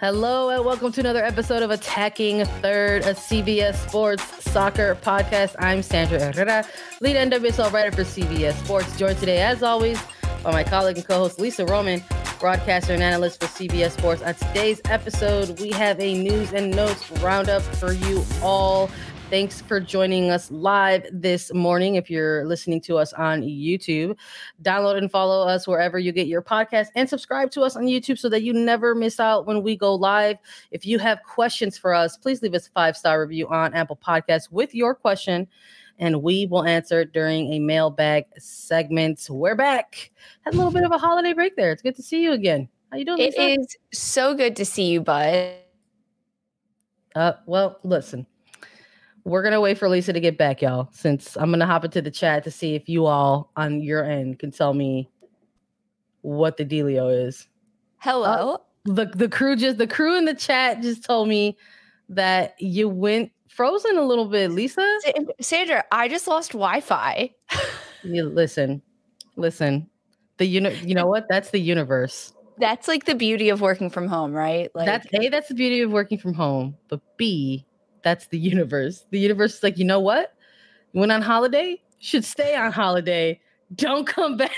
Hello 0.00 0.48
and 0.50 0.64
welcome 0.64 0.92
to 0.92 1.00
another 1.00 1.24
episode 1.24 1.60
of 1.60 1.72
Attacking 1.72 2.44
Third, 2.62 3.02
a 3.02 3.14
CBS 3.14 3.74
Sports 3.88 4.22
Soccer 4.44 4.94
podcast. 5.02 5.56
I'm 5.58 5.82
Sandra 5.82 6.22
Herrera, 6.22 6.64
lead 7.00 7.16
NWSL 7.16 7.72
writer 7.72 7.90
for 7.90 8.04
CBS 8.04 8.52
Sports. 8.64 8.96
Joined 8.96 9.18
today, 9.18 9.40
as 9.40 9.64
always, 9.64 10.00
by 10.44 10.52
my 10.52 10.62
colleague 10.62 10.98
and 10.98 11.08
co-host 11.08 11.40
Lisa 11.40 11.66
Roman, 11.66 12.00
broadcaster 12.38 12.92
and 12.92 13.02
analyst 13.02 13.40
for 13.40 13.46
CBS 13.46 13.98
Sports. 13.98 14.22
On 14.22 14.34
today's 14.34 14.80
episode, 14.84 15.58
we 15.58 15.70
have 15.70 15.98
a 15.98 16.14
news 16.16 16.52
and 16.52 16.70
notes 16.70 17.10
roundup 17.20 17.62
for 17.62 17.92
you 17.92 18.24
all. 18.40 18.88
Thanks 19.30 19.60
for 19.60 19.78
joining 19.78 20.30
us 20.30 20.50
live 20.50 21.06
this 21.12 21.52
morning. 21.52 21.96
If 21.96 22.08
you're 22.08 22.46
listening 22.46 22.80
to 22.82 22.96
us 22.96 23.12
on 23.12 23.42
YouTube, 23.42 24.16
download 24.62 24.96
and 24.96 25.10
follow 25.10 25.46
us 25.46 25.68
wherever 25.68 25.98
you 25.98 26.12
get 26.12 26.28
your 26.28 26.40
podcast 26.40 26.86
and 26.94 27.06
subscribe 27.06 27.50
to 27.50 27.60
us 27.60 27.76
on 27.76 27.82
YouTube 27.82 28.18
so 28.18 28.30
that 28.30 28.42
you 28.42 28.54
never 28.54 28.94
miss 28.94 29.20
out 29.20 29.46
when 29.46 29.62
we 29.62 29.76
go 29.76 29.94
live. 29.94 30.38
If 30.70 30.86
you 30.86 30.98
have 31.00 31.22
questions 31.24 31.76
for 31.76 31.92
us, 31.92 32.16
please 32.16 32.40
leave 32.40 32.54
us 32.54 32.68
a 32.68 32.70
five 32.70 32.96
star 32.96 33.20
review 33.20 33.46
on 33.48 33.74
Apple 33.74 33.98
Podcasts 34.02 34.50
with 34.50 34.74
your 34.74 34.94
question 34.94 35.46
and 35.98 36.22
we 36.22 36.46
will 36.46 36.64
answer 36.64 37.02
it 37.02 37.12
during 37.12 37.52
a 37.52 37.58
mailbag 37.58 38.24
segment. 38.38 39.26
We're 39.28 39.56
back. 39.56 40.10
Had 40.46 40.54
a 40.54 40.56
little 40.56 40.72
bit 40.72 40.84
of 40.84 40.92
a 40.92 40.98
holiday 40.98 41.34
break 41.34 41.54
there. 41.54 41.70
It's 41.70 41.82
good 41.82 41.96
to 41.96 42.02
see 42.02 42.22
you 42.22 42.32
again. 42.32 42.66
How 42.90 42.96
you 42.96 43.04
doing? 43.04 43.18
Lisa? 43.18 43.42
It 43.42 43.60
is 43.60 43.76
so 43.92 44.32
good 44.32 44.56
to 44.56 44.64
see 44.64 44.86
you, 44.86 45.02
bud. 45.02 45.52
Uh, 47.14 47.32
well, 47.44 47.78
listen 47.82 48.26
we're 49.28 49.42
gonna 49.42 49.60
wait 49.60 49.76
for 49.76 49.88
Lisa 49.88 50.12
to 50.12 50.20
get 50.20 50.38
back, 50.38 50.62
y'all. 50.62 50.88
Since 50.92 51.36
I'm 51.36 51.50
gonna 51.50 51.66
hop 51.66 51.84
into 51.84 52.00
the 52.00 52.10
chat 52.10 52.44
to 52.44 52.50
see 52.50 52.74
if 52.74 52.88
you 52.88 53.06
all 53.06 53.52
on 53.56 53.82
your 53.82 54.04
end 54.04 54.38
can 54.38 54.50
tell 54.50 54.72
me 54.72 55.10
what 56.22 56.56
the 56.56 56.64
dealio 56.64 57.26
is. 57.26 57.46
Hello. 57.98 58.54
Uh, 58.54 58.58
the 58.84 59.04
the 59.06 59.28
crew 59.28 59.54
just 59.54 59.76
the 59.76 59.86
crew 59.86 60.16
in 60.16 60.24
the 60.24 60.34
chat 60.34 60.80
just 60.80 61.04
told 61.04 61.28
me 61.28 61.58
that 62.08 62.54
you 62.58 62.88
went 62.88 63.30
frozen 63.48 63.98
a 63.98 64.02
little 64.02 64.26
bit, 64.26 64.50
Lisa. 64.50 64.98
Sandra, 65.40 65.84
I 65.92 66.08
just 66.08 66.26
lost 66.26 66.52
Wi-Fi. 66.52 67.30
you 68.02 68.24
listen, 68.24 68.80
listen. 69.36 69.90
The 70.38 70.46
uni- 70.46 70.80
you 70.86 70.94
know 70.94 71.06
what? 71.06 71.26
That's 71.28 71.50
the 71.50 71.60
universe. 71.60 72.32
That's 72.56 72.88
like 72.88 73.04
the 73.04 73.14
beauty 73.14 73.50
of 73.50 73.60
working 73.60 73.90
from 73.90 74.08
home, 74.08 74.32
right? 74.32 74.70
Like 74.74 74.86
that's 74.86 75.06
a 75.12 75.28
that's 75.28 75.48
the 75.48 75.54
beauty 75.54 75.82
of 75.82 75.92
working 75.92 76.16
from 76.16 76.32
home. 76.32 76.76
But 76.88 77.00
B, 77.18 77.66
that's 78.02 78.26
the 78.28 78.38
universe. 78.52 79.06
The 79.10 79.18
universe 79.18 79.56
is 79.56 79.62
like, 79.62 79.78
you 79.78 79.84
know 79.84 80.00
what? 80.00 80.34
Went 80.94 81.12
on 81.12 81.22
holiday, 81.22 81.80
should 81.98 82.24
stay 82.24 82.56
on 82.56 82.72
holiday. 82.72 83.40
Don't 83.74 84.06
come 84.06 84.36
back. 84.38 84.52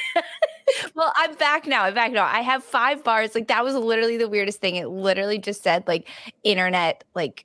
well, 0.95 1.13
I'm 1.17 1.35
back 1.35 1.67
now. 1.67 1.85
I'm 1.85 1.95
back 1.95 2.13
now. 2.13 2.25
I 2.25 2.41
have 2.41 2.63
five 2.63 3.03
bars. 3.03 3.35
Like 3.35 3.49
that 3.49 3.65
was 3.65 3.75
literally 3.75 4.17
the 4.17 4.29
weirdest 4.29 4.61
thing. 4.61 4.77
It 4.77 4.89
literally 4.89 5.39
just 5.39 5.63
said 5.63 5.85
like 5.87 6.09
internet 6.45 7.05
like 7.15 7.45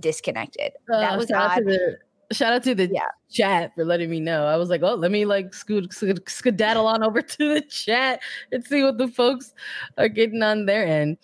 disconnected. 0.00 0.72
Uh, 0.92 1.00
that 1.00 1.18
was 1.18 1.28
shout 1.28 1.50
odd. 1.50 1.58
Out 1.58 1.64
the, 1.64 1.98
shout 2.32 2.52
out 2.52 2.62
to 2.64 2.74
the 2.74 2.88
yeah. 2.88 3.08
chat 3.30 3.74
for 3.74 3.84
letting 3.84 4.10
me 4.10 4.20
know. 4.20 4.46
I 4.46 4.56
was 4.56 4.68
like, 4.68 4.82
oh, 4.82 4.94
let 4.94 5.10
me 5.10 5.24
like 5.24 5.54
scoot, 5.54 5.92
scoot 5.92 6.28
skedaddle 6.28 6.86
on 6.86 7.02
over 7.02 7.22
to 7.22 7.54
the 7.54 7.60
chat 7.60 8.20
and 8.52 8.64
see 8.64 8.82
what 8.82 8.98
the 8.98 9.08
folks 9.08 9.54
are 9.98 10.08
getting 10.08 10.42
on 10.42 10.66
their 10.66 10.86
end. 10.86 11.18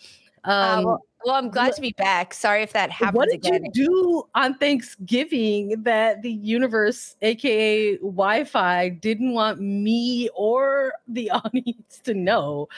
Uh, 0.44 0.50
um, 0.50 0.78
uh, 0.78 0.82
well, 0.88 1.02
well, 1.25 1.34
I'm 1.34 1.50
glad 1.50 1.75
to 1.75 1.81
be 1.81 1.93
back. 1.93 2.34
Sorry 2.34 2.62
if 2.62 2.72
that 2.72 2.91
happened. 2.91 3.16
what 3.16 3.28
did 3.28 3.47
again. 3.47 3.65
you 3.65 3.71
do 3.87 4.28
on 4.34 4.55
Thanksgiving 4.59 5.83
that 5.83 6.22
the 6.22 6.33
universe, 6.33 7.16
aka 7.22 7.97
Wi-Fi, 7.99 8.88
didn't 8.91 9.33
want 9.33 9.60
me 9.60 10.28
or 10.34 10.93
the 11.09 11.31
audience 11.44 12.00
to 12.05 12.15
know? 12.15 12.69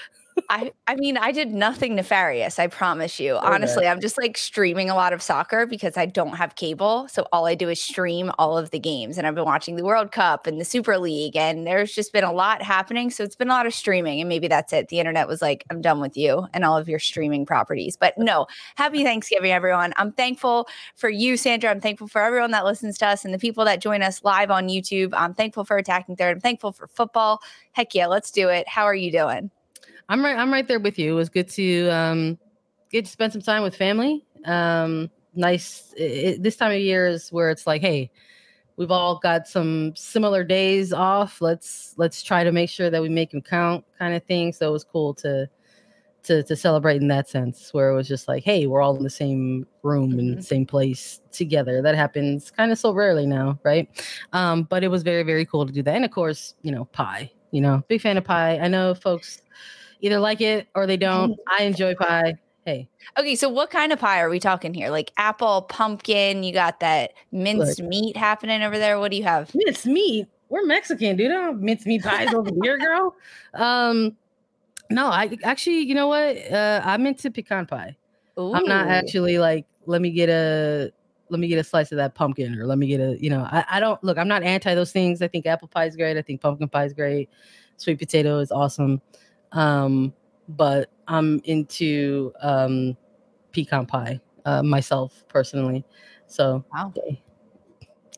I 0.48 0.72
I 0.86 0.96
mean, 0.96 1.16
I 1.16 1.32
did 1.32 1.52
nothing 1.52 1.94
nefarious, 1.94 2.58
I 2.58 2.66
promise 2.66 3.20
you. 3.20 3.34
Okay. 3.34 3.46
Honestly, 3.46 3.86
I'm 3.86 4.00
just 4.00 4.18
like 4.18 4.36
streaming 4.36 4.90
a 4.90 4.94
lot 4.94 5.12
of 5.12 5.22
soccer 5.22 5.64
because 5.64 5.96
I 5.96 6.06
don't 6.06 6.34
have 6.34 6.56
cable. 6.56 7.06
So 7.08 7.26
all 7.32 7.46
I 7.46 7.54
do 7.54 7.68
is 7.68 7.80
stream 7.80 8.32
all 8.38 8.58
of 8.58 8.70
the 8.70 8.78
games. 8.78 9.16
And 9.16 9.26
I've 9.26 9.34
been 9.34 9.44
watching 9.44 9.76
the 9.76 9.84
World 9.84 10.12
Cup 10.12 10.46
and 10.46 10.60
the 10.60 10.64
Super 10.64 10.98
League, 10.98 11.36
and 11.36 11.66
there's 11.66 11.94
just 11.94 12.12
been 12.12 12.24
a 12.24 12.32
lot 12.32 12.62
happening. 12.62 13.10
So 13.10 13.22
it's 13.22 13.36
been 13.36 13.48
a 13.48 13.52
lot 13.52 13.66
of 13.66 13.74
streaming. 13.74 14.20
And 14.20 14.28
maybe 14.28 14.48
that's 14.48 14.72
it. 14.72 14.88
The 14.88 14.98
internet 14.98 15.28
was 15.28 15.40
like, 15.40 15.64
I'm 15.70 15.80
done 15.80 16.00
with 16.00 16.16
you 16.16 16.46
and 16.52 16.64
all 16.64 16.76
of 16.76 16.88
your 16.88 16.98
streaming 16.98 17.46
properties. 17.46 17.96
But 17.96 18.18
no, 18.18 18.46
happy 18.76 19.04
Thanksgiving, 19.04 19.52
everyone. 19.52 19.92
I'm 19.96 20.12
thankful 20.12 20.68
for 20.96 21.08
you, 21.08 21.36
Sandra. 21.36 21.70
I'm 21.70 21.80
thankful 21.80 22.08
for 22.08 22.20
everyone 22.20 22.50
that 22.50 22.64
listens 22.64 22.98
to 22.98 23.06
us 23.06 23.24
and 23.24 23.32
the 23.32 23.38
people 23.38 23.64
that 23.64 23.80
join 23.80 24.02
us 24.02 24.24
live 24.24 24.50
on 24.50 24.68
YouTube. 24.68 25.10
I'm 25.14 25.34
thankful 25.34 25.64
for 25.64 25.76
Attacking 25.76 26.16
Third. 26.16 26.36
I'm 26.36 26.40
thankful 26.40 26.72
for 26.72 26.88
football. 26.88 27.40
Heck 27.72 27.94
yeah, 27.94 28.06
let's 28.06 28.30
do 28.30 28.48
it. 28.48 28.68
How 28.68 28.84
are 28.84 28.94
you 28.94 29.12
doing? 29.12 29.50
I'm 30.08 30.24
right. 30.24 30.36
I'm 30.36 30.52
right 30.52 30.66
there 30.66 30.80
with 30.80 30.98
you. 30.98 31.12
It 31.12 31.16
was 31.16 31.28
good 31.28 31.48
to 31.50 31.88
um, 31.88 32.38
get 32.90 33.04
to 33.04 33.10
spend 33.10 33.32
some 33.32 33.42
time 33.42 33.62
with 33.62 33.76
family. 33.76 34.24
Um, 34.44 35.10
nice. 35.34 35.94
It, 35.96 36.42
this 36.42 36.56
time 36.56 36.72
of 36.72 36.78
year 36.78 37.06
is 37.06 37.30
where 37.30 37.50
it's 37.50 37.66
like, 37.66 37.80
hey, 37.80 38.10
we've 38.76 38.90
all 38.90 39.18
got 39.18 39.46
some 39.48 39.94
similar 39.96 40.44
days 40.44 40.92
off. 40.92 41.40
Let's 41.40 41.94
let's 41.96 42.22
try 42.22 42.44
to 42.44 42.52
make 42.52 42.70
sure 42.70 42.90
that 42.90 43.02
we 43.02 43.08
make 43.08 43.30
them 43.30 43.42
count, 43.42 43.84
kind 43.98 44.14
of 44.14 44.22
thing. 44.24 44.52
So 44.52 44.68
it 44.68 44.72
was 44.72 44.84
cool 44.84 45.14
to 45.14 45.48
to 46.24 46.42
to 46.42 46.56
celebrate 46.56 47.00
in 47.00 47.08
that 47.08 47.28
sense, 47.28 47.72
where 47.72 47.90
it 47.90 47.94
was 47.94 48.08
just 48.08 48.28
like, 48.28 48.44
hey, 48.44 48.66
we're 48.66 48.82
all 48.82 48.96
in 48.96 49.02
the 49.02 49.10
same 49.10 49.66
room 49.82 50.10
mm-hmm. 50.10 50.20
mm-hmm. 50.20 50.40
same 50.40 50.66
place 50.66 51.20
together. 51.32 51.82
That 51.82 51.94
happens 51.94 52.50
kind 52.50 52.72
of 52.72 52.78
so 52.78 52.92
rarely 52.92 53.26
now, 53.26 53.58
right? 53.64 53.88
Um, 54.32 54.64
but 54.64 54.84
it 54.84 54.88
was 54.88 55.02
very 55.02 55.22
very 55.22 55.46
cool 55.46 55.66
to 55.66 55.72
do 55.72 55.82
that, 55.82 55.94
and 55.94 56.04
of 56.04 56.10
course, 56.10 56.54
you 56.62 56.72
know, 56.72 56.84
pie. 56.86 57.30
You 57.50 57.60
know, 57.60 57.84
big 57.86 58.00
fan 58.00 58.16
of 58.16 58.24
pie. 58.24 58.58
I 58.58 58.66
know 58.66 58.94
folks 58.94 59.40
either 60.04 60.18
like 60.18 60.40
it 60.40 60.68
or 60.74 60.86
they 60.86 60.98
don't. 60.98 61.38
I 61.58 61.62
enjoy 61.62 61.94
pie. 61.94 62.34
Hey. 62.66 62.88
Okay, 63.18 63.36
so 63.36 63.48
what 63.48 63.70
kind 63.70 63.92
of 63.92 63.98
pie 63.98 64.20
are 64.20 64.28
we 64.28 64.38
talking 64.38 64.74
here? 64.74 64.90
Like 64.90 65.10
apple, 65.16 65.62
pumpkin, 65.62 66.42
you 66.42 66.52
got 66.52 66.80
that 66.80 67.12
minced 67.32 67.80
Look, 67.80 67.88
meat 67.88 68.16
happening 68.16 68.62
over 68.62 68.78
there. 68.78 68.98
What 69.00 69.10
do 69.10 69.16
you 69.16 69.22
have? 69.24 69.54
Minced 69.54 69.86
meat? 69.86 70.28
We're 70.50 70.64
Mexican, 70.64 71.16
dude. 71.16 71.30
I 71.30 71.34
don't 71.34 71.60
mince 71.60 71.86
meat 71.86 72.02
pies 72.02 72.32
over 72.32 72.50
here, 72.62 72.78
girl. 72.78 73.16
Um, 73.54 74.16
no, 74.90 75.06
I 75.06 75.36
actually, 75.42 75.80
you 75.80 75.94
know 75.94 76.08
what? 76.08 76.36
Uh, 76.52 76.82
I'm 76.84 77.06
into 77.06 77.30
pecan 77.30 77.66
pie. 77.66 77.96
Ooh. 78.38 78.54
I'm 78.54 78.64
not 78.64 78.88
actually 78.88 79.38
like, 79.38 79.66
let 79.86 80.00
me 80.02 80.10
get 80.10 80.28
a 80.28 80.92
let 81.30 81.40
me 81.40 81.48
get 81.48 81.58
a 81.58 81.64
slice 81.64 81.90
of 81.90 81.96
that 81.96 82.14
pumpkin 82.14 82.58
or 82.58 82.66
let 82.66 82.78
me 82.78 82.86
get 82.86 83.00
a, 83.00 83.16
you 83.18 83.30
know, 83.30 83.48
I, 83.50 83.64
I 83.70 83.80
don't 83.80 84.02
look, 84.04 84.18
I'm 84.18 84.28
not 84.28 84.42
anti 84.42 84.74
those 84.74 84.92
things. 84.92 85.22
I 85.22 85.28
think 85.28 85.46
apple 85.46 85.68
pie 85.68 85.86
is 85.86 85.96
great. 85.96 86.16
I 86.16 86.22
think 86.22 86.40
pumpkin 86.40 86.68
pie 86.68 86.84
is 86.84 86.92
great. 86.92 87.30
Sweet 87.76 87.98
potato 87.98 88.38
is 88.38 88.52
awesome. 88.52 89.00
Um, 89.54 90.14
but 90.48 90.90
I'm 91.08 91.40
into 91.44 92.32
um, 92.42 92.96
pecan 93.52 93.86
pie 93.86 94.20
uh, 94.44 94.62
myself 94.62 95.24
personally. 95.28 95.84
So 96.26 96.64
wow. 96.72 96.92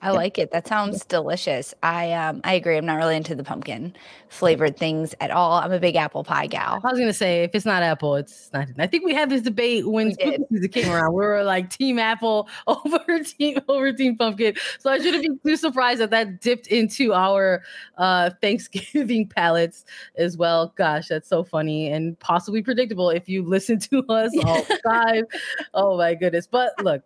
I 0.03 0.11
like 0.11 0.39
it. 0.39 0.51
That 0.51 0.67
sounds 0.67 1.05
delicious. 1.05 1.75
I 1.83 2.13
um 2.13 2.43
I 2.45 2.53
agree. 2.55 2.77
I'm 2.77 2.85
not 2.85 2.97
really 2.97 3.17
into 3.17 3.35
the 3.35 3.43
pumpkin 3.43 3.95
flavored 4.29 4.77
things 4.77 5.15
at 5.21 5.31
all. 5.31 5.53
I'm 5.55 5.73
a 5.73 5.79
big 5.79 5.97
apple 5.97 6.23
pie 6.23 6.47
gal. 6.47 6.81
I 6.85 6.91
was 6.91 6.99
gonna 6.99 7.15
say 7.15 7.45
if 7.45 7.55
it's 7.55 7.65
not 7.65 7.83
apple, 7.83 8.17
it's 8.17 8.51
not. 8.53 8.69
I 8.79 8.87
think 8.87 9.05
we 9.05 9.15
had 9.15 9.31
this 9.31 9.41
debate 9.41 9.89
when 9.89 10.15
season 10.15 10.69
came 10.69 10.91
around. 10.91 11.15
We 11.15 11.25
were 11.25 11.43
like 11.45 11.71
team 11.71 11.99
apple 11.99 12.49
over 12.67 13.21
team 13.25 13.59
over 13.69 13.93
team 13.93 14.17
pumpkin. 14.17 14.55
So 14.79 14.91
I 14.91 14.99
shouldn't 14.99 15.23
be 15.23 15.51
too 15.51 15.57
surprised 15.57 16.01
that 16.01 16.11
that 16.11 16.41
dipped 16.41 16.67
into 16.67 17.15
our 17.15 17.63
uh 17.97 18.31
Thanksgiving 18.43 19.29
palates 19.35 19.87
as 20.17 20.37
well. 20.37 20.75
Gosh, 20.77 21.09
that's 21.09 21.29
so 21.29 21.43
funny 21.43 21.89
and 21.91 22.19
possibly 22.21 22.63
predictable 22.63 23.09
if 23.09 23.29
you 23.31 23.43
listen 23.43 23.79
to 23.81 24.05
us 24.09 24.33
all 24.45 24.63
five. 24.85 25.25
oh 25.73 25.97
my 25.97 26.15
goodness! 26.15 26.47
But 26.47 26.73
look, 26.83 27.03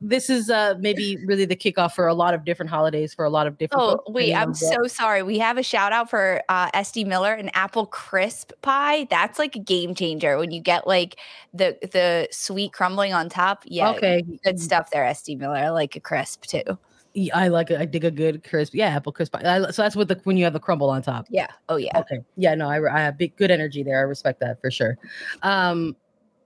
this 0.00 0.30
is 0.30 0.50
uh 0.50 0.74
maybe 0.78 1.16
really 1.24 1.44
the 1.44 1.56
kickoff 1.56 1.92
for 1.92 2.06
a 2.06 2.14
lot 2.14 2.34
of 2.34 2.44
different 2.44 2.70
holidays 2.70 3.14
for 3.14 3.24
a 3.24 3.30
lot 3.30 3.46
of 3.46 3.58
different. 3.58 3.82
Oh 3.82 4.02
wait, 4.08 4.34
I'm 4.34 4.54
so 4.54 4.86
sorry. 4.86 5.22
We 5.22 5.38
have 5.38 5.58
a 5.58 5.62
shout 5.62 5.92
out 5.92 6.10
for 6.10 6.42
uh, 6.48 6.70
SD 6.72 7.06
Miller, 7.06 7.32
an 7.32 7.50
apple 7.54 7.86
crisp 7.86 8.52
pie. 8.62 9.06
That's 9.10 9.38
like 9.38 9.56
a 9.56 9.60
game 9.60 9.94
changer 9.94 10.38
when 10.38 10.50
you 10.50 10.60
get 10.60 10.86
like 10.86 11.16
the 11.52 11.78
the 11.92 12.28
sweet 12.30 12.72
crumbling 12.72 13.12
on 13.12 13.28
top. 13.28 13.64
Yeah, 13.66 13.90
okay, 13.90 14.22
good 14.44 14.60
stuff 14.60 14.90
there, 14.90 15.04
SD 15.04 15.38
Miller. 15.38 15.56
I 15.56 15.70
like 15.70 15.96
a 15.96 16.00
crisp 16.00 16.44
too. 16.44 16.78
Yeah, 17.12 17.36
I 17.36 17.48
like 17.48 17.70
it. 17.70 17.80
I 17.80 17.86
dig 17.86 18.04
a 18.04 18.10
good 18.10 18.44
crisp. 18.44 18.74
Yeah, 18.74 18.88
apple 18.88 19.12
crisp. 19.12 19.32
Pie. 19.32 19.42
I, 19.44 19.70
so 19.70 19.82
that's 19.82 19.96
what 19.96 20.08
the 20.08 20.20
when 20.24 20.36
you 20.36 20.44
have 20.44 20.52
the 20.52 20.60
crumble 20.60 20.90
on 20.90 21.02
top. 21.02 21.26
Yeah. 21.28 21.48
Oh 21.68 21.76
yeah. 21.76 21.98
Okay. 21.98 22.20
Yeah. 22.36 22.54
No, 22.54 22.68
I, 22.68 22.80
I 22.92 23.00
have 23.00 23.18
big 23.18 23.36
good 23.36 23.50
energy 23.50 23.82
there. 23.82 23.98
I 23.98 24.02
respect 24.02 24.40
that 24.40 24.60
for 24.60 24.70
sure. 24.70 24.96
Um, 25.42 25.96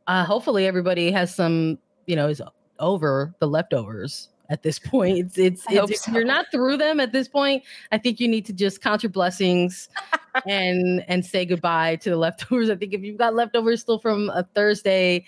uh, 0.06 0.25
hopefully 0.25 0.67
everybody 0.67 1.10
has 1.10 1.34
some. 1.34 1.78
You 2.06 2.17
know, 2.17 2.28
is 2.28 2.43
over 2.78 3.34
the 3.38 3.46
leftovers 3.46 4.28
at 4.50 4.62
this 4.62 4.78
point. 4.90 5.18
It's 5.18 5.38
it's, 5.38 5.64
it's 5.68 6.04
so. 6.04 6.12
you're 6.12 6.24
not 6.24 6.46
through 6.52 6.76
them 6.76 7.00
at 7.00 7.12
this 7.12 7.28
point. 7.28 7.62
I 7.92 7.98
think 7.98 8.20
you 8.20 8.28
need 8.28 8.46
to 8.46 8.52
just 8.52 8.80
count 8.80 9.02
your 9.02 9.10
blessings 9.10 9.88
and 10.46 11.04
and 11.08 11.24
say 11.24 11.44
goodbye 11.44 11.96
to 11.96 12.10
the 12.10 12.16
leftovers. 12.16 12.70
I 12.70 12.76
think 12.76 12.94
if 12.94 13.02
you've 13.02 13.18
got 13.18 13.34
leftovers 13.34 13.80
still 13.80 13.98
from 13.98 14.30
a 14.30 14.42
Thursday, 14.54 15.24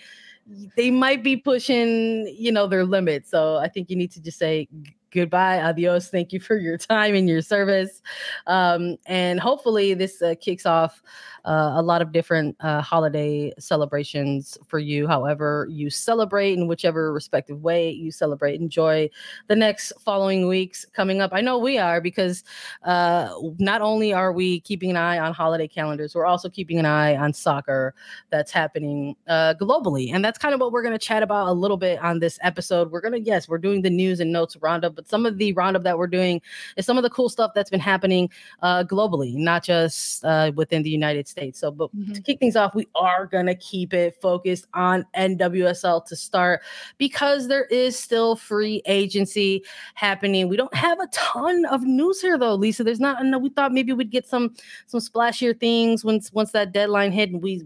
they 0.75 0.91
might 0.91 1.23
be 1.23 1.35
pushing, 1.35 2.27
you 2.37 2.51
know, 2.51 2.67
their 2.67 2.85
limits. 2.85 3.29
So 3.29 3.57
I 3.57 3.67
think 3.67 3.89
you 3.89 3.95
need 3.95 4.11
to 4.11 4.21
just 4.21 4.39
say 4.39 4.67
goodbye, 5.11 5.61
adios. 5.61 6.09
Thank 6.09 6.31
you 6.31 6.39
for 6.39 6.57
your 6.57 6.77
time 6.77 7.15
and 7.15 7.27
your 7.27 7.41
service. 7.41 8.01
Um, 8.45 8.97
and 9.05 9.39
hopefully, 9.39 9.93
this 9.93 10.21
uh, 10.21 10.35
kicks 10.39 10.65
off 10.65 11.01
uh, 11.47 11.71
a 11.75 11.81
lot 11.81 12.01
of 12.01 12.11
different 12.11 12.57
uh, 12.59 12.81
holiday 12.81 13.53
celebrations 13.57 14.57
for 14.67 14.79
you, 14.79 15.07
however, 15.07 15.65
you 15.71 15.89
celebrate 15.89 16.57
in 16.57 16.67
whichever 16.67 17.13
respective 17.13 17.61
way 17.61 17.89
you 17.89 18.11
celebrate. 18.11 18.59
Enjoy 18.59 19.09
the 19.47 19.55
next 19.55 19.93
following 19.97 20.47
weeks 20.47 20.85
coming 20.91 21.21
up. 21.21 21.31
I 21.33 21.39
know 21.39 21.57
we 21.57 21.77
are 21.77 22.01
because 22.01 22.43
uh, 22.83 23.33
not 23.59 23.81
only 23.81 24.11
are 24.11 24.33
we 24.33 24.59
keeping 24.59 24.89
an 24.89 24.97
eye 24.97 25.19
on 25.19 25.33
holiday 25.33 25.69
calendars, 25.69 26.13
we're 26.13 26.25
also 26.25 26.49
keeping 26.49 26.79
an 26.79 26.85
eye 26.85 27.15
on 27.15 27.31
soccer 27.31 27.95
that's 28.29 28.51
happening 28.51 29.15
uh, 29.29 29.53
globally. 29.53 30.13
And 30.13 30.25
that's 30.25 30.37
kind 30.37 30.53
of 30.53 30.59
what 30.59 30.73
we're 30.73 30.83
going 30.83 30.99
to 30.99 30.99
chat 30.99 31.23
about 31.23 31.47
a 31.47 31.53
little 31.53 31.77
bit 31.77 31.97
on 31.99 32.19
this 32.19 32.37
episode. 32.41 32.91
We're 32.91 32.99
going 33.01 33.13
to, 33.13 33.21
yes, 33.21 33.47
we're 33.47 33.57
doing 33.57 33.83
the 33.83 33.89
news 33.89 34.19
and 34.19 34.33
notes 34.33 34.57
roundup, 34.57 34.95
but 34.95 35.07
some 35.07 35.25
of 35.25 35.37
the 35.37 35.53
roundup 35.53 35.83
that 35.83 35.97
we're 35.97 36.07
doing 36.07 36.41
is 36.75 36.85
some 36.85 36.97
of 36.97 37.03
the 37.03 37.09
cool 37.09 37.29
stuff 37.29 37.51
that's 37.55 37.69
been 37.69 37.79
happening 37.79 38.29
uh, 38.61 38.83
globally, 38.83 39.33
not 39.33 39.63
just 39.63 40.25
uh, 40.25 40.51
within 40.53 40.83
the 40.83 40.89
United 40.89 41.25
States. 41.25 41.36
So, 41.53 41.71
but 41.71 41.95
mm-hmm. 41.95 42.13
to 42.13 42.21
kick 42.21 42.39
things 42.39 42.55
off, 42.55 42.75
we 42.75 42.87
are 42.95 43.25
going 43.25 43.45
to 43.45 43.55
keep 43.55 43.93
it 43.93 44.15
focused 44.21 44.67
on 44.73 45.05
NWSL 45.15 46.05
to 46.05 46.15
start 46.15 46.61
because 46.97 47.47
there 47.47 47.65
is 47.65 47.97
still 47.97 48.35
free 48.35 48.81
agency 48.85 49.63
happening. 49.93 50.49
We 50.49 50.57
don't 50.57 50.73
have 50.75 50.99
a 50.99 51.07
ton 51.07 51.65
of 51.65 51.83
news 51.83 52.21
here 52.21 52.37
though, 52.37 52.55
Lisa. 52.55 52.83
There's 52.83 52.99
not. 52.99 53.23
Know 53.23 53.39
we 53.39 53.49
thought 53.49 53.71
maybe 53.71 53.93
we'd 53.93 54.11
get 54.11 54.27
some 54.27 54.55
some 54.87 54.99
splashier 54.99 55.57
things 55.57 56.03
once 56.03 56.31
once 56.33 56.51
that 56.51 56.71
deadline 56.71 57.11
hit, 57.11 57.31
and 57.31 57.41
we 57.41 57.63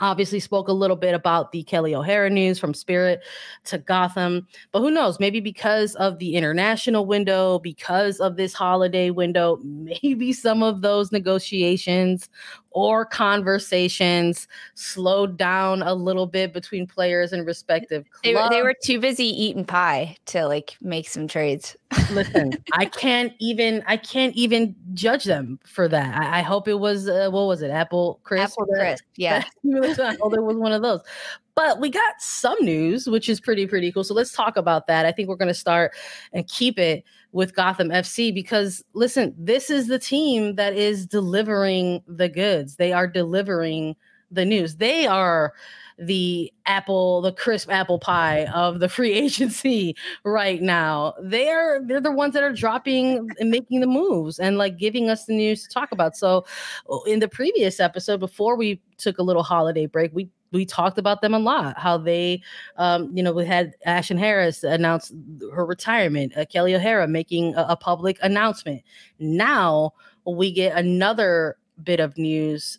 obviously 0.00 0.40
spoke 0.40 0.68
a 0.68 0.72
little 0.72 0.96
bit 0.96 1.14
about 1.14 1.52
the 1.52 1.62
Kelley 1.64 1.94
O'Hara 1.94 2.30
news 2.30 2.58
from 2.58 2.74
Spirit 2.74 3.22
to 3.64 3.78
Gotham. 3.78 4.46
But 4.72 4.80
who 4.80 4.90
knows? 4.90 5.20
Maybe 5.20 5.40
because 5.40 5.94
of 5.96 6.18
the 6.18 6.34
international 6.34 7.06
window, 7.06 7.58
because 7.58 8.20
of 8.20 8.36
this 8.36 8.52
holiday 8.52 9.10
window, 9.10 9.58
maybe 9.64 10.32
some 10.32 10.62
of 10.62 10.82
those 10.82 11.12
negotiations 11.12 12.28
or 12.74 13.06
conversations 13.06 14.48
slowed 14.74 15.36
down 15.36 15.80
a 15.82 15.94
little 15.94 16.26
bit 16.26 16.52
between 16.52 16.86
players 16.86 17.32
and 17.32 17.46
respective 17.46 18.04
clubs. 18.10 18.50
They, 18.50 18.56
they 18.56 18.62
were 18.62 18.74
too 18.82 19.00
busy 19.00 19.26
eating 19.26 19.64
pie 19.64 20.16
to 20.26 20.46
like 20.46 20.76
make 20.80 21.08
some 21.08 21.28
trades. 21.28 21.76
Listen, 22.10 22.52
I 22.72 22.86
can't 22.86 23.32
even 23.38 23.82
I 23.86 23.96
can't 23.96 24.34
even 24.34 24.74
judge 24.92 25.24
them 25.24 25.60
for 25.64 25.86
that. 25.88 26.20
I, 26.20 26.40
I 26.40 26.42
hope 26.42 26.66
it 26.66 26.80
was 26.80 27.08
uh, 27.08 27.28
what 27.30 27.46
was 27.46 27.62
it, 27.62 27.70
Apple 27.70 28.20
Crisp? 28.24 28.58
Apple 28.60 28.66
Crisp, 28.74 29.04
yeah. 29.16 29.44
I 29.64 30.16
hope 30.20 30.34
it 30.34 30.42
was 30.42 30.56
one 30.56 30.72
of 30.72 30.82
those. 30.82 31.00
But 31.54 31.80
we 31.80 31.88
got 31.88 32.14
some 32.18 32.58
news, 32.60 33.06
which 33.06 33.28
is 33.28 33.40
pretty 33.40 33.68
pretty 33.68 33.92
cool. 33.92 34.02
So 34.02 34.14
let's 34.14 34.32
talk 34.32 34.56
about 34.56 34.88
that. 34.88 35.06
I 35.06 35.12
think 35.12 35.28
we're 35.28 35.36
going 35.36 35.46
to 35.46 35.54
start 35.54 35.92
and 36.32 36.46
keep 36.48 36.80
it 36.80 37.04
with 37.34 37.54
Gotham 37.54 37.88
FC 37.88 38.32
because 38.32 38.82
listen, 38.94 39.34
this 39.36 39.68
is 39.68 39.88
the 39.88 39.98
team 39.98 40.54
that 40.54 40.72
is 40.74 41.04
delivering 41.04 42.00
the 42.06 42.28
goods. 42.28 42.76
They 42.76 42.92
are 42.92 43.08
delivering 43.08 43.96
the 44.30 44.44
news. 44.44 44.76
They 44.76 45.06
are 45.06 45.52
the 45.98 46.52
apple, 46.66 47.22
the 47.22 47.32
crisp 47.32 47.70
apple 47.70 47.98
pie 47.98 48.46
of 48.46 48.78
the 48.78 48.88
free 48.88 49.12
agency 49.24 49.96
right 50.24 50.62
now. 50.62 51.14
They 51.20 51.48
are 51.48 51.80
they're 51.84 52.00
the 52.00 52.12
ones 52.12 52.34
that 52.34 52.44
are 52.44 52.52
dropping 52.52 53.28
and 53.40 53.50
making 53.50 53.80
the 53.80 53.88
moves 53.88 54.38
and 54.38 54.56
like 54.56 54.78
giving 54.78 55.10
us 55.10 55.24
the 55.24 55.34
news 55.34 55.64
to 55.64 55.68
talk 55.68 55.90
about. 55.90 56.16
So 56.16 56.46
oh, 56.88 57.02
in 57.02 57.18
the 57.18 57.28
previous 57.28 57.80
episode, 57.80 58.20
before 58.20 58.56
we 58.56 58.80
took 58.96 59.18
a 59.18 59.24
little 59.24 59.42
holiday 59.42 59.86
break, 59.86 60.12
we 60.14 60.30
we 60.54 60.64
talked 60.64 60.96
about 60.96 61.20
them 61.20 61.34
a 61.34 61.38
lot. 61.38 61.78
How 61.78 61.98
they, 61.98 62.42
um, 62.76 63.10
you 63.14 63.22
know, 63.22 63.32
we 63.32 63.44
had 63.44 63.74
Ashlyn 63.86 64.18
Harris 64.18 64.64
announce 64.64 65.12
her 65.52 65.66
retirement, 65.66 66.36
uh, 66.36 66.46
Kelley 66.46 66.74
O'Hara 66.74 67.06
making 67.06 67.54
a, 67.56 67.66
a 67.70 67.76
public 67.76 68.18
announcement. 68.22 68.82
Now 69.18 69.92
we 70.24 70.52
get 70.52 70.78
another 70.78 71.56
bit 71.82 72.00
of 72.00 72.16
news 72.16 72.78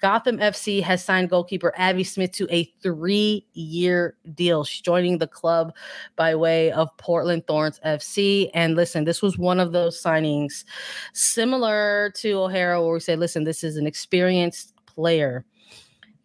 Gotham 0.00 0.38
FC 0.38 0.82
has 0.82 1.02
signed 1.02 1.30
goalkeeper 1.30 1.72
Abby 1.76 2.04
Smith 2.04 2.32
to 2.32 2.46
a 2.50 2.64
three 2.82 3.46
year 3.54 4.16
deal. 4.34 4.64
She's 4.64 4.82
joining 4.82 5.18
the 5.18 5.26
club 5.26 5.74
by 6.16 6.34
way 6.34 6.70
of 6.72 6.94
Portland 6.98 7.46
Thorns 7.46 7.80
FC. 7.84 8.50
And 8.52 8.74
listen, 8.76 9.04
this 9.04 9.22
was 9.22 9.38
one 9.38 9.60
of 9.60 9.72
those 9.72 10.00
signings 10.00 10.64
similar 11.12 12.12
to 12.16 12.32
O'Hara, 12.32 12.82
where 12.82 12.94
we 12.94 13.00
say, 13.00 13.16
listen, 13.16 13.44
this 13.44 13.64
is 13.64 13.76
an 13.76 13.86
experienced 13.86 14.74
player 14.86 15.44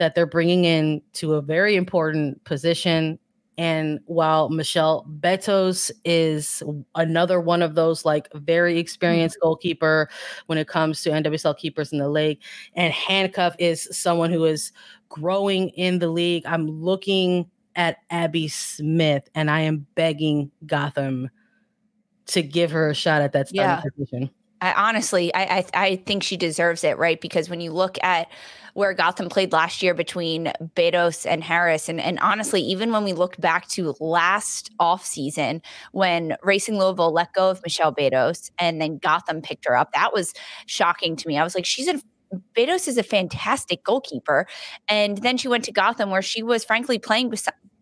that 0.01 0.15
they're 0.15 0.25
bringing 0.25 0.65
in 0.65 0.99
to 1.13 1.35
a 1.35 1.43
very 1.43 1.75
important 1.75 2.43
position. 2.43 3.19
And 3.59 3.99
while 4.05 4.49
Michelle 4.49 5.05
Betos 5.19 5.91
is 6.03 6.63
another 6.95 7.39
one 7.39 7.61
of 7.61 7.75
those 7.75 8.03
like 8.03 8.27
very 8.33 8.79
experienced 8.79 9.35
mm-hmm. 9.35 9.45
goalkeeper 9.45 10.09
when 10.47 10.57
it 10.57 10.67
comes 10.67 11.03
to 11.03 11.11
NWSL 11.11 11.55
keepers 11.55 11.93
in 11.93 11.99
the 11.99 12.09
league, 12.09 12.39
and 12.73 12.91
Hancuff 12.91 13.53
is 13.59 13.87
someone 13.91 14.31
who 14.31 14.43
is 14.45 14.71
growing 15.07 15.69
in 15.69 15.99
the 15.99 16.09
league, 16.09 16.47
I'm 16.47 16.65
looking 16.67 17.47
at 17.75 17.97
Abby 18.09 18.47
Smith 18.47 19.29
and 19.35 19.51
I 19.51 19.59
am 19.59 19.85
begging 19.93 20.49
Gotham 20.65 21.29
to 22.25 22.41
give 22.41 22.71
her 22.71 22.89
a 22.89 22.95
shot 22.95 23.21
at 23.21 23.33
that 23.33 23.49
starting 23.49 23.69
yeah. 23.69 23.81
position. 23.81 24.31
I 24.61 24.73
honestly, 24.73 25.33
I, 25.33 25.41
I 25.41 25.65
I 25.73 25.95
think 25.97 26.23
she 26.23 26.37
deserves 26.37 26.83
it, 26.83 26.97
right? 26.97 27.19
Because 27.19 27.49
when 27.49 27.61
you 27.61 27.71
look 27.71 27.97
at 28.03 28.27
where 28.73 28.93
Gotham 28.93 29.29
played 29.29 29.51
last 29.51 29.81
year 29.81 29.93
between 29.93 30.51
Betos 30.75 31.25
and 31.25 31.43
Harris. 31.43 31.89
And, 31.89 31.99
and 31.99 32.19
honestly, 32.19 32.61
even 32.61 32.91
when 32.91 33.03
we 33.03 33.13
look 33.13 33.37
back 33.37 33.67
to 33.69 33.95
last 33.99 34.71
offseason 34.79 35.61
when 35.91 36.35
Racing 36.43 36.77
Louisville 36.79 37.11
let 37.11 37.33
go 37.33 37.49
of 37.49 37.61
Michelle 37.63 37.93
Betos 37.93 38.51
and 38.57 38.81
then 38.81 38.97
Gotham 38.97 39.41
picked 39.41 39.65
her 39.65 39.75
up, 39.75 39.91
that 39.93 40.13
was 40.13 40.33
shocking 40.65 41.15
to 41.17 41.27
me. 41.27 41.37
I 41.37 41.43
was 41.43 41.55
like, 41.55 41.65
she's 41.65 41.87
a 41.87 42.01
Betos 42.55 42.87
is 42.87 42.97
a 42.97 43.03
fantastic 43.03 43.83
goalkeeper. 43.83 44.47
And 44.87 45.17
then 45.17 45.35
she 45.35 45.49
went 45.49 45.65
to 45.65 45.73
Gotham 45.73 46.11
where 46.11 46.21
she 46.21 46.41
was 46.43 46.63
frankly 46.63 46.97
playing 46.97 47.29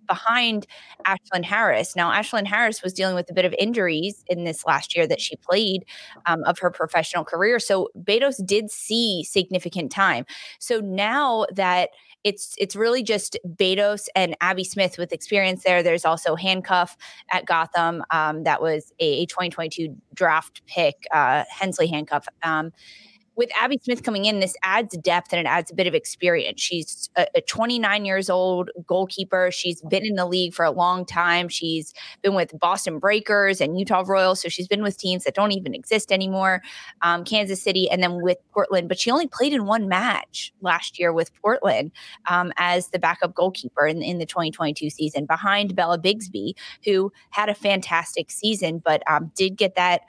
behind 0.10 0.68
Ashlyn 1.06 1.46
Harris. 1.46 1.96
Now, 1.96 2.12
Ashlyn 2.12 2.46
Harris 2.46 2.84
was 2.84 2.92
dealing 2.92 3.16
with 3.16 3.30
a 3.30 3.34
bit 3.34 3.46
of 3.46 3.56
injuries 3.58 4.26
in 4.28 4.44
this 4.44 4.66
last 4.66 4.96
year 4.96 5.08
that 5.08 5.22
she 5.22 5.38
played 5.38 5.86
um, 6.26 6.44
of 6.44 6.60
her 6.60 6.72
professional 6.72 7.24
career. 7.24 7.60
So 7.60 7.90
Betos 7.98 8.46
did 8.46 8.70
see 8.70 9.24
significant 9.24 9.92
time. 9.92 10.26
So 10.60 10.82
now 10.82 11.46
that 11.54 11.90
it's 12.24 12.54
it's 12.58 12.76
really 12.76 13.02
just 13.02 13.38
Betos 13.48 14.08
and 14.16 14.36
Abby 14.42 14.66
Smith 14.66 14.98
with 14.98 15.14
experience 15.14 15.64
there. 15.64 15.82
There's 15.82 16.04
also 16.04 16.36
Hancuff 16.36 16.98
at 17.32 17.46
Gotham. 17.46 18.04
Um, 18.12 18.44
that 18.44 18.62
was 18.62 18.92
a, 19.00 19.26
2022 19.28 19.96
draft 20.14 20.62
pick, 20.66 20.96
uh, 21.14 21.46
Hensley 21.50 21.88
Hancuff. 21.88 22.26
Um, 22.44 22.72
with 23.40 23.50
Abby 23.56 23.80
Smith 23.82 24.04
coming 24.04 24.26
in, 24.26 24.42
this 24.42 24.54
adds 24.66 24.98
depth 24.98 25.32
and 25.32 25.40
it 25.40 25.50
adds 25.50 25.72
a 25.72 25.74
bit 25.74 25.88
of 25.88 25.96
experience. 25.96 26.60
She's 26.60 27.10
a, 27.16 27.26
a 27.36 27.42
29 27.42 28.04
years 28.04 28.30
old 28.30 28.70
goalkeeper. 28.86 29.50
She's 29.50 29.82
been 29.84 30.06
in 30.06 30.16
the 30.16 30.26
league 30.26 30.54
for 30.54 30.66
a 30.66 30.72
long 30.72 31.06
time. 31.06 31.48
She's 31.48 31.94
been 32.22 32.36
with 32.36 32.52
Boston 32.60 33.00
Breakers 33.00 33.62
and 33.62 33.80
Utah 33.80 34.04
Royals. 34.06 34.42
So 34.42 34.50
she's 34.50 34.68
been 34.68 34.84
with 34.84 34.98
teams 34.98 35.24
that 35.24 35.36
don't 35.36 35.54
even 35.54 35.74
exist 35.74 36.12
anymore, 36.12 36.62
um, 37.02 37.24
Kansas 37.24 37.62
City, 37.62 37.90
and 37.90 38.04
then 38.04 38.22
with 38.22 38.40
Portland. 38.52 38.90
But 38.90 39.00
she 39.00 39.10
only 39.10 39.28
played 39.28 39.54
in 39.54 39.66
one 39.66 39.88
match 39.88 40.52
last 40.60 41.00
year 41.00 41.14
with 41.14 41.34
Portland 41.42 41.94
um, 42.30 42.52
as 42.58 42.90
the 42.90 43.00
backup 43.00 43.36
goalkeeper 43.36 43.88
in, 43.88 44.02
in 44.02 44.18
the 44.18 44.26
2022 44.26 44.90
season 44.90 45.26
behind 45.26 45.78
Bella 45.78 45.98
Bixby, 45.98 46.58
who 46.84 47.10
had 47.30 47.48
a 47.48 47.56
fantastic 47.56 48.32
season, 48.32 48.82
but 48.84 49.02
um, 49.10 49.32
did 49.34 49.56
get 49.56 49.76
that. 49.76 50.02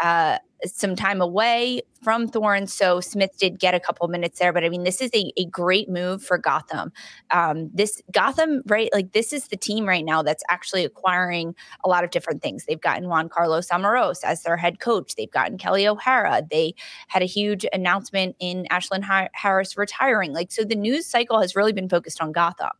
Uh, 0.00 0.38
some 0.66 0.96
time 0.96 1.20
away 1.20 1.80
from 2.02 2.26
Thorn. 2.28 2.66
So 2.66 3.00
Smith 3.00 3.36
did 3.38 3.58
get 3.58 3.74
a 3.74 3.80
couple 3.80 4.06
minutes 4.08 4.38
there, 4.38 4.52
but 4.52 4.64
I 4.64 4.68
mean, 4.68 4.84
this 4.84 5.00
is 5.00 5.10
a, 5.14 5.32
a 5.36 5.44
great 5.46 5.88
move 5.88 6.22
for 6.22 6.38
Gotham. 6.38 6.92
Um, 7.30 7.70
this 7.72 8.00
Gotham, 8.10 8.62
right? 8.66 8.88
Like 8.92 9.12
this 9.12 9.32
is 9.32 9.48
the 9.48 9.56
team 9.56 9.86
right 9.86 10.04
now 10.04 10.22
that's 10.22 10.42
actually 10.48 10.84
acquiring 10.84 11.54
a 11.84 11.88
lot 11.88 12.04
of 12.04 12.10
different 12.10 12.42
things. 12.42 12.64
They've 12.64 12.80
gotten 12.80 13.08
Juan 13.08 13.28
Carlos 13.28 13.68
Amoros 13.68 14.24
as 14.24 14.42
their 14.42 14.56
head 14.56 14.80
coach. 14.80 15.14
They've 15.14 15.30
gotten 15.30 15.58
Kelley 15.58 15.86
O'Hara. 15.86 16.42
They 16.50 16.74
had 17.08 17.22
a 17.22 17.26
huge 17.26 17.66
announcement 17.72 18.36
in 18.38 18.66
Ashlyn 18.70 19.28
Harris 19.32 19.76
retiring. 19.76 20.32
Like, 20.32 20.52
so 20.52 20.64
the 20.64 20.74
news 20.74 21.06
cycle 21.06 21.40
has 21.40 21.54
really 21.56 21.72
been 21.72 21.88
focused 21.88 22.22
on 22.22 22.32
Gotham. 22.32 22.70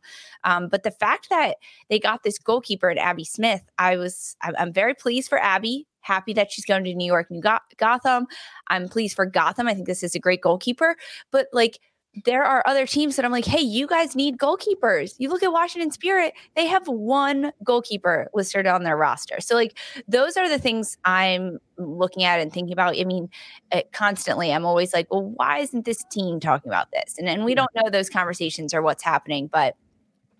Um, 0.43 0.67
but 0.67 0.83
the 0.83 0.91
fact 0.91 1.29
that 1.29 1.57
they 1.89 1.99
got 1.99 2.23
this 2.23 2.39
goalkeeper 2.39 2.89
at 2.89 2.97
Abby 2.97 3.25
Smith, 3.25 3.61
I 3.77 3.97
was, 3.97 4.35
I'm 4.41 4.73
very 4.73 4.95
pleased 4.95 5.29
for 5.29 5.39
Abby 5.39 5.87
happy 6.01 6.33
that 6.33 6.51
she's 6.51 6.65
going 6.65 6.83
to 6.83 6.93
New 6.93 7.05
York, 7.05 7.31
New 7.31 7.41
Gotham. 7.77 8.27
I'm 8.67 8.89
pleased 8.89 9.15
for 9.15 9.25
Gotham. 9.25 9.67
I 9.67 9.73
think 9.73 9.87
this 9.87 10.03
is 10.03 10.15
a 10.15 10.19
great 10.19 10.41
goalkeeper. 10.41 10.95
But 11.31 11.47
like, 11.53 11.79
there 12.25 12.43
are 12.43 12.61
other 12.65 12.85
teams 12.85 13.15
that 13.15 13.23
I'm 13.23 13.31
like, 13.31 13.45
hey, 13.45 13.61
you 13.61 13.87
guys 13.87 14.15
need 14.15 14.37
goalkeepers. 14.37 15.15
You 15.17 15.29
look 15.29 15.43
at 15.43 15.53
Washington 15.53 15.91
Spirit, 15.91 16.33
they 16.55 16.67
have 16.67 16.85
one 16.87 17.53
goalkeeper 17.63 18.27
listed 18.33 18.67
on 18.67 18.83
their 18.83 18.97
roster. 18.97 19.39
So, 19.39 19.55
like, 19.55 19.77
those 20.07 20.35
are 20.35 20.49
the 20.49 20.59
things 20.59 20.97
I'm 21.05 21.59
looking 21.77 22.23
at 22.23 22.41
and 22.41 22.51
thinking 22.51 22.73
about. 22.73 22.99
I 22.99 23.05
mean, 23.05 23.29
uh, 23.71 23.81
constantly, 23.93 24.51
I'm 24.51 24.65
always 24.65 24.93
like, 24.93 25.07
well, 25.09 25.23
why 25.23 25.59
isn't 25.59 25.85
this 25.85 26.03
team 26.11 26.41
talking 26.41 26.69
about 26.69 26.91
this? 26.91 27.17
And, 27.17 27.29
and 27.29 27.45
we 27.45 27.55
don't 27.55 27.71
know 27.75 27.89
those 27.89 28.09
conversations 28.09 28.73
or 28.73 28.81
what's 28.81 29.03
happening, 29.03 29.47
but 29.47 29.77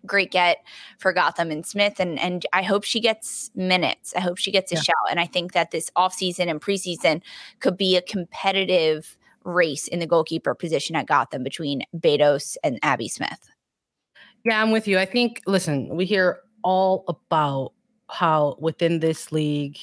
great 0.05 0.31
get 0.31 0.63
for 0.97 1.13
Gotham 1.13 1.51
and 1.51 1.65
Smith. 1.65 1.99
And 1.99 2.19
and 2.19 2.45
I 2.53 2.63
hope 2.63 2.83
she 2.83 2.99
gets 2.99 3.51
minutes. 3.55 4.13
I 4.15 4.19
hope 4.19 4.37
she 4.37 4.51
gets 4.51 4.71
a 4.71 4.75
yeah. 4.75 4.81
shout. 4.81 4.95
And 5.09 5.19
I 5.19 5.25
think 5.25 5.53
that 5.53 5.71
this 5.71 5.89
offseason 5.97 6.49
and 6.49 6.61
preseason 6.61 7.21
could 7.59 7.77
be 7.77 7.95
a 7.95 8.01
competitive 8.01 9.17
race 9.43 9.87
in 9.87 9.99
the 9.99 10.07
goalkeeper 10.07 10.53
position 10.53 10.95
at 10.95 11.07
Gotham 11.07 11.43
between 11.43 11.83
Betos 11.95 12.57
and 12.63 12.79
Abby 12.83 13.07
Smith. 13.07 13.49
Yeah, 14.43 14.61
I'm 14.61 14.71
with 14.71 14.87
you. 14.87 14.97
I 14.97 15.05
think, 15.05 15.41
listen, 15.45 15.95
we 15.95 16.05
hear 16.05 16.41
all 16.63 17.03
about 17.07 17.73
how 18.09 18.57
within 18.59 18.99
this 18.99 19.31
league 19.31 19.77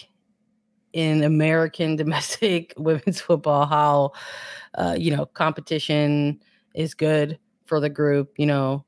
in 0.93 1.23
American 1.23 1.97
domestic 1.97 2.75
women's 2.77 3.21
football, 3.21 3.67
how, 3.67 4.13
uh, 4.77 4.97
you 4.99 5.15
know, 5.15 5.27
competition 5.27 6.41
is 6.75 6.95
good 6.95 7.39
for 7.67 7.81
the 7.81 7.91
group, 7.91 8.33
you 8.37 8.47
know, 8.47 8.85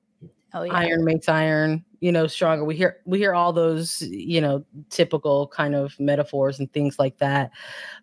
Oh, 0.53 0.63
yeah. 0.63 0.75
Iron 0.75 1.05
makes 1.05 1.29
iron, 1.29 1.85
you 2.01 2.11
know, 2.11 2.27
stronger. 2.27 2.65
We 2.65 2.77
hear 2.77 2.99
we 3.05 3.19
hear 3.19 3.35
all 3.35 3.53
those, 3.53 4.03
you 4.03 4.41
know, 4.41 4.65
typical 4.89 5.47
kind 5.49 5.75
of 5.75 5.99
metaphors 6.01 6.59
and 6.59 6.73
things 6.73 6.99
like 6.99 7.19
that. 7.19 7.51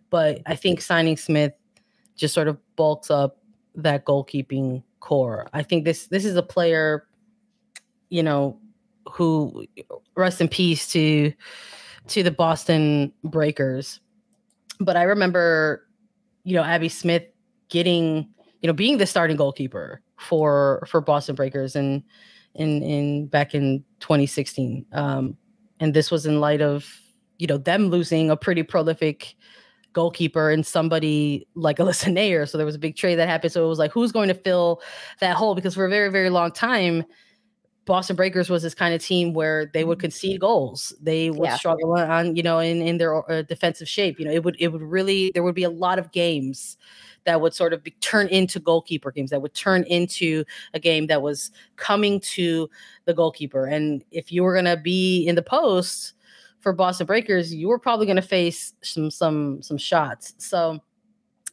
But 0.09 0.41
I 0.45 0.55
think 0.55 0.81
signing 0.81 1.17
Smith 1.17 1.53
just 2.15 2.33
sort 2.33 2.47
of 2.47 2.57
bulks 2.75 3.11
up 3.11 3.37
that 3.75 4.05
goalkeeping 4.05 4.83
core. 4.99 5.47
I 5.53 5.63
think 5.63 5.83
this 5.85 6.07
this 6.07 6.25
is 6.25 6.35
a 6.35 6.43
player, 6.43 7.07
you 8.09 8.23
know, 8.23 8.59
who 9.11 9.65
rest 10.15 10.41
in 10.41 10.47
peace 10.47 10.89
to 10.91 11.33
to 12.07 12.23
the 12.23 12.31
Boston 12.31 13.11
Breakers. 13.23 13.99
But 14.79 14.95
I 14.95 15.03
remember, 15.03 15.87
you 16.43 16.55
know, 16.55 16.63
Abby 16.63 16.89
Smith 16.89 17.23
getting, 17.69 18.27
you 18.61 18.67
know, 18.67 18.73
being 18.73 18.97
the 18.97 19.05
starting 19.05 19.35
goalkeeper 19.35 20.01
for 20.17 20.85
for 20.89 21.01
Boston 21.01 21.35
Breakers 21.35 21.75
and 21.75 22.03
in 22.57 22.83
in 22.83 23.27
back 23.27 23.55
in 23.55 23.83
2016. 23.99 24.85
Um, 24.93 25.37
and 25.79 25.93
this 25.93 26.11
was 26.11 26.25
in 26.25 26.39
light 26.39 26.61
of 26.61 26.85
you 27.37 27.47
know 27.47 27.57
them 27.57 27.87
losing 27.87 28.29
a 28.29 28.37
pretty 28.37 28.63
prolific 28.63 29.35
goalkeeper 29.93 30.51
and 30.51 30.65
somebody 30.65 31.47
like 31.55 31.77
Alyssa 31.79 32.11
Naeher. 32.13 32.47
So 32.47 32.57
there 32.57 32.65
was 32.65 32.75
a 32.75 32.79
big 32.79 32.95
trade 32.95 33.15
that 33.15 33.27
happened. 33.27 33.51
So 33.51 33.65
it 33.65 33.69
was 33.69 33.79
like, 33.79 33.91
who's 33.91 34.11
going 34.11 34.27
to 34.27 34.35
fill 34.35 34.81
that 35.21 35.35
hole? 35.35 35.55
Because 35.55 35.73
for 35.73 35.85
a 35.85 35.89
very, 35.89 36.11
very 36.11 36.29
long 36.29 36.51
time, 36.51 37.03
Boston 37.87 38.17
Breakers 38.17 38.49
was 38.49 38.61
this 38.61 38.75
kind 38.75 38.93
of 38.93 39.01
team 39.01 39.33
where 39.33 39.65
they 39.73 39.85
would 39.85 39.97
concede 39.99 40.41
goals. 40.41 40.93
They 41.01 41.31
would 41.31 41.45
yeah. 41.45 41.55
struggle 41.55 41.93
on, 41.93 42.35
you 42.35 42.43
know, 42.43 42.59
in 42.59 42.81
in 42.81 42.97
their 42.97 43.29
uh, 43.31 43.41
defensive 43.41 43.87
shape. 43.87 44.19
You 44.19 44.25
know, 44.25 44.31
it 44.31 44.43
would 44.43 44.57
it 44.59 44.67
would 44.67 44.83
really 44.83 45.31
there 45.33 45.41
would 45.41 45.55
be 45.55 45.63
a 45.63 45.69
lot 45.69 45.97
of 45.97 46.11
games 46.11 46.77
that 47.23 47.41
would 47.41 47.53
sort 47.53 47.73
of 47.73 47.83
be, 47.83 47.91
turn 48.01 48.27
into 48.27 48.59
goalkeeper 48.59 49.11
games 49.11 49.31
that 49.31 49.41
would 49.41 49.53
turn 49.53 49.83
into 49.83 50.43
a 50.73 50.79
game 50.79 51.07
that 51.07 51.21
was 51.21 51.51
coming 51.77 52.19
to 52.19 52.69
the 53.05 53.13
goalkeeper. 53.13 53.65
And 53.65 54.03
if 54.11 54.31
you 54.31 54.43
were 54.43 54.53
going 54.53 54.65
to 54.65 54.77
be 54.77 55.25
in 55.25 55.35
the 55.35 55.41
post 55.41 56.13
for 56.59 56.73
Boston 56.73 57.07
Breakers, 57.07 57.53
you 57.53 57.69
were 57.69 57.79
probably 57.79 58.05
going 58.05 58.17
to 58.17 58.21
face 58.21 58.73
some 58.81 59.09
some 59.09 59.61
some 59.61 59.77
shots. 59.77 60.35
So, 60.37 60.81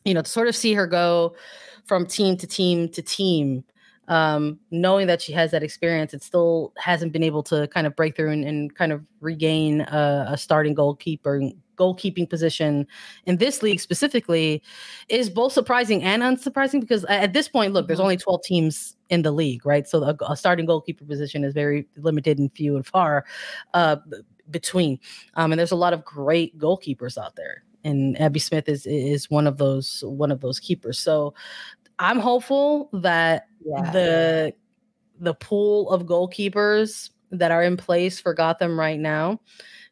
you 0.05 0.15
know, 0.15 0.23
to 0.23 0.29
sort 0.29 0.49
of 0.49 0.57
see 0.57 0.75
her 0.75 0.89
go 0.89 1.37
from 1.85 2.07
team 2.07 2.37
to 2.39 2.47
team 2.47 2.89
to 2.89 3.03
team 3.03 3.65
um, 4.09 4.59
knowing 4.71 5.07
that 5.07 5.23
she 5.23 5.33
has 5.33 5.51
that 5.53 5.63
experience, 5.63 6.15
it 6.15 6.23
still 6.23 6.73
hasn't 6.77 7.13
been 7.13 7.23
able 7.23 7.43
to 7.45 7.67
kind 7.69 7.87
of 7.87 7.97
break 7.97 8.17
through 8.17 8.31
and, 8.31 8.45
and 8.45 8.75
kind 8.75 8.93
of 8.93 9.03
regain 9.21 9.83
a, 9.83 10.27
a 10.31 10.37
starting 10.37 10.75
goalkeeper 10.75 11.41
goalkeeping 11.77 12.29
position 12.29 12.87
in 13.27 13.37
this 13.39 13.63
league 13.63 13.81
specifically 13.81 14.63
is 15.09 15.29
both 15.29 15.53
surprising 15.53 16.03
and 16.03 16.23
unsurprising 16.23 16.81
because 16.81 17.05
at 17.07 17.33
this 17.33 17.49
point, 17.49 17.73
look, 17.73 17.87
there's 17.87 17.99
mm-hmm. 17.99 18.05
only 18.05 18.17
12 18.17 18.43
teams 18.43 18.97
in 19.11 19.23
the 19.23 19.33
league, 19.33 19.65
right? 19.67 19.87
So 19.89 20.03
a, 20.03 20.17
a 20.29 20.37
starting 20.37 20.67
goalkeeper 20.67 21.05
position 21.05 21.45
is 21.45 21.53
very 21.53 21.87
limited 21.97 22.39
and 22.39 22.53
few 22.53 22.77
and 22.77 22.87
far 22.87 23.25
uh, 23.75 23.97
between. 24.51 24.99
Um, 25.35 25.53
and 25.53 25.59
there's 25.59 25.73
a 25.73 25.77
lot 25.77 25.93
of 25.93 26.05
great 26.05 26.59
goalkeepers 26.59 27.19
out 27.19 27.37
there. 27.37 27.65
And 27.83 28.19
Abby 28.19 28.39
Smith 28.39 28.67
is 28.67 28.87
is 28.87 29.29
one 29.29 29.47
of 29.47 29.59
those 29.59 30.03
one 30.07 30.33
of 30.33 30.41
those 30.41 30.59
keepers. 30.59 30.99
So 30.99 31.35
I'm 31.99 32.19
hopeful 32.19 32.91
that 32.93 33.47
yeah. 33.65 33.91
the 33.91 34.55
the 35.21 35.35
pool 35.35 35.91
of 35.91 36.05
goalkeepers 36.05 37.11
that 37.31 37.51
are 37.51 37.63
in 37.63 37.77
place 37.77 38.21
for 38.21 38.35
Gotham 38.35 38.79
right 38.79 38.99
now 38.99 39.41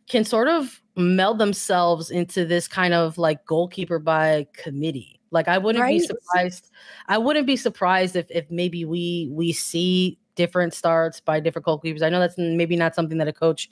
can 0.08 0.24
sort 0.24 0.48
of 0.48 0.82
meld 0.96 1.38
themselves 1.38 2.10
into 2.10 2.44
this 2.44 2.68
kind 2.68 2.92
of 2.92 3.18
like 3.18 3.44
goalkeeper 3.46 3.98
by 3.98 4.46
committee. 4.52 5.20
Like 5.30 5.48
I 5.48 5.58
wouldn't 5.58 5.82
right. 5.82 5.98
be 5.98 6.06
surprised. 6.06 6.70
I 7.08 7.18
wouldn't 7.18 7.46
be 7.46 7.56
surprised 7.56 8.16
if 8.16 8.26
if 8.30 8.50
maybe 8.50 8.84
we 8.84 9.30
we 9.32 9.52
see 9.52 10.18
different 10.34 10.74
starts 10.74 11.20
by 11.20 11.40
different 11.40 11.66
goalkeepers. 11.66 12.02
I 12.02 12.08
know 12.08 12.20
that's 12.20 12.38
maybe 12.38 12.76
not 12.76 12.94
something 12.94 13.18
that 13.18 13.28
a 13.28 13.32
coach 13.32 13.68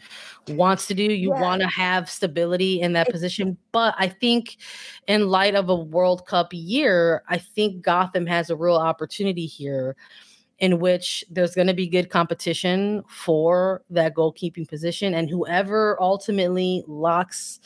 wants 0.48 0.86
to 0.88 0.94
do. 0.94 1.02
You 1.02 1.30
yeah. 1.34 1.40
want 1.40 1.62
to 1.62 1.68
have 1.68 2.10
stability 2.10 2.80
in 2.80 2.92
that 2.94 3.08
position, 3.08 3.56
but 3.72 3.94
I 3.98 4.08
think 4.08 4.56
in 5.06 5.28
light 5.28 5.54
of 5.54 5.68
a 5.68 5.74
World 5.74 6.26
Cup 6.26 6.48
year, 6.52 7.22
I 7.28 7.38
think 7.38 7.82
Gotham 7.82 8.26
has 8.26 8.50
a 8.50 8.56
real 8.56 8.76
opportunity 8.76 9.46
here 9.46 9.96
in 10.60 10.78
which 10.78 11.24
there's 11.30 11.54
going 11.54 11.66
to 11.66 11.74
be 11.74 11.88
good 11.88 12.10
competition 12.10 13.02
for 13.08 13.82
that 13.90 14.14
goalkeeping 14.14 14.68
position 14.68 15.14
and 15.14 15.28
whoever 15.28 16.00
ultimately 16.00 16.84
locks 16.86 17.60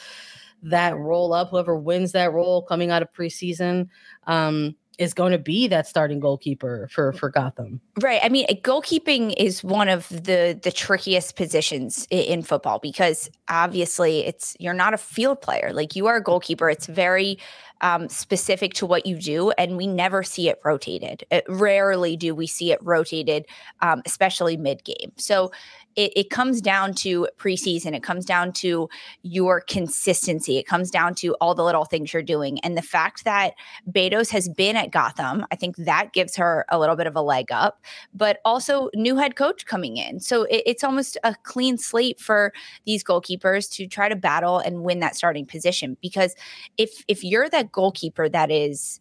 that 0.62 0.96
role 0.96 1.34
up 1.34 1.50
whoever 1.50 1.76
wins 1.76 2.12
that 2.12 2.32
role 2.32 2.62
coming 2.62 2.90
out 2.90 3.02
of 3.02 3.12
preseason 3.12 3.88
um, 4.28 4.74
is 4.98 5.14
going 5.14 5.32
to 5.32 5.38
be 5.38 5.68
that 5.68 5.86
starting 5.86 6.20
goalkeeper 6.20 6.88
for 6.90 7.12
for 7.12 7.28
Gotham. 7.28 7.80
Right. 8.00 8.20
I 8.22 8.28
mean, 8.28 8.46
goalkeeping 8.62 9.34
is 9.36 9.64
one 9.64 9.88
of 9.88 10.08
the 10.08 10.58
the 10.60 10.72
trickiest 10.72 11.36
positions 11.36 12.06
in, 12.10 12.42
football 12.42 12.78
because 12.78 13.30
obviously 13.48 14.26
it's 14.26 14.56
you're 14.58 14.74
not 14.74 14.94
a 14.94 14.98
field 14.98 15.40
player. 15.40 15.72
Like 15.72 15.96
you 15.96 16.06
are 16.06 16.16
a 16.16 16.22
goalkeeper. 16.22 16.68
It's 16.68 16.86
very 16.86 17.38
um, 17.84 18.08
specific 18.08 18.72
to 18.74 18.86
what 18.86 19.04
you 19.04 19.16
do, 19.18 19.50
and 19.52 19.76
we 19.76 19.86
never 19.86 20.22
see 20.22 20.48
it 20.48 20.58
rotated. 20.64 21.22
It, 21.30 21.44
rarely 21.48 22.16
do 22.16 22.34
we 22.34 22.46
see 22.46 22.72
it 22.72 22.78
rotated, 22.82 23.44
um, 23.82 24.00
especially 24.06 24.56
mid 24.56 24.82
game. 24.84 25.12
So 25.16 25.52
it, 25.96 26.12
it 26.16 26.30
comes 26.30 26.60
down 26.60 26.94
to 26.94 27.28
preseason. 27.38 27.94
It 27.94 28.02
comes 28.02 28.24
down 28.24 28.52
to 28.54 28.88
your 29.22 29.60
consistency. 29.60 30.58
It 30.58 30.66
comes 30.66 30.90
down 30.90 31.14
to 31.16 31.34
all 31.34 31.54
the 31.54 31.62
little 31.64 31.84
things 31.84 32.12
you're 32.12 32.22
doing. 32.22 32.58
And 32.60 32.76
the 32.76 32.82
fact 32.82 33.24
that 33.24 33.54
Betos 33.90 34.30
has 34.30 34.48
been 34.48 34.76
at 34.76 34.90
Gotham, 34.90 35.46
I 35.52 35.56
think 35.56 35.76
that 35.76 36.12
gives 36.12 36.36
her 36.36 36.64
a 36.68 36.78
little 36.78 36.96
bit 36.96 37.06
of 37.06 37.16
a 37.16 37.22
leg 37.22 37.52
up, 37.52 37.80
but 38.12 38.38
also 38.44 38.90
new 38.94 39.16
head 39.16 39.36
coach 39.36 39.66
coming 39.66 39.96
in. 39.96 40.20
So 40.20 40.44
it, 40.44 40.62
it's 40.66 40.84
almost 40.84 41.16
a 41.22 41.34
clean 41.42 41.78
slate 41.78 42.20
for 42.20 42.52
these 42.86 43.04
goalkeepers 43.04 43.70
to 43.72 43.86
try 43.86 44.08
to 44.08 44.16
battle 44.16 44.58
and 44.58 44.82
win 44.82 45.00
that 45.00 45.16
starting 45.16 45.46
position. 45.46 45.96
Because 46.00 46.34
if 46.76 47.04
if 47.08 47.22
you're 47.22 47.48
that 47.50 47.70
goalkeeper 47.75 48.28
that 48.28 48.50
is 48.50 49.00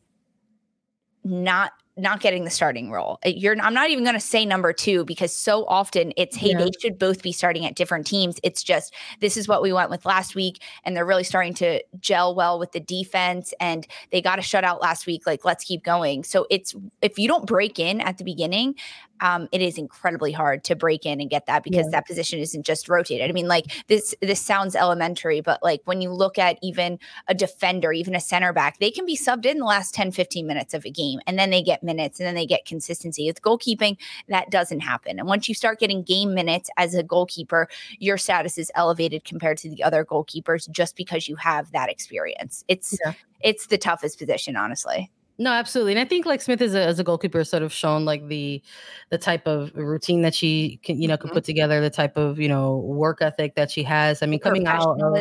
not 1.24 1.72
not 1.96 2.22
getting 2.22 2.44
the 2.44 2.50
starting 2.50 2.90
role. 2.90 3.20
Uh, 3.24 3.30
you're 3.30 3.56
I'm 3.62 3.74
not 3.74 3.90
even 3.92 4.04
going 4.04 4.16
to 4.16 4.20
say 4.20 4.46
number 4.46 4.74
2 4.74 5.06
because 5.06 5.32
so 5.34 5.66
often 5.66 6.12
it's 6.18 6.36
hey 6.36 6.50
yeah. 6.50 6.58
they 6.58 6.72
should 6.82 6.98
both 6.98 7.22
be 7.22 7.32
starting 7.32 7.66
at 7.66 7.76
different 7.76 8.08
teams. 8.08 8.40
It's 8.42 8.64
just 8.64 8.94
this 9.20 9.38
is 9.38 9.48
what 9.48 9.62
we 9.62 9.72
went 9.72 9.92
with 9.92 10.06
last 10.06 10.34
week 10.34 10.62
and 10.84 10.96
they're 10.96 11.06
really 11.06 11.24
starting 11.24 11.54
to 11.56 11.84
gel 12.00 12.34
well 12.34 12.58
with 12.58 12.72
the 12.72 12.80
defense 12.80 13.54
and 13.60 13.86
they 14.12 14.22
got 14.22 14.40
a 14.40 14.42
shutout 14.42 14.82
last 14.82 15.06
week 15.06 15.28
like 15.28 15.46
let's 15.46 15.64
keep 15.64 15.84
going. 15.84 16.24
So 16.24 16.48
it's 16.50 16.76
if 17.02 17.20
you 17.20 17.28
don't 17.28 17.46
break 17.46 17.78
in 17.78 18.02
at 18.02 18.18
the 18.18 18.24
beginning, 18.24 18.76
um, 19.24 19.48
it 19.54 19.62
is 19.62 19.78
incredibly 19.78 20.34
hard 20.34 20.66
to 20.66 20.76
break 20.76 21.06
in 21.06 21.22
and 21.22 21.30
get 21.30 21.46
that 21.46 21.64
because 21.64 21.86
yeah. 21.86 21.92
that 21.92 22.06
position 22.06 22.40
isn't 22.40 22.66
just 22.66 22.90
rotated. 22.90 23.30
I 23.30 23.34
mean, 23.34 23.48
like 23.48 23.86
this 23.88 24.14
this 24.22 24.42
sounds 24.42 24.76
elementary, 24.76 25.40
but 25.40 25.64
like 25.64 25.82
when 25.86 26.02
you 26.02 26.12
look 26.12 26.38
at 26.38 26.60
even 26.62 27.00
a 27.30 27.34
defender, 27.34 27.94
even 27.94 28.16
a 28.16 28.20
center 28.20 28.52
back, 28.52 28.80
they 28.80 28.92
can 28.92 29.06
be 29.06 29.16
subbed 29.16 29.46
in 29.46 29.60
the 29.60 29.66
last 29.66 29.96
10, 29.96 30.12
15 30.12 30.46
minutes 30.46 30.74
of 30.74 30.86
a 30.86 30.90
game 30.90 31.22
and 31.26 31.40
then 31.40 31.52
they 31.52 31.62
get 31.62 31.84
minutes 31.84 32.20
and 32.20 32.28
then 32.28 32.36
they 32.36 32.46
get 32.46 32.66
consistency. 32.66 33.26
With 33.26 33.42
goalkeeping, 33.42 33.98
that 34.28 34.52
doesn't 34.52 34.82
happen. 34.82 35.20
And 35.20 35.28
once 35.28 35.48
you 35.48 35.56
start 35.56 35.80
getting 35.80 36.04
game 36.04 36.34
minutes 36.34 36.70
as 36.76 36.94
a 36.94 37.02
goalkeeper, 37.02 37.70
your 38.00 38.18
status 38.18 38.58
is 38.58 38.72
elevated 38.76 39.24
compared 39.24 39.58
to 39.60 39.70
the 39.70 39.84
other 39.84 40.04
goalkeepers 40.04 40.70
just 40.70 40.98
because 40.98 41.30
you 41.30 41.38
have 41.38 41.72
that 41.72 41.90
experience. 41.90 42.66
It's 42.68 42.98
yeah. 43.06 43.14
it's 43.40 43.68
the 43.68 43.78
toughest 43.78 44.20
position, 44.20 44.58
honestly. 44.58 45.10
No, 45.40 45.52
absolutely. 45.52 45.94
And 45.94 46.00
I 46.00 46.06
think 46.06 46.26
like 46.26 46.42
Smith 46.42 46.62
is 46.62 46.76
a, 46.76 46.82
as 46.82 47.00
a 47.00 47.04
goalkeeper 47.04 47.44
sort 47.44 47.64
of 47.64 47.74
shown 47.74 48.06
like 48.06 48.28
the 48.28 48.62
the 49.10 49.18
type 49.18 49.48
of 49.48 49.72
routine 49.76 50.22
that 50.22 50.36
she 50.36 50.80
can, 50.84 51.02
you 51.02 51.08
know, 51.08 51.18
can 51.18 51.30
mm-hmm. 51.30 51.36
put 51.36 51.44
together, 51.44 51.82
the 51.82 51.90
type 51.90 52.18
of, 52.18 52.40
you 52.40 52.48
know, 52.48 52.78
work 52.78 53.22
ethic 53.22 53.56
that 53.56 53.72
she 53.72 53.84
has. 53.84 54.22
I 54.22 54.28
mean, 54.28 54.40
coming 54.40 54.68
out 54.68 55.02
of, 55.02 55.14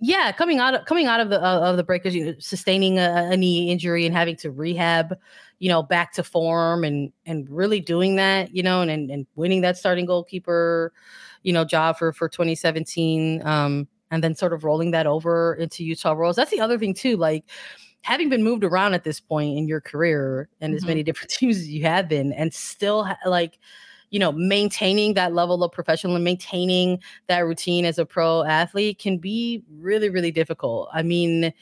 yeah, 0.00 0.32
coming 0.32 0.58
out 0.58 0.74
of 0.74 0.84
coming 0.86 1.06
out 1.06 1.20
of 1.20 1.28
the 1.28 1.42
uh, 1.42 1.60
of 1.60 1.76
the 1.76 1.84
breakers, 1.84 2.14
you 2.14 2.26
know, 2.26 2.34
sustaining 2.38 2.98
a, 2.98 3.28
a, 3.30 3.36
knee 3.36 3.70
injury 3.70 4.06
and 4.06 4.14
having 4.14 4.36
to 4.36 4.50
rehab, 4.50 5.18
you 5.58 5.68
know, 5.68 5.82
back 5.82 6.12
to 6.14 6.22
form 6.22 6.82
and 6.82 7.12
and 7.26 7.48
really 7.50 7.80
doing 7.80 8.16
that, 8.16 8.54
you 8.54 8.62
know, 8.62 8.80
and 8.80 8.90
and, 8.90 9.10
and 9.10 9.26
winning 9.36 9.60
that 9.62 9.76
starting 9.76 10.06
goalkeeper, 10.06 10.92
you 11.42 11.52
know, 11.52 11.64
job 11.64 11.98
for 11.98 12.12
for 12.12 12.28
2017. 12.28 13.46
Um, 13.46 13.88
and 14.10 14.22
then 14.22 14.34
sort 14.34 14.52
of 14.52 14.64
rolling 14.64 14.92
that 14.92 15.06
over 15.06 15.54
into 15.54 15.84
Utah 15.84 16.12
Royals. 16.12 16.36
That's 16.36 16.52
the 16.52 16.60
other 16.60 16.78
thing 16.78 16.94
too, 16.94 17.16
like 17.16 17.44
having 18.06 18.28
been 18.28 18.44
moved 18.44 18.62
around 18.62 18.94
at 18.94 19.02
this 19.02 19.18
point 19.18 19.58
in 19.58 19.66
your 19.66 19.80
career 19.80 20.48
and 20.60 20.70
mm-hmm. 20.70 20.76
as 20.76 20.86
many 20.86 21.02
different 21.08 21.28
teams 21.30 21.56
as 21.56 21.68
you 21.68 21.82
have 21.82 22.08
been 22.08 22.32
and 22.32 22.54
still 22.54 23.08
like 23.26 23.58
you 24.10 24.20
know 24.20 24.30
maintaining 24.30 25.14
that 25.14 25.34
level 25.34 25.64
of 25.64 25.72
professional 25.72 26.14
and 26.14 26.24
maintaining 26.24 27.00
that 27.26 27.40
routine 27.40 27.84
as 27.84 27.98
a 27.98 28.06
pro 28.06 28.44
athlete 28.44 28.98
can 28.98 29.18
be 29.18 29.62
really 29.78 30.08
really 30.08 30.30
difficult 30.30 30.88
i 30.92 31.02
mean 31.02 31.52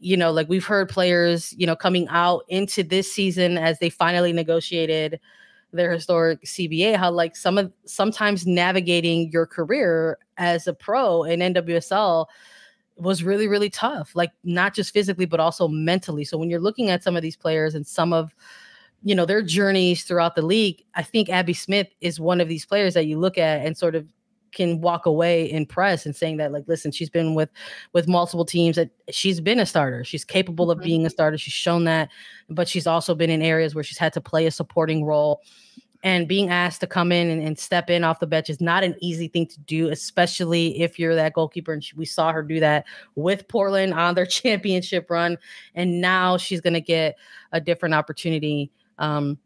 you 0.00 0.16
know 0.16 0.32
like 0.32 0.48
we've 0.48 0.66
heard 0.66 0.88
players 0.88 1.54
you 1.56 1.66
know 1.66 1.76
coming 1.76 2.08
out 2.08 2.44
into 2.48 2.82
this 2.82 3.10
season 3.10 3.56
as 3.56 3.78
they 3.78 3.88
finally 3.88 4.32
negotiated 4.32 5.20
their 5.72 5.92
historic 5.92 6.42
CBA 6.42 6.96
how 6.96 7.10
like 7.10 7.36
some 7.36 7.56
of 7.56 7.72
sometimes 7.84 8.46
navigating 8.46 9.30
your 9.30 9.46
career 9.46 10.18
as 10.38 10.66
a 10.66 10.72
pro 10.72 11.22
in 11.22 11.40
NWSL 11.40 12.26
was 12.96 13.24
really 13.24 13.48
really 13.48 13.70
tough 13.70 14.12
like 14.14 14.30
not 14.44 14.74
just 14.74 14.92
physically 14.92 15.26
but 15.26 15.40
also 15.40 15.68
mentally. 15.68 16.24
So 16.24 16.38
when 16.38 16.50
you're 16.50 16.60
looking 16.60 16.90
at 16.90 17.02
some 17.02 17.16
of 17.16 17.22
these 17.22 17.36
players 17.36 17.74
and 17.74 17.86
some 17.86 18.12
of 18.12 18.34
you 19.02 19.14
know 19.14 19.26
their 19.26 19.42
journeys 19.42 20.04
throughout 20.04 20.34
the 20.34 20.40
league 20.40 20.82
i 20.94 21.02
think 21.02 21.28
abby 21.28 21.52
smith 21.52 21.88
is 22.00 22.18
one 22.18 22.40
of 22.40 22.48
these 22.48 22.64
players 22.64 22.94
that 22.94 23.04
you 23.04 23.18
look 23.18 23.36
at 23.36 23.60
and 23.66 23.76
sort 23.76 23.94
of 23.94 24.06
can 24.54 24.80
walk 24.80 25.04
away 25.04 25.50
in 25.50 25.66
press 25.66 26.06
and 26.06 26.16
saying 26.16 26.38
that 26.38 26.52
like 26.52 26.64
listen 26.66 26.90
she's 26.90 27.10
been 27.10 27.34
with 27.34 27.50
with 27.92 28.08
multiple 28.08 28.44
teams 28.44 28.76
that 28.76 28.90
she's 29.10 29.40
been 29.40 29.60
a 29.60 29.66
starter. 29.66 30.04
She's 30.04 30.24
capable 30.24 30.70
of 30.70 30.78
mm-hmm. 30.78 30.84
being 30.84 31.06
a 31.06 31.10
starter. 31.10 31.36
She's 31.36 31.52
shown 31.52 31.84
that 31.84 32.08
but 32.48 32.68
she's 32.68 32.86
also 32.86 33.14
been 33.14 33.30
in 33.30 33.42
areas 33.42 33.74
where 33.74 33.84
she's 33.84 33.98
had 33.98 34.12
to 34.14 34.20
play 34.20 34.46
a 34.46 34.50
supporting 34.50 35.04
role 35.04 35.42
and 36.04 36.28
being 36.28 36.50
asked 36.50 36.82
to 36.82 36.86
come 36.86 37.10
in 37.10 37.30
and, 37.30 37.42
and, 37.42 37.58
step 37.58 37.88
in 37.88 38.04
off 38.04 38.20
the 38.20 38.26
bench 38.26 38.50
is 38.50 38.60
not 38.60 38.84
an 38.84 38.94
easy 39.00 39.26
thing 39.26 39.46
to 39.46 39.58
do, 39.60 39.88
especially 39.88 40.78
if 40.80 40.98
you're 40.98 41.14
that 41.14 41.32
goalkeeper. 41.32 41.72
And 41.72 41.82
she, 41.82 41.96
we 41.96 42.04
saw 42.04 42.30
her 42.30 42.42
do 42.42 42.60
that 42.60 42.84
with 43.14 43.48
Portland 43.48 43.94
on 43.94 44.14
their 44.14 44.26
championship 44.26 45.10
run. 45.10 45.38
And 45.74 46.02
now 46.02 46.36
she's 46.36 46.60
going 46.60 46.74
to 46.74 46.80
get 46.80 47.16
a 47.52 47.60
different 47.60 47.94
opportunity 47.94 48.70
um, 48.98 49.38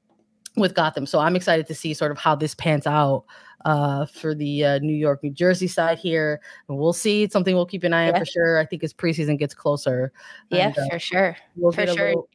with 0.56 0.74
Gotham. 0.74 1.06
So 1.06 1.20
I'm 1.20 1.36
excited 1.36 1.68
to 1.68 1.74
see 1.76 1.94
sort 1.94 2.10
of 2.10 2.18
how 2.18 2.34
this 2.34 2.56
pans 2.56 2.88
out 2.88 3.24
uh, 3.64 4.06
for 4.06 4.34
the 4.34 4.64
uh, 4.64 4.78
New 4.80 4.96
York, 4.96 5.22
New 5.22 5.30
Jersey 5.30 5.68
side 5.68 5.98
here. 5.98 6.40
And 6.68 6.76
we'll 6.76 6.92
see. 6.92 7.22
It's 7.22 7.32
something 7.32 7.54
we'll 7.54 7.66
keep 7.66 7.84
an 7.84 7.92
eye 7.92 8.08
yeah. 8.08 8.14
on 8.14 8.18
for 8.18 8.26
sure. 8.26 8.58
I 8.58 8.66
think 8.66 8.82
as 8.82 8.92
preseason 8.92 9.38
gets 9.38 9.54
closer. 9.54 10.12
Yeah, 10.50 10.68
and, 10.68 10.78
uh, 10.78 10.88
for 10.90 10.98
sure. 10.98 11.36
We'll 11.54 11.70
for 11.70 11.86
sure. 11.86 12.08
Little, 12.08 12.28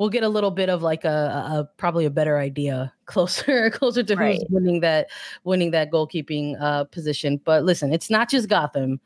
we'll 0.00 0.08
get 0.08 0.24
a 0.24 0.28
little 0.28 0.50
bit 0.50 0.70
of 0.70 0.82
like 0.82 1.04
a, 1.04 1.08
a 1.08 1.68
probably 1.76 2.06
a 2.06 2.10
better 2.10 2.38
idea 2.38 2.92
closer 3.04 3.70
closer 3.70 4.02
to 4.02 4.16
right. 4.16 4.36
who's 4.36 4.46
winning 4.48 4.80
that 4.80 5.10
winning 5.44 5.70
that 5.70 5.92
goalkeeping 5.92 6.60
uh, 6.60 6.84
position. 6.84 7.40
But 7.44 7.62
listen, 7.62 7.92
it's 7.92 8.10
not 8.10 8.28
just 8.28 8.48
Gotham. 8.48 9.00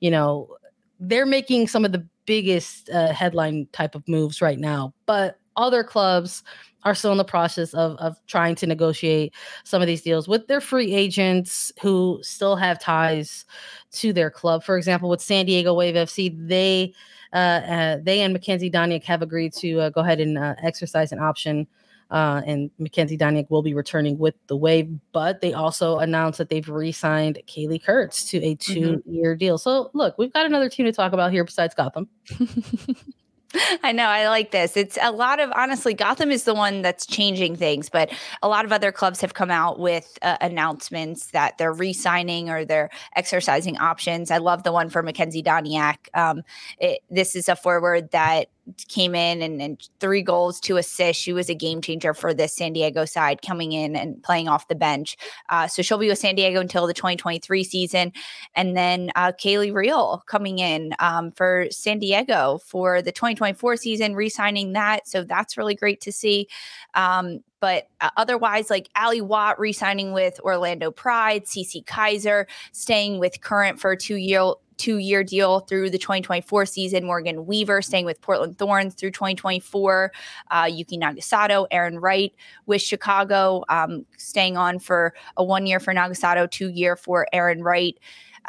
You 0.00 0.10
know, 0.10 0.56
they're 0.98 1.24
making 1.24 1.68
some 1.68 1.84
of 1.84 1.92
the 1.92 2.06
biggest 2.26 2.90
uh, 2.90 3.12
headline 3.12 3.68
type 3.72 3.94
of 3.94 4.06
moves 4.06 4.42
right 4.42 4.58
now, 4.58 4.92
but 5.06 5.38
other 5.56 5.84
clubs 5.84 6.42
are 6.84 6.94
still 6.94 7.12
in 7.12 7.18
the 7.18 7.24
process 7.24 7.74
of, 7.74 7.96
of 7.98 8.16
trying 8.26 8.54
to 8.54 8.66
negotiate 8.66 9.34
some 9.64 9.82
of 9.82 9.86
these 9.86 10.00
deals 10.00 10.26
with 10.26 10.46
their 10.46 10.60
free 10.60 10.94
agents 10.94 11.70
who 11.82 12.18
still 12.22 12.56
have 12.56 12.80
ties 12.80 13.44
to 13.92 14.14
their 14.14 14.30
club. 14.30 14.64
For 14.64 14.78
example, 14.78 15.10
with 15.10 15.20
San 15.20 15.44
Diego 15.44 15.74
Wave 15.74 15.94
FC, 15.94 16.34
they 16.48 16.94
they 17.32 18.20
and 18.20 18.36
Makenzy 18.36 18.72
Doniak 18.72 19.04
have 19.04 19.22
agreed 19.22 19.52
to 19.54 19.80
uh, 19.80 19.90
go 19.90 20.00
ahead 20.00 20.20
and 20.20 20.38
uh, 20.38 20.54
exercise 20.62 21.12
an 21.12 21.18
option. 21.18 21.66
Uh, 22.10 22.42
and 22.44 22.70
Makenzy 22.80 23.16
Doniak 23.16 23.48
will 23.50 23.62
be 23.62 23.72
returning 23.72 24.18
with 24.18 24.34
the 24.48 24.56
Wave, 24.56 24.90
but 25.12 25.40
they 25.40 25.52
also 25.52 25.98
announced 25.98 26.38
that 26.38 26.48
they've 26.48 26.68
re-signed 26.68 27.40
Kaylee 27.46 27.82
Kurtz 27.82 28.28
to 28.30 28.38
a 28.38 28.56
mm-hmm. 28.56 28.72
two-year 28.72 29.34
mm-hmm. 29.34 29.38
deal. 29.38 29.58
So, 29.58 29.90
look, 29.94 30.18
we've 30.18 30.32
got 30.32 30.44
another 30.44 30.68
team 30.68 30.86
to 30.86 30.92
talk 30.92 31.12
about 31.12 31.30
here 31.30 31.44
besides 31.44 31.72
Gotham. 31.72 32.08
I 33.82 33.92
know. 33.92 34.04
I 34.04 34.28
like 34.28 34.50
this. 34.50 34.76
It's 34.76 34.98
a 35.00 35.10
lot 35.10 35.40
of 35.40 35.50
honestly, 35.54 35.94
Gotham 35.94 36.30
is 36.30 36.44
the 36.44 36.54
one 36.54 36.82
that's 36.82 37.06
changing 37.06 37.56
things, 37.56 37.88
but 37.88 38.10
a 38.42 38.48
lot 38.48 38.64
of 38.64 38.72
other 38.72 38.92
clubs 38.92 39.20
have 39.20 39.34
come 39.34 39.50
out 39.50 39.78
with 39.78 40.18
uh, 40.22 40.36
announcements 40.40 41.30
that 41.32 41.58
they're 41.58 41.72
re 41.72 41.92
signing 41.92 42.48
or 42.48 42.64
they're 42.64 42.90
exercising 43.16 43.76
options. 43.78 44.30
I 44.30 44.38
love 44.38 44.62
the 44.62 44.72
one 44.72 44.88
for 44.88 45.02
Makenzy 45.02 45.44
Doniak. 45.44 45.96
Um, 46.14 46.42
it, 46.78 47.00
this 47.10 47.34
is 47.34 47.48
a 47.48 47.56
forward 47.56 48.10
that 48.12 48.48
came 48.88 49.14
in 49.14 49.42
and, 49.42 49.60
and 49.60 49.88
three 50.00 50.22
goals, 50.22 50.60
two 50.60 50.76
assists. 50.76 51.22
She 51.22 51.32
was 51.32 51.48
a 51.48 51.54
game 51.54 51.80
changer 51.80 52.14
for 52.14 52.32
this 52.34 52.54
San 52.54 52.72
Diego 52.72 53.04
side 53.04 53.42
coming 53.42 53.72
in 53.72 53.96
and 53.96 54.22
playing 54.22 54.48
off 54.48 54.68
the 54.68 54.74
bench. 54.74 55.16
Uh, 55.48 55.66
so 55.66 55.82
she'll 55.82 55.98
be 55.98 56.08
with 56.08 56.18
San 56.18 56.34
Diego 56.34 56.60
until 56.60 56.86
the 56.86 56.94
2023 56.94 57.64
season. 57.64 58.12
And 58.54 58.76
then 58.76 59.10
uh, 59.16 59.32
Kaylee 59.32 59.74
Real 59.74 60.22
coming 60.26 60.58
in 60.58 60.94
um, 60.98 61.32
for 61.32 61.66
San 61.70 61.98
Diego 61.98 62.58
for 62.64 63.02
the 63.02 63.12
2024 63.12 63.76
season, 63.76 64.14
re 64.14 64.28
signing 64.28 64.72
that. 64.72 65.08
So 65.08 65.24
that's 65.24 65.56
really 65.56 65.74
great 65.74 66.00
to 66.02 66.12
see. 66.12 66.48
Um, 66.94 67.40
but 67.60 67.88
uh, 68.00 68.10
otherwise, 68.16 68.70
like 68.70 68.88
Ally 68.94 69.20
Watt 69.20 69.58
re-signing 69.60 70.12
with 70.12 70.40
Orlando 70.40 70.90
Pride, 70.90 71.44
Cece 71.44 71.84
Kizer 71.84 72.46
staying 72.72 73.18
with 73.18 73.40
Current 73.40 73.80
for 73.80 73.92
a 73.92 73.96
two-year 73.96 74.54
two 74.80 74.96
year 74.96 75.22
deal 75.22 75.60
through 75.60 75.90
the 75.90 75.98
2024 75.98 76.64
season. 76.64 77.04
Morgan 77.04 77.44
Weaver 77.44 77.82
staying 77.82 78.06
with 78.06 78.18
Portland 78.22 78.56
Thorns 78.56 78.94
through 78.94 79.10
2024. 79.10 80.10
Uh, 80.50 80.68
Yuki 80.72 80.96
Nagasato, 80.96 81.66
Arin 81.70 82.00
Wright 82.00 82.34
with 82.64 82.80
Chicago, 82.80 83.62
um, 83.68 84.06
staying 84.16 84.56
on 84.56 84.78
for 84.78 85.12
a 85.36 85.44
one 85.44 85.66
year 85.66 85.80
for 85.80 85.92
Nagasato, 85.92 86.50
two 86.50 86.70
year 86.70 86.96
for 86.96 87.26
Arin 87.34 87.62
Wright. 87.62 87.98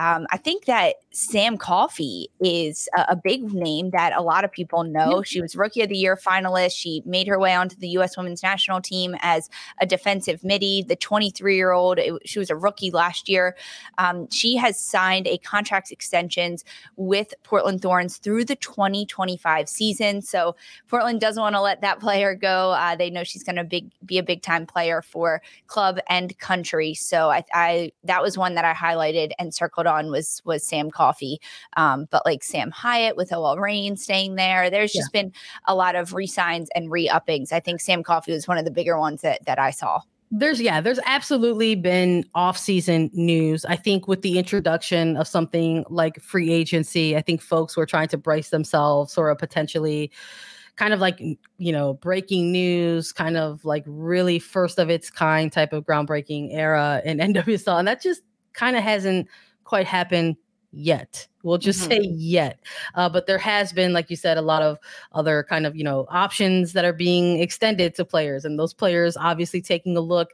Um, 0.01 0.25
I 0.31 0.37
think 0.37 0.65
that 0.65 0.95
Sam 1.11 1.59
Coffey 1.59 2.27
is 2.39 2.89
a, 2.97 3.05
a, 3.09 3.15
big 3.15 3.53
name 3.53 3.91
that 3.91 4.13
a 4.15 4.21
lot 4.21 4.43
of 4.43 4.51
people 4.51 4.83
know. 4.83 5.17
Yeah. 5.17 5.23
She 5.23 5.41
was 5.41 5.55
Rookie 5.55 5.81
of 5.81 5.89
the 5.89 5.97
Year 5.97 6.15
finalist. 6.15 6.75
She 6.75 7.03
made 7.05 7.27
her 7.27 7.37
way 7.37 7.53
onto 7.53 7.75
the 7.75 7.89
U.S. 7.89 8.17
Women's 8.17 8.41
National 8.41 8.81
Team 8.81 9.15
as 9.21 9.47
a 9.79 9.85
defensive 9.85 10.43
midi. 10.43 10.81
The 10.81 10.95
23 10.95 11.55
year 11.55 11.71
old, 11.71 11.99
she 12.25 12.39
was 12.39 12.49
a 12.49 12.55
rookie 12.55 12.89
last 12.89 13.29
year. 13.29 13.55
Um, 13.99 14.27
she 14.31 14.55
has 14.55 14.79
signed 14.79 15.27
a 15.27 15.37
contract 15.37 15.91
extensions 15.91 16.65
with 16.95 17.35
Portland 17.43 17.83
Thorns 17.83 18.17
through 18.17 18.45
the 18.45 18.55
2025 18.55 19.69
season. 19.69 20.23
So 20.23 20.55
Portland 20.87 21.21
doesn't 21.21 21.41
want 21.41 21.53
to 21.53 21.61
let 21.61 21.81
that 21.81 21.99
player 21.99 22.33
go. 22.33 22.71
Uh, 22.71 22.95
they 22.95 23.11
know 23.11 23.23
she's 23.23 23.43
going 23.43 23.57
to 23.57 23.89
be 24.03 24.17
a 24.17 24.23
big 24.23 24.41
time 24.41 24.65
player 24.65 25.03
for 25.03 25.43
club 25.67 25.99
and 26.09 26.35
country. 26.39 26.95
So 26.95 27.29
I, 27.29 27.43
I 27.53 27.91
that 28.05 28.23
was 28.23 28.35
one 28.35 28.55
that 28.55 28.65
I 28.65 28.73
highlighted 28.73 29.31
and 29.37 29.53
circled 29.53 29.90
on 29.91 30.09
was 30.09 30.41
was 30.45 30.65
Sam. 30.65 30.89
Coffey 30.89 31.01
Coffey. 31.11 31.41
Um, 31.77 32.07
but 32.11 32.25
like 32.25 32.43
Sam 32.43 32.71
Hiatt 32.71 33.15
with 33.15 33.33
OL 33.33 33.57
Reign 33.57 33.97
staying 33.97 34.35
there, 34.35 34.69
there's 34.69 34.93
just 34.93 35.09
yeah. 35.13 35.23
been 35.23 35.33
a 35.67 35.75
lot 35.75 35.95
of 35.95 36.13
resigns 36.13 36.69
and 36.75 36.91
re-uppings. 36.91 37.51
I 37.51 37.59
think 37.59 37.81
Sam 37.81 38.03
Coffey 38.03 38.31
was 38.31 38.47
one 38.47 38.57
of 38.57 38.65
the 38.65 38.71
bigger 38.71 38.99
ones 38.99 39.21
that 39.21 39.45
that 39.45 39.59
I 39.59 39.71
saw 39.71 40.01
there's 40.33 40.61
yeah 40.61 40.79
there's 40.79 40.99
absolutely 41.05 41.75
been 41.75 42.23
off-season 42.35 43.09
news 43.11 43.65
i 43.65 43.75
think 43.75 44.07
with 44.07 44.21
the 44.21 44.39
introduction 44.39 45.17
of 45.17 45.27
something 45.27 45.83
like 45.89 46.21
free 46.21 46.53
agency 46.53 47.17
i 47.17 47.21
think 47.21 47.41
folks 47.41 47.75
were 47.75 47.85
trying 47.85 48.07
to 48.07 48.17
brace 48.17 48.49
themselves 48.49 49.17
or 49.17 49.29
a 49.29 49.35
potentially 49.35 50.09
kind 50.77 50.93
of 50.93 50.99
like 50.99 51.19
you 51.57 51.71
know 51.71 51.93
breaking 51.95 52.51
news, 52.51 53.11
kind 53.11 53.37
of 53.37 53.63
like 53.65 53.83
really 53.85 54.39
first 54.39 54.79
of 54.79 54.89
its 54.89 55.09
kind 55.09 55.51
type 55.51 55.73
of 55.73 55.85
groundbreaking 55.85 56.53
era 56.53 57.01
in 57.05 57.17
NWSL, 57.33 57.77
and 57.77 57.87
that 57.87 58.01
just 58.01 58.21
kind 58.53 58.75
of 58.75 58.83
hasn't 58.83 59.27
quite 59.71 59.87
happened 59.87 60.35
yet. 60.73 61.25
We'll 61.43 61.57
just 61.57 61.79
mm-hmm. 61.79 62.03
say 62.03 62.09
yet. 62.09 62.59
Uh, 62.93 63.07
but 63.07 63.25
there 63.25 63.37
has 63.37 63.71
been, 63.71 63.93
like 63.93 64.09
you 64.09 64.17
said, 64.17 64.37
a 64.37 64.41
lot 64.41 64.61
of 64.61 64.77
other 65.13 65.45
kind 65.47 65.65
of, 65.65 65.77
you 65.77 65.83
know, 65.85 66.07
options 66.09 66.73
that 66.73 66.83
are 66.83 66.91
being 66.91 67.39
extended 67.39 67.95
to 67.95 68.03
players. 68.03 68.43
And 68.43 68.59
those 68.59 68.73
players 68.73 69.15
obviously 69.15 69.61
taking 69.61 69.95
a 69.95 70.01
look 70.01 70.31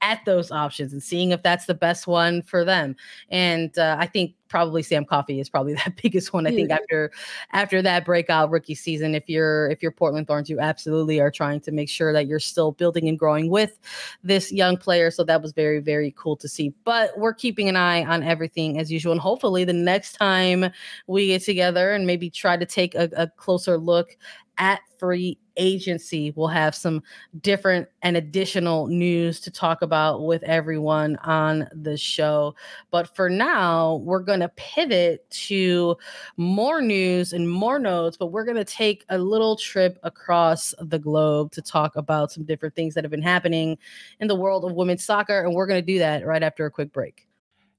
at 0.00 0.24
those 0.24 0.50
options 0.50 0.94
and 0.94 1.02
seeing 1.02 1.32
if 1.32 1.42
that's 1.42 1.66
the 1.66 1.74
best 1.74 2.06
one 2.06 2.40
for 2.40 2.64
them. 2.64 2.96
And 3.28 3.78
uh, 3.78 3.96
I 4.00 4.06
think 4.06 4.34
probably 4.48 4.82
Sam 4.82 5.04
Coffey 5.04 5.40
is 5.40 5.48
probably 5.48 5.74
that 5.84 6.00
biggest 6.00 6.32
one. 6.32 6.46
I 6.46 6.50
think 6.50 6.70
mm. 6.70 6.76
after 6.76 7.10
after 7.52 7.82
that 7.82 8.04
breakout 8.04 8.50
rookie 8.50 8.74
season, 8.74 9.14
if 9.14 9.28
you're 9.28 9.68
if 9.70 9.82
you're 9.82 9.92
Portland 9.92 10.26
Thorns, 10.26 10.48
you 10.50 10.60
absolutely 10.60 11.20
are 11.20 11.30
trying 11.30 11.60
to 11.60 11.72
make 11.72 11.88
sure 11.88 12.12
that 12.12 12.26
you're 12.26 12.40
still 12.40 12.72
building 12.72 13.08
and 13.08 13.18
growing 13.18 13.50
with 13.50 13.78
this 14.22 14.52
young 14.52 14.76
player. 14.76 15.10
So 15.10 15.24
that 15.24 15.42
was 15.42 15.52
very 15.52 15.80
very 15.80 16.14
cool 16.16 16.36
to 16.36 16.48
see. 16.48 16.74
But 16.84 17.18
we're 17.18 17.34
keeping 17.34 17.68
an 17.68 17.76
eye 17.76 18.04
on 18.04 18.22
everything 18.22 18.78
as 18.78 18.90
usual, 18.90 19.12
and 19.12 19.20
hopefully 19.20 19.64
the 19.64 19.72
next 19.72 20.12
time 20.12 20.70
we 21.06 21.28
get 21.28 21.42
together 21.42 21.92
and 21.92 22.06
maybe 22.06 22.30
try 22.30 22.56
to 22.56 22.66
take 22.66 22.94
a, 22.94 23.08
a 23.16 23.28
closer 23.28 23.78
look 23.78 24.16
at 24.58 24.80
free 24.98 25.38
agency 25.58 26.32
we'll 26.36 26.48
have 26.48 26.74
some 26.74 27.02
different 27.40 27.88
and 28.02 28.16
additional 28.16 28.86
news 28.86 29.40
to 29.40 29.50
talk 29.50 29.82
about 29.82 30.24
with 30.24 30.42
everyone 30.44 31.16
on 31.16 31.68
the 31.72 31.96
show. 31.96 32.54
But 32.90 33.14
for 33.14 33.28
now, 33.28 33.96
we're 33.96 34.20
going 34.20 34.37
to 34.40 34.48
pivot 34.50 35.28
to 35.30 35.96
more 36.36 36.80
news 36.80 37.32
and 37.32 37.50
more 37.50 37.78
notes, 37.78 38.16
but 38.16 38.26
we're 38.26 38.44
going 38.44 38.56
to 38.56 38.64
take 38.64 39.04
a 39.08 39.18
little 39.18 39.56
trip 39.56 39.98
across 40.02 40.74
the 40.80 40.98
globe 40.98 41.52
to 41.52 41.62
talk 41.62 41.96
about 41.96 42.32
some 42.32 42.44
different 42.44 42.74
things 42.74 42.94
that 42.94 43.04
have 43.04 43.10
been 43.10 43.22
happening 43.22 43.78
in 44.20 44.28
the 44.28 44.36
world 44.36 44.64
of 44.64 44.72
women's 44.72 45.04
soccer. 45.04 45.40
And 45.40 45.54
we're 45.54 45.66
going 45.66 45.80
to 45.80 45.86
do 45.86 45.98
that 45.98 46.26
right 46.26 46.42
after 46.42 46.66
a 46.66 46.70
quick 46.70 46.92
break. 46.92 47.28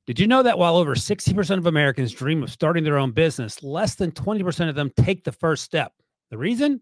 Did 0.06 0.19
you 0.19 0.26
know 0.26 0.41
that 0.41 0.58
while 0.58 0.76
over 0.76 0.95
60% 0.95 1.58
of 1.58 1.67
Americans 1.67 2.12
dream 2.12 2.41
of 2.41 2.52
starting 2.52 2.84
their 2.84 2.98
own 2.98 3.12
business, 3.12 3.62
less 3.62 3.95
than 3.95 4.12
20% 4.12 4.67
of 4.67 4.76
them 4.76 4.91
take 4.98 5.24
the 5.24 5.32
first 5.32 5.63
step? 5.63 5.93
The 6.32 6.38
reason? 6.38 6.82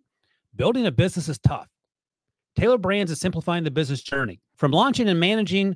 Building 0.56 0.88
a 0.88 0.92
business 0.92 1.28
is 1.28 1.38
tough. 1.40 1.68
Tailor 2.56 2.78
Brands 2.78 3.12
is 3.12 3.20
simplifying 3.20 3.64
the 3.64 3.72
business 3.72 4.02
journey. 4.02 4.40
From 4.56 4.72
launching 4.72 5.10
and 5.10 5.20
managing 5.20 5.76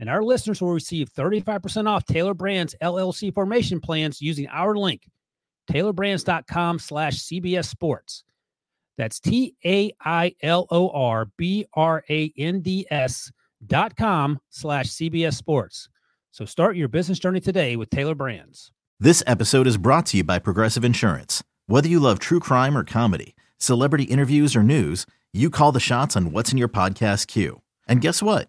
And 0.00 0.08
our 0.08 0.24
listeners 0.24 0.62
will 0.62 0.72
receive 0.72 1.12
35% 1.12 1.86
off 1.86 2.06
Tailor 2.06 2.32
Brands 2.32 2.74
LLC 2.82 3.32
formation 3.32 3.80
plans 3.80 4.22
using 4.22 4.48
our 4.48 4.74
link, 4.74 5.06
tailorbrands.com 5.70 6.78
slash 6.78 7.18
CBS 7.18 7.66
Sports. 7.66 8.24
That's 8.96 9.20
T 9.20 9.54
A 9.64 9.92
I 10.04 10.34
L 10.42 10.66
O 10.70 10.88
R 10.90 11.26
B 11.36 11.66
R 11.74 12.02
A 12.08 12.32
N 12.36 12.60
D 12.60 12.86
S 12.90 13.30
dot 13.64 13.94
com 13.96 14.40
slash 14.48 14.86
CBS 14.88 15.34
Sports. 15.34 15.88
So 16.32 16.44
start 16.44 16.76
your 16.76 16.88
business 16.88 17.18
journey 17.18 17.40
today 17.40 17.76
with 17.76 17.90
Tailor 17.90 18.14
Brands. 18.14 18.72
This 18.98 19.22
episode 19.26 19.66
is 19.66 19.76
brought 19.76 20.06
to 20.06 20.18
you 20.18 20.24
by 20.24 20.38
Progressive 20.38 20.84
Insurance. 20.84 21.42
Whether 21.66 21.88
you 21.88 22.00
love 22.00 22.18
true 22.18 22.40
crime 22.40 22.76
or 22.76 22.84
comedy, 22.84 23.34
celebrity 23.58 24.04
interviews 24.04 24.56
or 24.56 24.62
news, 24.62 25.06
you 25.32 25.50
call 25.50 25.72
the 25.72 25.80
shots 25.80 26.16
on 26.16 26.32
what's 26.32 26.52
in 26.52 26.58
your 26.58 26.68
podcast 26.68 27.26
queue. 27.26 27.62
And 27.88 28.00
guess 28.00 28.22
what? 28.22 28.48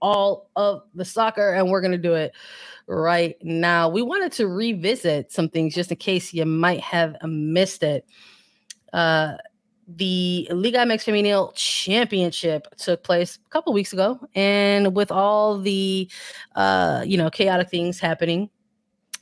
all 0.00 0.50
of 0.56 0.82
the 0.94 1.04
soccer, 1.04 1.52
and 1.52 1.70
we're 1.70 1.80
going 1.80 1.92
to 1.92 1.98
do 1.98 2.14
it 2.14 2.32
right 2.86 3.36
now. 3.42 3.88
We 3.88 4.02
wanted 4.02 4.32
to 4.32 4.46
revisit 4.46 5.32
some 5.32 5.48
things 5.48 5.74
just 5.74 5.90
in 5.90 5.96
case 5.96 6.32
you 6.32 6.44
might 6.44 6.80
have 6.80 7.16
missed 7.24 7.82
it. 7.82 8.06
Uh, 8.92 9.34
the 9.96 10.48
Liga 10.52 10.78
MX 10.78 11.04
Femenil 11.04 11.52
Championship 11.54 12.66
took 12.76 13.02
place 13.02 13.38
a 13.44 13.50
couple 13.50 13.72
weeks 13.72 13.92
ago, 13.92 14.20
and 14.34 14.94
with 14.94 15.10
all 15.10 15.58
the, 15.58 16.08
uh, 16.54 17.02
you 17.06 17.16
know, 17.16 17.30
chaotic 17.30 17.68
things 17.70 17.98
happening 17.98 18.50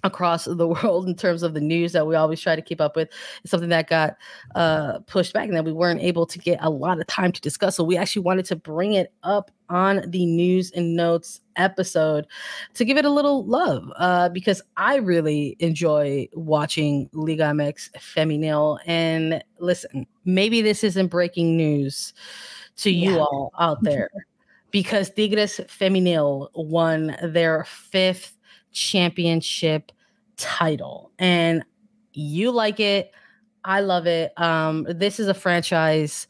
across 0.04 0.44
the 0.44 0.68
world 0.82 1.08
in 1.08 1.14
terms 1.14 1.42
of 1.42 1.54
the 1.54 1.60
news 1.60 1.92
that 1.92 2.06
we 2.06 2.14
always 2.14 2.40
try 2.40 2.54
to 2.54 2.62
keep 2.62 2.80
up 2.80 2.94
with 2.96 3.08
it's 3.42 3.50
something 3.50 3.68
that 3.68 3.88
got 3.88 4.16
uh, 4.54 4.98
pushed 5.06 5.32
back 5.32 5.48
and 5.48 5.56
that 5.56 5.64
we 5.64 5.72
weren't 5.72 6.00
able 6.00 6.26
to 6.26 6.38
get 6.38 6.58
a 6.62 6.70
lot 6.70 7.00
of 7.00 7.06
time 7.06 7.32
to 7.32 7.40
discuss 7.40 7.76
so 7.76 7.84
we 7.84 7.96
actually 7.96 8.22
wanted 8.22 8.44
to 8.44 8.56
bring 8.56 8.92
it 8.92 9.12
up 9.22 9.50
on 9.68 10.02
the 10.08 10.26
news 10.26 10.70
and 10.72 10.96
notes 10.96 11.40
episode 11.56 12.26
to 12.74 12.84
give 12.84 12.96
it 12.96 13.04
a 13.04 13.10
little 13.10 13.44
love 13.44 13.90
uh, 13.96 14.28
because 14.28 14.62
i 14.76 14.96
really 14.96 15.56
enjoy 15.58 16.28
watching 16.34 17.08
liga 17.12 17.44
mx 17.44 17.90
femenil 17.92 18.78
and 18.86 19.42
listen 19.58 20.06
maybe 20.24 20.62
this 20.62 20.84
isn't 20.84 21.08
breaking 21.08 21.56
news 21.56 22.12
to 22.76 22.90
you 22.90 23.16
yeah. 23.16 23.18
all 23.18 23.52
out 23.58 23.82
there 23.82 24.10
because 24.70 25.10
tigres 25.10 25.58
femenil 25.66 26.48
won 26.54 27.16
their 27.22 27.64
fifth 27.64 28.38
championship 28.72 29.92
title. 30.36 31.10
And 31.18 31.64
you 32.12 32.50
like 32.50 32.80
it. 32.80 33.12
I 33.64 33.80
love 33.80 34.06
it. 34.06 34.32
Um, 34.40 34.86
this 34.88 35.20
is 35.20 35.28
a 35.28 35.34
franchise 35.34 36.26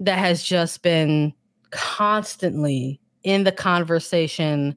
that 0.00 0.18
has 0.18 0.42
just 0.42 0.82
been 0.82 1.32
constantly 1.72 3.00
in 3.22 3.44
the 3.44 3.52
conversation 3.52 4.76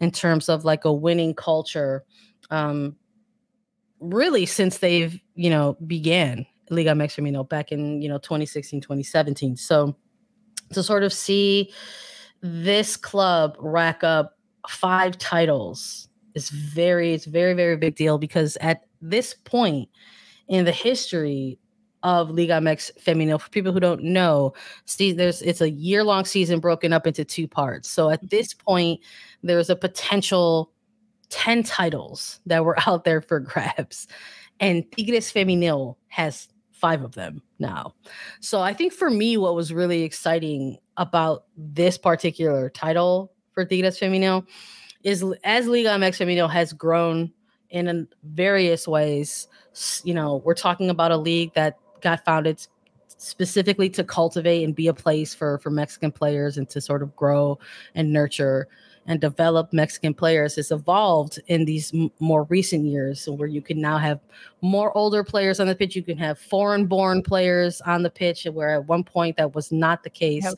in 0.00 0.10
terms 0.10 0.48
of 0.48 0.64
like 0.64 0.84
a 0.84 0.92
winning 0.92 1.34
culture. 1.34 2.04
Um, 2.50 2.96
really 4.00 4.46
since 4.46 4.78
they've, 4.78 5.20
you 5.34 5.50
know, 5.50 5.76
began 5.86 6.46
Liga 6.70 6.90
MX 6.90 7.16
Femenil 7.16 7.48
back 7.48 7.72
in, 7.72 8.02
you 8.02 8.08
know, 8.08 8.18
2016, 8.18 8.80
2017. 8.80 9.56
So 9.56 9.96
to 10.72 10.82
sort 10.82 11.02
of 11.02 11.12
see 11.12 11.72
this 12.42 12.96
club 12.96 13.56
rack 13.58 14.04
up 14.04 14.36
five 14.68 15.18
titles 15.18 16.08
is 16.34 16.50
very 16.50 17.12
it's 17.12 17.26
very 17.26 17.54
very 17.54 17.76
big 17.76 17.94
deal 17.94 18.18
because 18.18 18.56
at 18.60 18.82
this 19.00 19.34
point 19.44 19.88
in 20.48 20.64
the 20.64 20.72
history 20.72 21.58
of 22.04 22.30
Liga 22.30 22.52
MX 22.52 22.92
Femenil, 23.02 23.40
for 23.40 23.48
people 23.50 23.72
who 23.72 23.80
don't 23.80 24.04
know, 24.04 24.52
Steve, 24.84 25.16
there's 25.16 25.42
it's 25.42 25.62
a 25.62 25.70
year 25.70 26.04
long 26.04 26.24
season 26.24 26.60
broken 26.60 26.92
up 26.92 27.06
into 27.06 27.24
two 27.24 27.48
parts. 27.48 27.88
So 27.88 28.10
at 28.10 28.30
this 28.30 28.54
mm-hmm. 28.54 28.64
point, 28.64 29.00
there's 29.42 29.70
a 29.70 29.76
potential 29.76 30.70
10 31.30 31.64
titles 31.64 32.40
that 32.46 32.64
were 32.64 32.78
out 32.86 33.04
there 33.04 33.20
for 33.20 33.40
grabs. 33.40 34.06
And 34.60 34.84
Tigres 34.92 35.32
Femenil 35.32 35.96
has 36.08 36.48
five 36.70 37.02
of 37.02 37.14
them 37.14 37.42
now. 37.58 37.94
So 38.40 38.60
I 38.60 38.74
think 38.74 38.92
for 38.92 39.10
me, 39.10 39.36
what 39.36 39.54
was 39.54 39.72
really 39.72 40.02
exciting 40.02 40.78
about 40.96 41.44
this 41.56 41.98
particular 41.98 42.70
title 42.70 43.32
for 43.52 43.64
Tigres 43.64 43.98
Femenil 43.98 44.46
is 45.02 45.24
as 45.42 45.66
Liga 45.66 45.88
MX 45.88 46.24
Femenil 46.24 46.50
has 46.50 46.72
grown 46.72 47.32
in 47.70 48.06
various 48.22 48.86
ways. 48.86 49.48
You 50.04 50.14
know, 50.14 50.42
we're 50.44 50.54
talking 50.54 50.90
about 50.90 51.10
a 51.10 51.16
league 51.16 51.52
that 51.54 51.78
got 52.04 52.24
founded 52.24 52.64
specifically 53.16 53.88
to 53.90 54.04
cultivate 54.04 54.62
and 54.64 54.74
be 54.74 54.86
a 54.86 54.94
place 54.94 55.34
for 55.34 55.58
for 55.58 55.70
Mexican 55.70 56.12
players 56.12 56.56
and 56.58 56.68
to 56.68 56.80
sort 56.80 57.02
of 57.02 57.14
grow 57.16 57.58
and 57.94 58.12
nurture 58.12 58.68
and 59.06 59.20
develop 59.20 59.72
Mexican 59.72 60.14
players 60.14 60.56
has 60.56 60.70
evolved 60.70 61.38
in 61.48 61.64
these 61.64 61.92
m- 61.92 62.10
more 62.20 62.44
recent 62.44 62.86
years, 62.86 63.28
where 63.28 63.48
you 63.48 63.60
can 63.60 63.80
now 63.80 63.98
have 63.98 64.20
more 64.62 64.96
older 64.96 65.22
players 65.22 65.60
on 65.60 65.66
the 65.66 65.74
pitch. 65.74 65.94
You 65.94 66.02
can 66.02 66.16
have 66.18 66.38
foreign-born 66.38 67.22
players 67.22 67.80
on 67.82 68.02
the 68.02 68.10
pitch, 68.10 68.44
where 68.44 68.70
at 68.70 68.86
one 68.86 69.04
point 69.04 69.36
that 69.36 69.54
was 69.54 69.70
not 69.70 70.02
the 70.02 70.10
case. 70.10 70.44
Yep. 70.44 70.54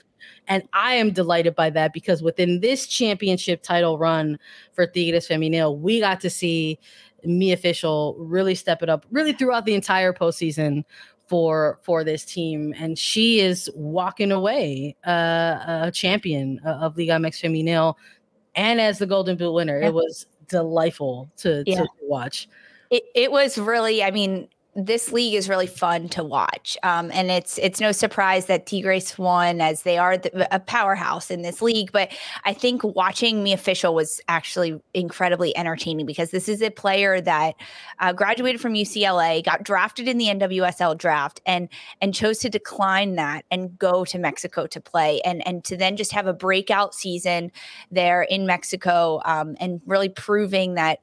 And 0.48 0.62
I 0.72 0.94
am 0.94 1.10
delighted 1.10 1.54
by 1.54 1.70
that 1.70 1.92
because 1.92 2.22
within 2.22 2.60
this 2.60 2.86
championship 2.86 3.62
title 3.62 3.98
run 3.98 4.38
for 4.72 4.86
Tigres 4.86 5.26
Femenil, 5.26 5.78
we 5.78 6.00
got 6.00 6.20
to 6.20 6.30
see 6.30 6.78
Mia 7.24 7.56
Fishel 7.56 8.16
really 8.18 8.54
step 8.54 8.82
it 8.82 8.88
up 8.88 9.06
really 9.10 9.32
throughout 9.32 9.64
the 9.64 9.74
entire 9.74 10.12
postseason 10.12 10.84
for 11.26 11.80
for 11.82 12.04
this 12.04 12.24
team 12.24 12.72
and 12.78 12.98
she 12.98 13.40
is 13.40 13.68
walking 13.74 14.30
away 14.30 14.96
uh, 15.06 15.82
a 15.82 15.90
champion 15.92 16.58
of 16.60 16.96
Liga 16.96 17.12
MX 17.12 17.42
Femenil 17.42 17.94
and 18.56 18.80
as 18.80 18.98
the 18.98 19.06
Golden 19.06 19.36
Boot 19.36 19.52
winner. 19.52 19.80
Yeah. 19.80 19.88
It 19.88 19.94
was 19.94 20.26
delightful 20.48 21.30
to, 21.38 21.62
yeah. 21.66 21.82
to 21.82 21.88
watch. 22.02 22.48
It, 22.90 23.04
it 23.14 23.30
was 23.30 23.58
really, 23.58 24.02
I 24.02 24.10
mean, 24.10 24.48
this 24.76 25.10
league 25.10 25.32
is 25.32 25.48
really 25.48 25.66
fun 25.66 26.06
to 26.10 26.22
watch, 26.22 26.76
um, 26.82 27.10
and 27.14 27.30
it's 27.30 27.56
it's 27.56 27.80
no 27.80 27.92
surprise 27.92 28.44
that 28.46 28.66
Tigres 28.66 29.16
won 29.16 29.62
as 29.62 29.82
they 29.82 29.96
are 29.96 30.18
the, 30.18 30.54
a 30.54 30.60
powerhouse 30.60 31.30
in 31.30 31.40
this 31.40 31.62
league. 31.62 31.90
But 31.92 32.12
I 32.44 32.52
think 32.52 32.84
watching 32.84 33.42
Mia 33.42 33.56
Fishel 33.56 33.94
was 33.94 34.20
actually 34.28 34.78
incredibly 34.92 35.56
entertaining 35.56 36.04
because 36.04 36.30
this 36.30 36.46
is 36.46 36.60
a 36.60 36.70
player 36.70 37.22
that 37.22 37.54
uh, 38.00 38.12
graduated 38.12 38.60
from 38.60 38.74
UCLA, 38.74 39.42
got 39.42 39.62
drafted 39.62 40.08
in 40.08 40.18
the 40.18 40.26
NWSL 40.26 40.98
draft, 40.98 41.40
and 41.46 41.70
and 42.02 42.14
chose 42.14 42.38
to 42.40 42.50
decline 42.50 43.14
that 43.14 43.46
and 43.50 43.78
go 43.78 44.04
to 44.04 44.18
Mexico 44.18 44.66
to 44.66 44.80
play, 44.80 45.22
and 45.22 45.46
and 45.48 45.64
to 45.64 45.78
then 45.78 45.96
just 45.96 46.12
have 46.12 46.26
a 46.26 46.34
breakout 46.34 46.94
season 46.94 47.50
there 47.90 48.22
in 48.22 48.44
Mexico, 48.44 49.22
um, 49.24 49.56
and 49.58 49.80
really 49.86 50.10
proving 50.10 50.74
that 50.74 50.98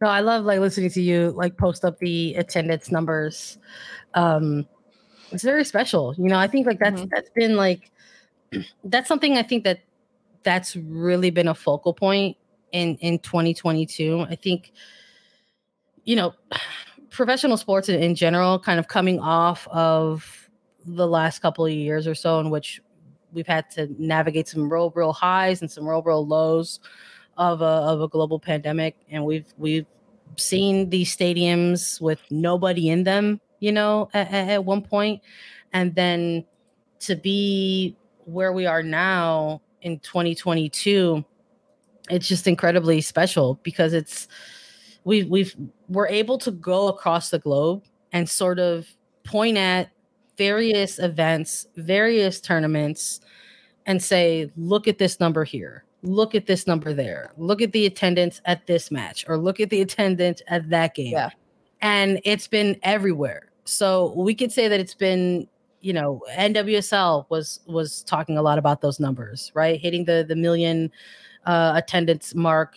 No, 0.01 0.09
I 0.09 0.21
love 0.21 0.47
like 0.47 0.61
listening 0.61 0.89
to 0.91 1.03
you 1.03 1.35
like 1.37 1.59
post 1.59 1.85
up 1.85 1.99
the 1.99 2.35
attendance 2.37 2.91
numbers. 2.91 3.59
Um 4.15 4.67
it's 5.33 5.45
very 5.45 5.65
special. 5.65 6.15
You 6.17 6.25
know, 6.25 6.39
I 6.39 6.47
think 6.47 6.67
like 6.67 6.79
that's 6.79 7.01
mm-hmm. 7.01 7.11
that's 7.11 7.31
been 7.31 7.57
like 7.57 7.91
that's 8.85 9.09
something 9.09 9.37
I 9.37 9.43
think 9.43 9.65
that 9.65 9.81
that's 10.43 10.77
really 10.77 11.31
been 11.31 11.49
a 11.49 11.55
focal 11.55 11.95
point 11.95 12.37
in 12.73 12.97
in 12.97 13.19
2022. 13.21 14.27
I 14.29 14.35
think 14.37 14.73
you 16.05 16.17
know, 16.17 16.35
professional 17.11 17.57
sports 17.57 17.89
in, 17.89 18.03
in 18.03 18.15
general 18.15 18.59
kind 18.59 18.79
of 18.79 18.89
coming 18.89 19.21
off 19.21 19.69
of 19.69 20.51
the 20.85 21.07
last 21.07 21.41
couple 21.41 21.65
of 21.65 21.73
years 21.73 22.07
or 22.07 22.15
so 22.15 22.41
in 22.41 22.51
which 22.51 22.81
we've 23.33 23.47
had 23.47 23.71
to 23.71 23.89
navigate 23.99 24.49
some 24.49 24.71
real 24.73 24.91
real 24.95 25.13
highs 25.13 25.61
and 25.61 25.71
some 25.71 25.89
real 25.89 26.03
real 26.03 26.27
lows 26.27 26.81
of 27.37 27.63
a 27.63 27.65
of 27.65 28.01
a 28.01 28.09
global 28.09 28.39
pandemic 28.39 28.97
and 29.11 29.25
we've 29.25 29.53
we've 29.57 29.87
seen 30.37 30.91
these 30.91 31.15
stadiums 31.15 32.01
with 32.01 32.21
nobody 32.31 32.91
in 32.91 33.05
them 33.05 33.41
you 33.65 33.73
know, 33.73 34.11
at, 34.13 34.31
at 34.31 34.65
one 34.65 34.83
point. 34.83 35.23
And 35.73 35.95
then 35.95 36.45
to 37.01 37.17
be 37.17 37.97
where 38.27 38.53
we 38.53 38.67
are 38.67 38.83
now 38.83 39.63
in 39.81 39.99
2022, 40.01 41.25
it's 42.11 42.29
just 42.29 42.47
incredibly 42.47 43.01
special 43.01 43.59
because 43.63 43.95
it's 43.95 44.29
we 45.05 45.25
we've 45.25 45.57
we're 45.89 46.09
able 46.09 46.37
to 46.39 46.51
go 46.51 46.89
across 46.89 47.31
the 47.31 47.39
globe 47.39 47.83
and 48.13 48.29
sort 48.29 48.59
of 48.59 48.87
point 49.25 49.57
at 49.57 49.91
various 50.37 50.99
events, 50.99 51.67
various 51.77 52.41
tournaments, 52.41 53.21
and 53.87 54.03
say, 54.03 54.51
look 54.57 54.87
at 54.87 54.99
this 54.99 55.21
number 55.21 55.45
here, 55.45 55.85
look 56.03 56.35
at 56.35 56.47
this 56.47 56.67
number 56.67 56.93
there, 56.93 57.33
look 57.39 57.63
at 57.63 57.73
the 57.73 57.87
attendance 57.87 58.43
at 58.45 58.67
this 58.67 58.91
match, 58.91 59.25
or 59.27 59.39
look 59.39 59.59
at 59.59 59.71
the 59.71 59.81
attendance 59.81 60.43
at 60.49 60.69
that 60.69 60.95
game. 60.95 61.13
Yeah. 61.13 61.31
And 61.81 62.21
it's 62.25 62.49
been 62.49 62.79
everywhere 62.83 63.51
so 63.65 64.13
we 64.17 64.35
could 64.35 64.53
say 64.53 64.69
that 64.69 64.81
it's 64.81 64.95
been 64.95 65.49
you 65.81 65.93
know 65.93 66.23
nwsl 66.39 67.27
was 67.29 67.61
was 67.67 68.03
talking 68.05 68.39
a 68.39 68.43
lot 68.43 68.59
about 68.59 68.81
those 68.81 68.99
numbers 68.99 69.51
right? 69.55 69.81
Hitting 69.81 70.05
the 70.05 70.25
the 70.27 70.37
million 70.37 70.91
uh 71.47 71.73
attendance 71.77 72.35
mark 72.35 72.77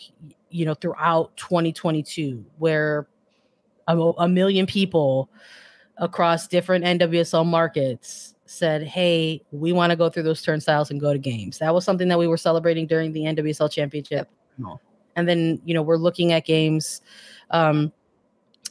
you 0.49 0.65
know 0.65 0.73
throughout 0.73 1.35
2022 1.37 2.43
where 2.57 3.07
a, 3.87 3.97
a 3.97 4.27
million 4.27 4.65
people 4.65 5.29
across 5.97 6.47
different 6.47 6.83
nwsl 6.85 7.45
markets 7.45 8.35
said 8.45 8.83
hey 8.83 9.41
we 9.51 9.73
want 9.73 9.89
to 9.91 9.95
go 9.95 10.09
through 10.09 10.23
those 10.23 10.41
turnstiles 10.41 10.91
and 10.91 10.99
go 11.01 11.11
to 11.11 11.19
games. 11.19 11.59
That 11.59 11.73
was 11.73 11.83
something 11.85 12.07
that 12.07 12.19
we 12.19 12.27
were 12.27 12.37
celebrating 12.37 12.87
during 12.87 13.11
the 13.13 13.21
nwsl 13.21 13.71
championship. 13.71 14.29
Yep. 14.57 14.77
and 15.15 15.27
then 15.27 15.61
you 15.65 15.73
know 15.73 15.81
we're 15.81 15.97
looking 15.97 16.33
at 16.33 16.45
games 16.45 17.01
um 17.51 17.91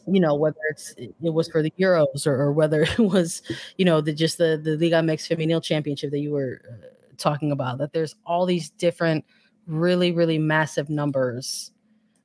you 0.06 0.20
know 0.20 0.34
whether 0.34 0.58
it's 0.70 0.94
it 0.98 1.14
was 1.20 1.48
for 1.48 1.62
the 1.62 1.72
Euros 1.78 2.26
or, 2.26 2.34
or 2.34 2.52
whether 2.52 2.82
it 2.98 2.98
was 2.98 3.42
you 3.76 3.84
know 3.84 4.00
the 4.00 4.12
just 4.12 4.38
the 4.38 4.60
the 4.62 4.76
Liga 4.76 4.96
MX 4.96 5.28
Femenil 5.28 5.62
Championship 5.62 6.10
that 6.10 6.18
you 6.18 6.32
were 6.32 6.62
uh, 6.70 6.86
talking 7.16 7.52
about. 7.52 7.78
That 7.78 7.92
there's 7.92 8.14
all 8.24 8.46
these 8.46 8.70
different 8.70 9.24
really 9.66 10.12
really 10.12 10.38
massive 10.38 10.88
numbers 10.88 11.72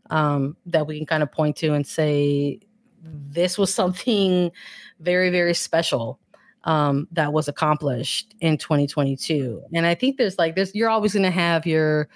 um, 0.10 0.56
that 0.66 0.86
we 0.86 0.98
can 0.98 1.06
kind 1.06 1.24
of 1.24 1.32
point 1.32 1.56
to 1.58 1.74
and 1.74 1.86
say 1.86 2.60
this 3.04 3.58
was 3.58 3.74
something 3.74 4.52
very 5.00 5.30
very 5.30 5.54
special 5.54 6.20
um, 6.66 7.08
that 7.12 7.34
was 7.34 7.48
accomplished 7.48 8.36
in 8.40 8.58
2022. 8.58 9.64
And 9.74 9.86
I 9.86 9.96
think 9.96 10.18
there's 10.18 10.38
like 10.38 10.56
there's 10.56 10.76
you're 10.76 10.90
always 10.90 11.14
going 11.14 11.24
to 11.24 11.32
have 11.32 11.66
your 11.66 12.08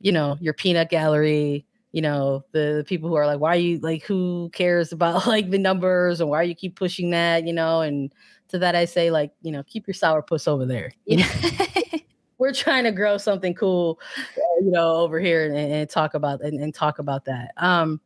you 0.00 0.12
know 0.12 0.36
your 0.40 0.54
peanut 0.54 0.90
gallery 0.90 1.64
you 1.92 2.02
know 2.02 2.44
the 2.52 2.84
people 2.86 3.08
who 3.08 3.14
are 3.14 3.26
like 3.26 3.40
why 3.40 3.54
are 3.54 3.58
you 3.58 3.78
like 3.78 4.04
who 4.04 4.50
cares 4.52 4.92
about 4.92 5.26
like 5.26 5.50
the 5.50 5.58
numbers 5.58 6.20
and 6.20 6.28
why 6.28 6.42
you 6.42 6.54
keep 6.54 6.76
pushing 6.76 7.10
that? 7.10 7.46
You 7.46 7.52
know 7.52 7.80
and 7.80 8.12
to 8.48 8.58
that 8.58 8.74
i 8.74 8.86
say 8.86 9.10
like 9.10 9.30
you 9.42 9.52
know 9.52 9.62
keep 9.62 9.86
your 9.86 9.94
sour 9.94 10.22
puss 10.22 10.48
over 10.48 10.66
there. 10.66 10.92
We're 12.38 12.52
trying 12.52 12.84
to 12.84 12.92
grow 12.92 13.18
something 13.18 13.52
cool 13.54 13.98
uh, 14.16 14.64
you 14.64 14.70
know 14.70 14.96
over 14.96 15.18
here 15.18 15.46
and, 15.46 15.56
and 15.56 15.90
talk 15.90 16.14
about 16.14 16.40
and, 16.40 16.60
and, 16.60 16.72
talk 16.74 16.98
about 16.98 17.24
that. 17.24 17.52
Um 17.56 18.00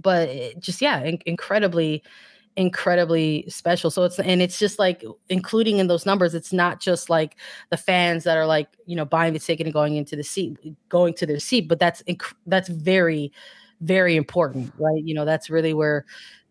but 0.00 0.58
just 0.60 0.80
yeah 0.80 1.02
in- 1.02 1.22
incredibly 1.26 2.02
incredibly 2.58 3.44
special. 3.48 3.88
So 3.90 4.02
it's 4.02 4.18
and 4.18 4.42
it's 4.42 4.58
just 4.58 4.78
like 4.80 5.04
including 5.28 5.78
in 5.78 5.86
those 5.86 6.04
numbers, 6.04 6.34
it's 6.34 6.52
not 6.52 6.80
just 6.80 7.08
like 7.08 7.36
the 7.70 7.76
fans 7.76 8.24
that 8.24 8.36
are 8.36 8.46
like 8.46 8.68
you 8.84 8.96
know 8.96 9.04
buying 9.04 9.32
the 9.32 9.38
ticket 9.38 9.66
and 9.66 9.72
going 9.72 9.94
into 9.96 10.16
the 10.16 10.24
seat, 10.24 10.58
going 10.88 11.14
to 11.14 11.26
their 11.26 11.38
seat, 11.38 11.68
but 11.68 11.78
that's 11.78 12.02
inc- 12.02 12.34
that's 12.46 12.68
very 12.68 13.32
very 13.80 14.16
important, 14.16 14.72
right? 14.76 15.02
You 15.04 15.14
know, 15.14 15.24
that's 15.24 15.48
really 15.48 15.72
where 15.72 16.04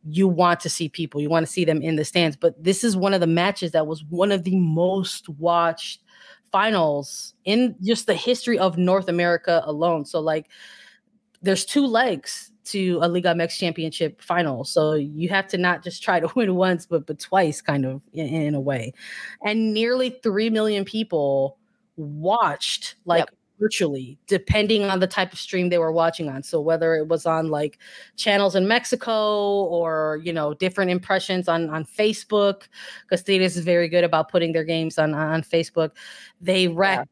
you 0.09 0.29
want 0.29 0.61
to 0.61 0.69
see 0.69 0.87
people, 0.87 1.19
you 1.19 1.29
want 1.29 1.45
to 1.45 1.51
see 1.51 1.65
them 1.65 1.81
in 1.81 1.97
the 1.97 2.05
stands. 2.05 2.37
But 2.37 2.63
this 2.63 2.85
is 2.85 2.95
one 2.95 3.13
of 3.13 3.19
the 3.19 3.27
matches 3.27 3.73
that 3.73 3.85
was 3.85 4.05
one 4.05 4.31
of 4.31 4.45
the 4.45 4.55
most 4.55 5.27
watched 5.27 6.01
finals 6.53 7.33
in 7.43 7.75
just 7.83 8.07
the 8.07 8.13
history 8.15 8.57
of 8.57 8.77
North 8.77 9.09
America 9.09 9.61
alone. 9.65 10.05
So 10.05 10.21
like 10.21 10.47
there's 11.41 11.65
two 11.65 11.85
legs 11.85 12.51
to 12.67 12.99
a 13.01 13.07
Liga 13.07 13.33
MX 13.33 13.57
championship 13.57 14.21
final. 14.21 14.63
So 14.63 14.93
you 14.93 15.29
have 15.29 15.47
to 15.49 15.57
not 15.57 15.83
just 15.83 16.03
try 16.03 16.19
to 16.19 16.29
win 16.35 16.55
once, 16.55 16.85
but 16.85 17.05
but 17.05 17.19
twice, 17.19 17.61
kind 17.61 17.85
of 17.85 18.01
in, 18.13 18.27
in 18.27 18.55
a 18.55 18.59
way. 18.59 18.93
And 19.45 19.73
nearly 19.73 20.19
three 20.23 20.49
million 20.49 20.85
people 20.85 21.57
watched 21.97 22.95
like 23.05 23.21
yep. 23.21 23.29
virtually, 23.59 24.17
depending 24.27 24.85
on 24.85 24.99
the 24.99 25.07
type 25.07 25.33
of 25.33 25.39
stream 25.39 25.69
they 25.69 25.79
were 25.79 25.91
watching 25.91 26.29
on. 26.29 26.43
So 26.43 26.61
whether 26.61 26.95
it 26.95 27.07
was 27.07 27.25
on 27.25 27.49
like 27.49 27.79
channels 28.15 28.55
in 28.55 28.67
Mexico 28.67 29.63
or 29.63 30.19
you 30.23 30.33
know 30.33 30.53
different 30.53 30.91
impressions 30.91 31.47
on 31.47 31.69
on 31.69 31.85
Facebook, 31.85 32.67
because 33.03 33.23
Tigres 33.23 33.57
is 33.57 33.65
very 33.65 33.87
good 33.87 34.03
about 34.03 34.29
putting 34.29 34.53
their 34.53 34.63
games 34.63 34.97
on 34.97 35.13
on 35.13 35.41
Facebook. 35.41 35.91
They 36.41 36.67
racked 36.67 37.09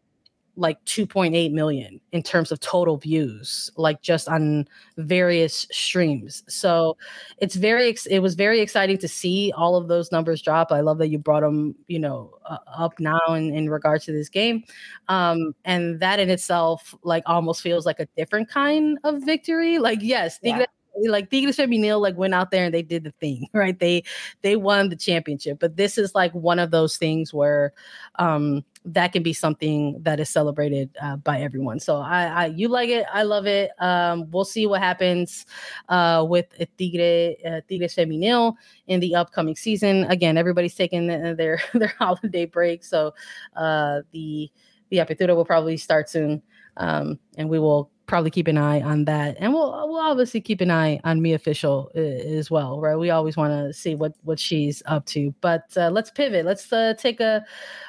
like 0.58 0.84
2.8 0.86 1.52
million 1.52 2.00
in 2.12 2.24
terms 2.24 2.52
of 2.52 2.60
total 2.60 2.98
views 2.98 3.72
like 3.76 4.02
just 4.02 4.28
on 4.30 4.68
various 4.98 5.68
streams. 5.72 6.44
So 6.48 6.98
it's 7.39 7.56
very 7.56 7.89
ex- 7.89 8.06
it 8.06 8.20
was 8.20 8.36
very 8.36 8.62
exciting 8.62 8.98
to 9.00 9.08
see 9.08 9.52
all 9.56 9.76
of 9.76 9.88
those 9.88 10.12
numbers 10.12 10.41
drop. 10.41 10.72
I 10.72 10.82
love 10.82 10.98
that 11.00 11.10
you 11.10 11.20
brought 11.20 11.41
them 11.41 11.76
you 11.88 12.00
know 12.00 12.32
uh, 12.46 12.58
up 12.68 13.00
now 13.00 13.20
in, 13.30 13.54
in 13.54 13.70
regards 13.70 14.06
to 14.06 14.12
this 14.12 14.30
game. 14.30 14.63
Um 15.08 15.54
and 15.65 16.00
that 16.00 16.20
in 16.20 16.30
itself 16.30 16.96
like 17.04 17.24
almost 17.26 17.62
feels 17.62 17.86
like 17.86 18.00
a 18.00 18.08
different 18.18 18.50
kind 18.50 18.98
of 19.04 19.24
victory. 19.24 19.80
Like 19.80 20.00
yes 20.02 20.39
yeah. 20.41 20.65
Like 21.10 21.30
Tigres 21.30 21.58
Femenil 21.58 22.00
like 22.00 22.15
went 22.15 22.34
out 22.34 22.52
there 22.52 22.63
and 22.63 22.74
they 22.74 22.82
did 22.82 23.04
the 23.04 23.12
thing, 23.20 23.50
right? 23.54 23.78
They 23.78 24.04
they 24.41 24.56
won 24.56 24.88
the 24.88 24.96
championship. 24.96 25.60
But 25.60 25.76
this 25.76 25.98
is 25.98 26.15
like 26.15 26.32
one 26.34 26.60
of 26.60 26.72
those 26.72 26.96
things 26.96 27.34
where 27.34 27.74
um 28.18 28.63
that 28.86 29.12
can 29.12 29.24
be 29.24 29.34
something 29.34 30.00
that 30.04 30.19
is 30.19 30.30
celebrated 30.30 30.95
uh, 31.02 31.15
by 31.17 31.41
everyone. 31.41 31.80
So 31.80 31.98
I, 31.98 32.26
I, 32.26 32.45
you 32.48 32.67
like 32.67 32.89
it, 32.89 33.06
I 33.12 33.24
love 33.24 33.48
it. 33.48 33.71
Um, 33.80 34.30
we'll 34.30 34.45
see 34.45 34.67
what 34.67 34.82
happens 34.82 35.45
uh, 35.89 36.26
with 36.28 36.45
Tigre 36.78 37.36
uh, 37.45 37.62
Tigres 37.67 37.95
Femenil 37.95 38.56
in 38.88 39.00
the 39.00 39.15
upcoming 39.15 39.56
season. 39.56 40.04
Again, 40.06 40.38
everybody's 40.38 40.76
taking 40.76 41.08
their 41.08 41.60
their 41.74 41.93
holiday 42.00 42.45
break, 42.45 42.84
so 42.84 43.13
uh, 43.56 44.02
the 44.12 44.52
the 44.89 44.98
apertura 44.98 45.36
will 45.36 45.45
probably 45.45 45.78
start 45.78 46.10
soon, 46.10 46.41
um, 46.78 47.19
and 47.38 47.50
we 47.50 47.58
will 47.58 47.89
probably 48.08 48.30
keep 48.30 48.48
an 48.48 48.58
eye 48.58 48.82
on 48.82 49.06
that, 49.06 49.36
and 49.39 49.54
we'll 49.54 49.71
we'll 49.89 50.00
obviously 50.00 50.41
keep 50.41 50.62
an 50.62 50.69
eye 50.69 51.00
on 51.04 51.21
Mia 51.21 51.39
Fishel 51.39 51.91
uh, 51.95 52.00
as 52.00 52.52
well, 52.52 52.80
right? 52.80 52.95
We 52.95 53.10
always 53.10 53.36
want 53.36 53.52
to 53.52 53.74
see 53.74 53.95
what 53.95 54.13
what 54.24 54.39
she's 54.39 54.84
up 54.86 55.06
to. 55.08 55.34
But 55.41 55.65
uh, 55.76 55.89
let's 55.89 56.12
pivot. 56.12 56.45
Let's 56.45 56.71
uh, 56.71 56.93
take 56.98 57.19
a 57.19 57.43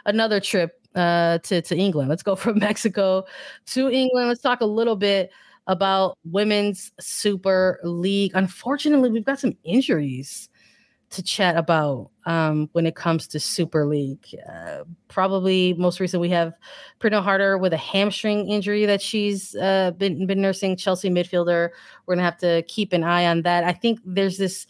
another 0.07 0.41
trip 0.41 0.81
uh, 0.97 1.39
to 1.39 1.63
to 1.63 1.77
England. 1.77 2.09
Let's 2.09 2.23
go 2.23 2.35
from 2.37 2.59
Mexico 2.59 3.25
to 3.67 3.91
England. 3.91 4.29
Let's 4.29 4.41
talk 4.41 4.61
a 4.61 4.67
little 4.67 4.97
bit 4.97 5.31
about 5.67 6.19
women's 6.25 6.93
Super 7.01 7.81
League. 7.83 8.33
Unfortunately, 8.35 9.11
we've 9.11 9.25
got 9.25 9.41
some 9.41 9.57
injuries 9.65 10.49
to 11.11 11.23
chat 11.23 11.57
about 11.57 12.11
um, 12.25 12.69
when 12.73 12.85
it 12.85 12.97
comes 12.97 13.27
to 13.29 13.41
Super 13.41 13.87
League. 13.87 14.27
Uh, 14.49 14.85
probably 15.09 15.75
most 15.75 16.01
recent, 16.01 16.21
we 16.21 16.31
have 16.31 16.55
Pernille 17.01 17.23
Harder 17.23 17.59
with 17.59 17.73
a 17.73 17.79
hamstring 17.79 18.49
injury 18.49 18.87
that 18.87 19.01
she's 19.01 19.55
uh, 19.57 19.93
been 19.93 20.27
been 20.27 20.41
nursing. 20.41 20.77
Chelsea 20.77 21.11
midfielder. 21.11 21.71
We're 22.07 22.15
gonna 22.15 22.25
have 22.25 22.39
to 22.39 22.63
keep 22.63 22.93
an 22.93 23.05
eye 23.05 23.27
on 23.27 23.43
that. 23.43 23.65
I 23.65 23.73
think 23.73 24.01
there's 24.05 24.39
this. 24.39 24.67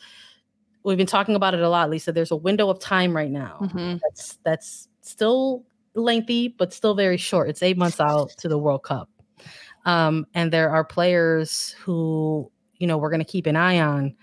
We've 0.82 0.98
been 0.98 1.06
talking 1.06 1.34
about 1.34 1.54
it 1.54 1.60
a 1.60 1.68
lot, 1.68 1.90
Lisa. 1.90 2.12
There's 2.12 2.30
a 2.30 2.36
window 2.36 2.70
of 2.70 2.78
time 2.78 3.16
right 3.16 3.30
now 3.30 3.58
mm-hmm. 3.60 3.96
that's 4.02 4.38
that's 4.44 4.88
still 5.00 5.64
lengthy, 5.96 6.48
but 6.48 6.72
still 6.72 6.94
very 6.94 7.16
short. 7.16 7.48
It's 7.48 7.62
eight 7.62 7.76
months 7.76 8.00
out 8.00 8.30
to 8.38 8.48
the 8.48 8.58
World 8.58 8.82
Cup. 8.82 9.08
Um, 9.84 10.26
and 10.34 10.52
there 10.52 10.70
are 10.70 10.84
players 10.84 11.74
who, 11.80 12.50
you 12.78 12.86
know, 12.86 12.98
we're 12.98 13.10
going 13.10 13.20
to 13.20 13.24
keep 13.24 13.46
an 13.46 13.56
eye 13.56 13.80
on. 13.80 14.14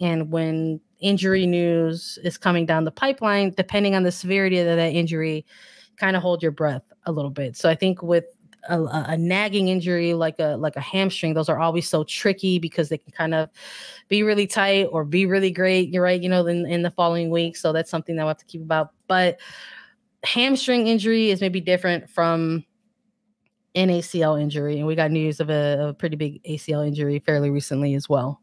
And 0.00 0.30
when 0.30 0.80
injury 1.00 1.46
news 1.46 2.18
is 2.24 2.36
coming 2.36 2.66
down 2.66 2.84
the 2.84 2.90
pipeline, 2.90 3.54
depending 3.56 3.94
on 3.94 4.02
the 4.02 4.12
severity 4.12 4.58
of 4.58 4.66
that 4.66 4.92
injury, 4.92 5.46
kind 5.96 6.16
of 6.16 6.22
hold 6.22 6.42
your 6.42 6.52
breath 6.52 6.82
a 7.06 7.12
little 7.12 7.30
bit. 7.30 7.56
So 7.56 7.68
I 7.68 7.74
think 7.74 8.02
with 8.02 8.24
a, 8.68 8.82
a, 8.82 9.16
nagging 9.16 9.68
injury 9.68 10.14
like 10.14 10.38
a 10.38 10.56
like 10.56 10.76
a 10.76 10.80
hamstring, 10.80 11.34
those 11.34 11.48
are 11.48 11.58
always 11.58 11.88
so 11.88 12.04
tricky 12.04 12.58
because 12.58 12.88
they 12.88 12.98
can 12.98 13.12
kind 13.12 13.34
of 13.34 13.48
be 14.08 14.22
really 14.22 14.46
tight 14.46 14.84
or 14.84 15.04
be 15.04 15.26
really 15.26 15.50
great. 15.50 15.88
You're 15.90 16.02
right, 16.02 16.20
you 16.20 16.28
know, 16.28 16.46
in, 16.46 16.66
in 16.66 16.82
the 16.82 16.90
following 16.90 17.30
week. 17.30 17.56
So 17.56 17.72
that's 17.72 17.90
something 17.90 18.16
that 18.16 18.24
we 18.24 18.28
have 18.28 18.38
to 18.38 18.44
keep 18.44 18.62
about. 18.62 18.90
But 19.08 19.40
hamstring 20.24 20.86
injury 20.86 21.30
is 21.30 21.40
maybe 21.40 21.60
different 21.60 22.08
from 22.08 22.64
an 23.74 23.88
ACL 23.88 24.40
injury, 24.40 24.78
and 24.78 24.86
we 24.86 24.94
got 24.94 25.10
news 25.10 25.40
of 25.40 25.50
a, 25.50 25.88
a 25.88 25.94
pretty 25.94 26.16
big 26.16 26.42
ACL 26.44 26.86
injury 26.86 27.18
fairly 27.20 27.50
recently 27.50 27.94
as 27.94 28.08
well. 28.08 28.40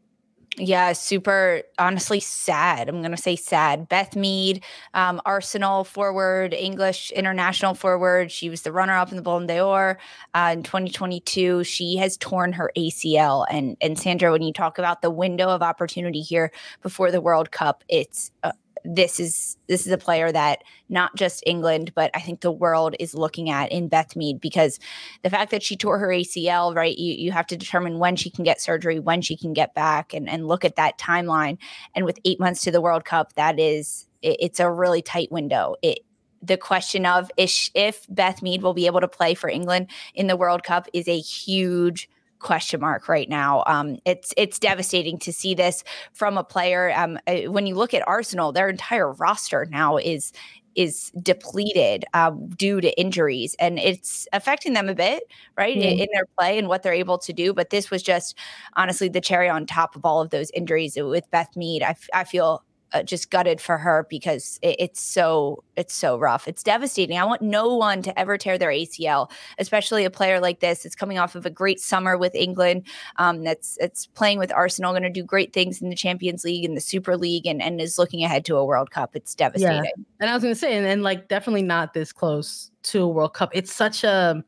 Yeah, 0.56 0.92
super 0.94 1.62
honestly 1.78 2.18
sad. 2.18 2.88
I'm 2.88 3.00
going 3.00 3.12
to 3.12 3.16
say 3.16 3.36
sad. 3.36 3.88
Beth 3.88 4.16
Mead, 4.16 4.64
um, 4.94 5.20
Arsenal 5.24 5.84
forward, 5.84 6.52
English 6.52 7.12
international 7.12 7.74
forward. 7.74 8.32
She 8.32 8.50
was 8.50 8.62
the 8.62 8.72
runner 8.72 8.96
up 8.96 9.10
in 9.10 9.16
the 9.16 9.22
Ballon 9.22 9.46
d'Or 9.46 9.98
uh, 10.34 10.50
in 10.52 10.64
2022. 10.64 11.62
She 11.62 11.96
has 11.98 12.16
torn 12.16 12.52
her 12.54 12.72
ACL. 12.76 13.46
And, 13.48 13.76
and 13.80 13.96
Sandra, 13.96 14.32
when 14.32 14.42
you 14.42 14.52
talk 14.52 14.76
about 14.78 15.02
the 15.02 15.10
window 15.10 15.48
of 15.48 15.62
opportunity 15.62 16.20
here 16.20 16.50
before 16.82 17.12
the 17.12 17.20
World 17.20 17.52
Cup, 17.52 17.84
it's 17.88 18.32
uh, 18.42 18.50
this 18.84 19.20
is 19.20 19.56
this 19.68 19.86
is 19.86 19.92
a 19.92 19.98
player 19.98 20.32
that 20.32 20.62
not 20.88 21.14
just 21.16 21.42
England, 21.46 21.92
but 21.94 22.10
I 22.14 22.20
think 22.20 22.40
the 22.40 22.52
world 22.52 22.94
is 22.98 23.14
looking 23.14 23.50
at 23.50 23.70
in 23.72 23.88
Beth 23.88 24.16
Mead 24.16 24.40
because 24.40 24.78
the 25.22 25.30
fact 25.30 25.50
that 25.50 25.62
she 25.62 25.76
tore 25.76 25.98
her 25.98 26.08
ACL, 26.08 26.74
right? 26.74 26.96
You 26.96 27.14
you 27.14 27.32
have 27.32 27.46
to 27.48 27.56
determine 27.56 27.98
when 27.98 28.16
she 28.16 28.30
can 28.30 28.44
get 28.44 28.60
surgery, 28.60 28.98
when 28.98 29.22
she 29.22 29.36
can 29.36 29.52
get 29.52 29.74
back, 29.74 30.14
and 30.14 30.28
and 30.28 30.48
look 30.48 30.64
at 30.64 30.76
that 30.76 30.98
timeline. 30.98 31.58
And 31.94 32.04
with 32.04 32.18
eight 32.24 32.40
months 32.40 32.62
to 32.62 32.70
the 32.70 32.80
World 32.80 33.04
Cup, 33.04 33.34
that 33.34 33.58
is 33.58 34.06
it, 34.22 34.36
it's 34.40 34.60
a 34.60 34.70
really 34.70 35.02
tight 35.02 35.30
window. 35.30 35.76
It 35.82 36.00
the 36.42 36.56
question 36.56 37.04
of 37.04 37.30
if, 37.36 37.70
if 37.74 38.06
Beth 38.08 38.42
Mead 38.42 38.62
will 38.62 38.74
be 38.74 38.86
able 38.86 39.00
to 39.00 39.08
play 39.08 39.34
for 39.34 39.50
England 39.50 39.90
in 40.14 40.26
the 40.26 40.36
World 40.36 40.62
Cup 40.62 40.88
is 40.92 41.06
a 41.06 41.18
huge 41.18 42.08
question 42.40 42.80
mark 42.80 43.08
right 43.08 43.28
now. 43.28 43.62
Um, 43.66 43.98
it's 44.04 44.34
it's 44.36 44.58
devastating 44.58 45.18
to 45.20 45.32
see 45.32 45.54
this 45.54 45.84
from 46.12 46.36
a 46.36 46.44
player. 46.44 46.92
Um, 46.94 47.18
uh, 47.26 47.42
when 47.50 47.66
you 47.66 47.74
look 47.74 47.94
at 47.94 48.06
Arsenal, 48.08 48.52
their 48.52 48.68
entire 48.68 49.12
roster 49.12 49.66
now 49.70 49.96
is 49.96 50.32
is 50.76 51.10
depleted 51.20 52.04
uh, 52.14 52.30
due 52.56 52.80
to 52.80 52.98
injuries, 52.98 53.56
and 53.58 53.78
it's 53.78 54.28
affecting 54.32 54.72
them 54.72 54.88
a 54.88 54.94
bit, 54.94 55.24
right, 55.56 55.76
mm-hmm. 55.76 55.88
in, 55.88 55.98
in, 56.00 56.08
their 56.12 56.26
play 56.38 56.58
and 56.58 56.68
what 56.68 56.82
they're 56.82 56.92
able 56.92 57.18
to 57.18 57.32
do. 57.32 57.52
But 57.52 57.70
this 57.70 57.90
was 57.90 58.02
just 58.02 58.38
honestly 58.76 59.08
the 59.08 59.20
cherry 59.20 59.48
on 59.48 59.66
top 59.66 59.96
of 59.96 60.04
all 60.04 60.20
of 60.20 60.30
those 60.30 60.50
injuries 60.52 60.96
with 60.96 61.30
Beth 61.30 61.56
Mead. 61.56 61.82
I, 61.82 61.90
f- 61.90 62.08
I 62.14 62.24
feel 62.24 62.62
uh, 62.92 63.02
just 63.02 63.30
gutted 63.30 63.60
for 63.60 63.78
her 63.78 64.06
because 64.08 64.58
it, 64.62 64.76
it's 64.78 65.00
so 65.00 65.62
it's 65.76 65.94
so 65.94 66.18
rough. 66.18 66.46
It's 66.46 66.62
devastating. 66.62 67.18
I 67.18 67.24
want 67.24 67.42
no 67.42 67.74
one 67.74 68.02
to 68.02 68.18
ever 68.18 68.36
tear 68.36 68.58
their 68.58 68.70
ACL, 68.70 69.30
especially 69.58 70.04
a 70.04 70.10
player 70.10 70.40
like 70.40 70.60
this. 70.60 70.84
It's 70.84 70.94
coming 70.94 71.18
off 71.18 71.34
of 71.34 71.46
a 71.46 71.50
great 71.50 71.80
summer 71.80 72.18
with 72.18 72.34
England. 72.34 72.86
Um, 73.16 73.44
that's 73.44 73.78
it's 73.80 74.06
playing 74.06 74.38
with 74.38 74.52
Arsenal, 74.52 74.92
going 74.92 75.02
to 75.02 75.10
do 75.10 75.22
great 75.22 75.52
things 75.52 75.80
in 75.80 75.88
the 75.88 75.96
Champions 75.96 76.44
League 76.44 76.64
and 76.64 76.76
the 76.76 76.80
Super 76.80 77.16
League, 77.16 77.46
and, 77.46 77.62
and 77.62 77.80
is 77.80 77.98
looking 77.98 78.24
ahead 78.24 78.44
to 78.46 78.56
a 78.56 78.64
World 78.64 78.90
Cup. 78.90 79.14
It's 79.14 79.34
devastating. 79.34 79.84
Yeah. 79.84 80.04
And 80.20 80.30
I 80.30 80.34
was 80.34 80.42
going 80.42 80.54
to 80.54 80.60
say, 80.60 80.76
and, 80.76 80.86
and 80.86 81.02
like 81.02 81.28
definitely 81.28 81.62
not 81.62 81.94
this 81.94 82.12
close 82.12 82.70
to 82.84 83.02
a 83.02 83.08
World 83.08 83.34
Cup. 83.34 83.50
It's 83.54 83.74
such 83.74 84.04
a 84.04 84.44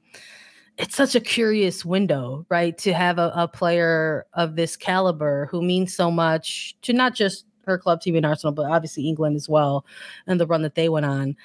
it's 0.79 0.97
such 0.97 1.15
a 1.15 1.21
curious 1.21 1.85
window, 1.85 2.47
right? 2.49 2.77
To 2.79 2.93
have 2.93 3.19
a, 3.19 3.33
a 3.35 3.47
player 3.47 4.27
of 4.35 4.57
this 4.57 4.77
caliber 4.77 5.47
who 5.51 5.63
means 5.63 5.95
so 5.95 6.11
much 6.11 6.75
to 6.83 6.93
not 6.93 7.15
just 7.15 7.45
her 7.67 7.79
club 7.79 8.01
team 8.01 8.17
in 8.17 8.25
Arsenal, 8.25 8.53
but 8.53 8.71
obviously 8.71 9.09
England 9.09 9.37
as 9.37 9.49
well, 9.49 9.85
and 10.27 10.41
the 10.41 10.47
run 10.47 10.63
that 10.63 10.75
they 10.75 10.89
went 10.89 11.07
on. 11.07 11.37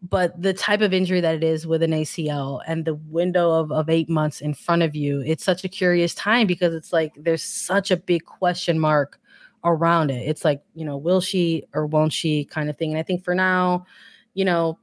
But 0.00 0.40
the 0.40 0.54
type 0.54 0.80
of 0.80 0.92
injury 0.92 1.20
that 1.20 1.34
it 1.34 1.42
is 1.42 1.66
with 1.66 1.82
an 1.82 1.90
ACL 1.90 2.60
and 2.66 2.84
the 2.84 2.94
window 2.94 3.50
of, 3.50 3.72
of 3.72 3.90
eight 3.90 4.08
months 4.08 4.40
in 4.40 4.54
front 4.54 4.82
of 4.82 4.94
you, 4.94 5.22
it's 5.26 5.44
such 5.44 5.64
a 5.64 5.68
curious 5.68 6.14
time 6.14 6.46
because 6.46 6.72
it's 6.72 6.92
like 6.92 7.12
there's 7.16 7.42
such 7.42 7.90
a 7.90 7.96
big 7.96 8.24
question 8.24 8.78
mark 8.78 9.18
around 9.64 10.10
it. 10.10 10.28
It's 10.28 10.44
like, 10.44 10.62
you 10.74 10.84
know, 10.84 10.96
will 10.96 11.20
she 11.20 11.64
or 11.74 11.86
won't 11.86 12.12
she 12.12 12.44
kind 12.44 12.70
of 12.70 12.76
thing. 12.76 12.90
And 12.90 12.98
I 12.98 13.02
think 13.02 13.24
for 13.24 13.34
now, 13.34 13.86
you 14.34 14.44
know, 14.44 14.78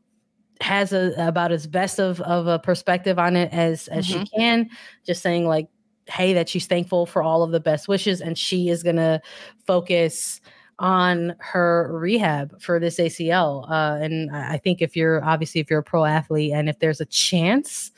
has 0.62 0.94
a 0.94 1.14
about 1.18 1.52
as 1.52 1.68
best 1.68 2.00
of, 2.00 2.20
of 2.22 2.48
a 2.48 2.60
perspective 2.60 3.20
on 3.20 3.36
it 3.36 3.52
as 3.54 3.88
as 3.90 4.08
mm-hmm. 4.08 4.24
she 4.24 4.30
can. 4.38 4.70
Just 5.06 5.22
saying 5.22 5.48
like, 5.48 5.68
hey, 6.08 6.34
that 6.34 6.50
she's 6.50 6.68
thankful 6.68 7.06
for 7.06 7.24
all 7.24 7.44
of 7.44 7.52
the 7.52 7.60
best 7.60 7.88
wishes 7.88 8.20
and 8.22 8.38
she 8.38 8.70
is 8.70 8.84
gonna 8.84 9.22
focus 9.66 10.42
on 10.80 11.36
her 11.40 11.90
rehab 11.94 12.60
for 12.62 12.80
this 12.80 12.98
ACL. 12.98 13.70
Uh, 13.70 13.98
and 14.02 14.36
I 14.36 14.58
think 14.58 14.82
if 14.82 14.96
you're 14.96 15.24
obviously 15.24 15.62
if 15.62 15.70
you're 15.70 15.80
a 15.80 15.84
pro 15.84 16.06
athlete 16.06 16.52
and 16.54 16.68
if 16.68 16.80
there's 16.80 17.02
a 17.02 17.06
chance, 17.06 17.92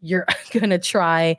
you're 0.00 0.26
gonna 0.52 0.78
try 0.78 1.36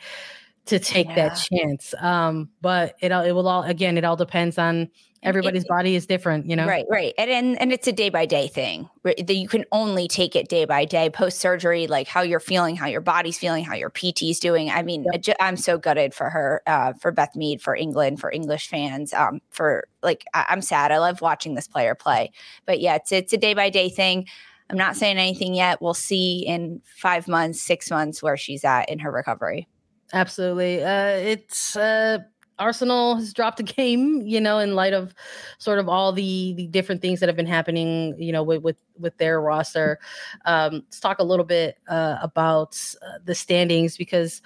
to 0.65 0.79
take 0.79 1.07
yeah. 1.07 1.15
that 1.15 1.35
chance. 1.35 1.93
Um, 1.99 2.49
but 2.61 2.95
it 3.01 3.11
it 3.11 3.33
will 3.33 3.47
all 3.47 3.63
again, 3.63 3.97
it 3.97 4.03
all 4.03 4.15
depends 4.15 4.57
on 4.57 4.89
everybody's 5.21 5.63
it, 5.63 5.69
body 5.69 5.95
is 5.95 6.05
different, 6.05 6.49
you 6.49 6.55
know. 6.55 6.67
Right, 6.67 6.85
right, 6.89 7.13
and 7.17 7.29
and, 7.29 7.61
and 7.61 7.73
it's 7.73 7.87
a 7.87 7.91
day 7.91 8.09
by 8.09 8.25
day 8.25 8.47
thing. 8.47 8.89
That 9.03 9.33
you 9.33 9.47
can 9.47 9.65
only 9.71 10.07
take 10.07 10.35
it 10.35 10.47
day 10.47 10.65
by 10.65 10.85
day. 10.85 11.09
Post 11.09 11.39
surgery, 11.39 11.87
like 11.87 12.07
how 12.07 12.21
you're 12.21 12.39
feeling, 12.39 12.75
how 12.75 12.87
your 12.87 13.01
body's 13.01 13.37
feeling, 13.37 13.63
how 13.63 13.75
your 13.75 13.89
PT's 13.89 14.39
doing. 14.39 14.69
I 14.69 14.83
mean, 14.83 15.05
yep. 15.11 15.35
I'm 15.39 15.57
so 15.57 15.77
gutted 15.77 16.13
for 16.13 16.29
her, 16.29 16.61
uh, 16.67 16.93
for 16.93 17.11
Beth 17.11 17.35
Mead, 17.35 17.61
for 17.61 17.75
England, 17.75 18.19
for 18.19 18.31
English 18.31 18.69
fans. 18.69 19.13
Um, 19.13 19.41
for 19.49 19.87
like, 20.01 20.25
I, 20.33 20.45
I'm 20.49 20.61
sad. 20.61 20.91
I 20.91 20.99
love 20.99 21.21
watching 21.21 21.55
this 21.55 21.67
player 21.67 21.95
play, 21.95 22.31
but 22.65 22.79
yeah, 22.79 22.95
it's 22.95 23.11
it's 23.11 23.33
a 23.33 23.37
day 23.37 23.53
by 23.53 23.69
day 23.69 23.89
thing. 23.89 24.27
I'm 24.69 24.77
not 24.77 24.95
saying 24.95 25.17
anything 25.17 25.53
yet. 25.53 25.81
We'll 25.81 25.93
see 25.93 26.45
in 26.47 26.81
five 26.85 27.27
months, 27.27 27.61
six 27.61 27.91
months 27.91 28.23
where 28.23 28.37
she's 28.37 28.63
at 28.63 28.89
in 28.89 28.99
her 28.99 29.11
recovery. 29.11 29.67
Absolutely. 30.13 30.83
Uh, 30.83 31.07
it's 31.17 31.75
uh, 31.75 32.19
Arsenal 32.59 33.15
has 33.15 33.33
dropped 33.33 33.59
a 33.59 33.63
game, 33.63 34.21
you 34.21 34.39
know, 34.39 34.59
in 34.59 34.75
light 34.75 34.93
of 34.93 35.13
sort 35.57 35.79
of 35.79 35.89
all 35.89 36.11
the 36.11 36.53
the 36.55 36.67
different 36.67 37.01
things 37.01 37.19
that 37.19 37.27
have 37.29 37.35
been 37.35 37.47
happening, 37.47 38.15
you 38.19 38.31
know, 38.31 38.43
with 38.43 38.61
with, 38.61 38.77
with 38.99 39.17
their 39.17 39.41
roster. 39.41 39.99
Um, 40.45 40.73
let's 40.85 40.99
talk 40.99 41.19
a 41.19 41.23
little 41.23 41.45
bit 41.45 41.77
uh, 41.87 42.17
about 42.21 42.79
uh, 43.01 43.19
the 43.25 43.33
standings 43.35 43.97
because 43.97 44.41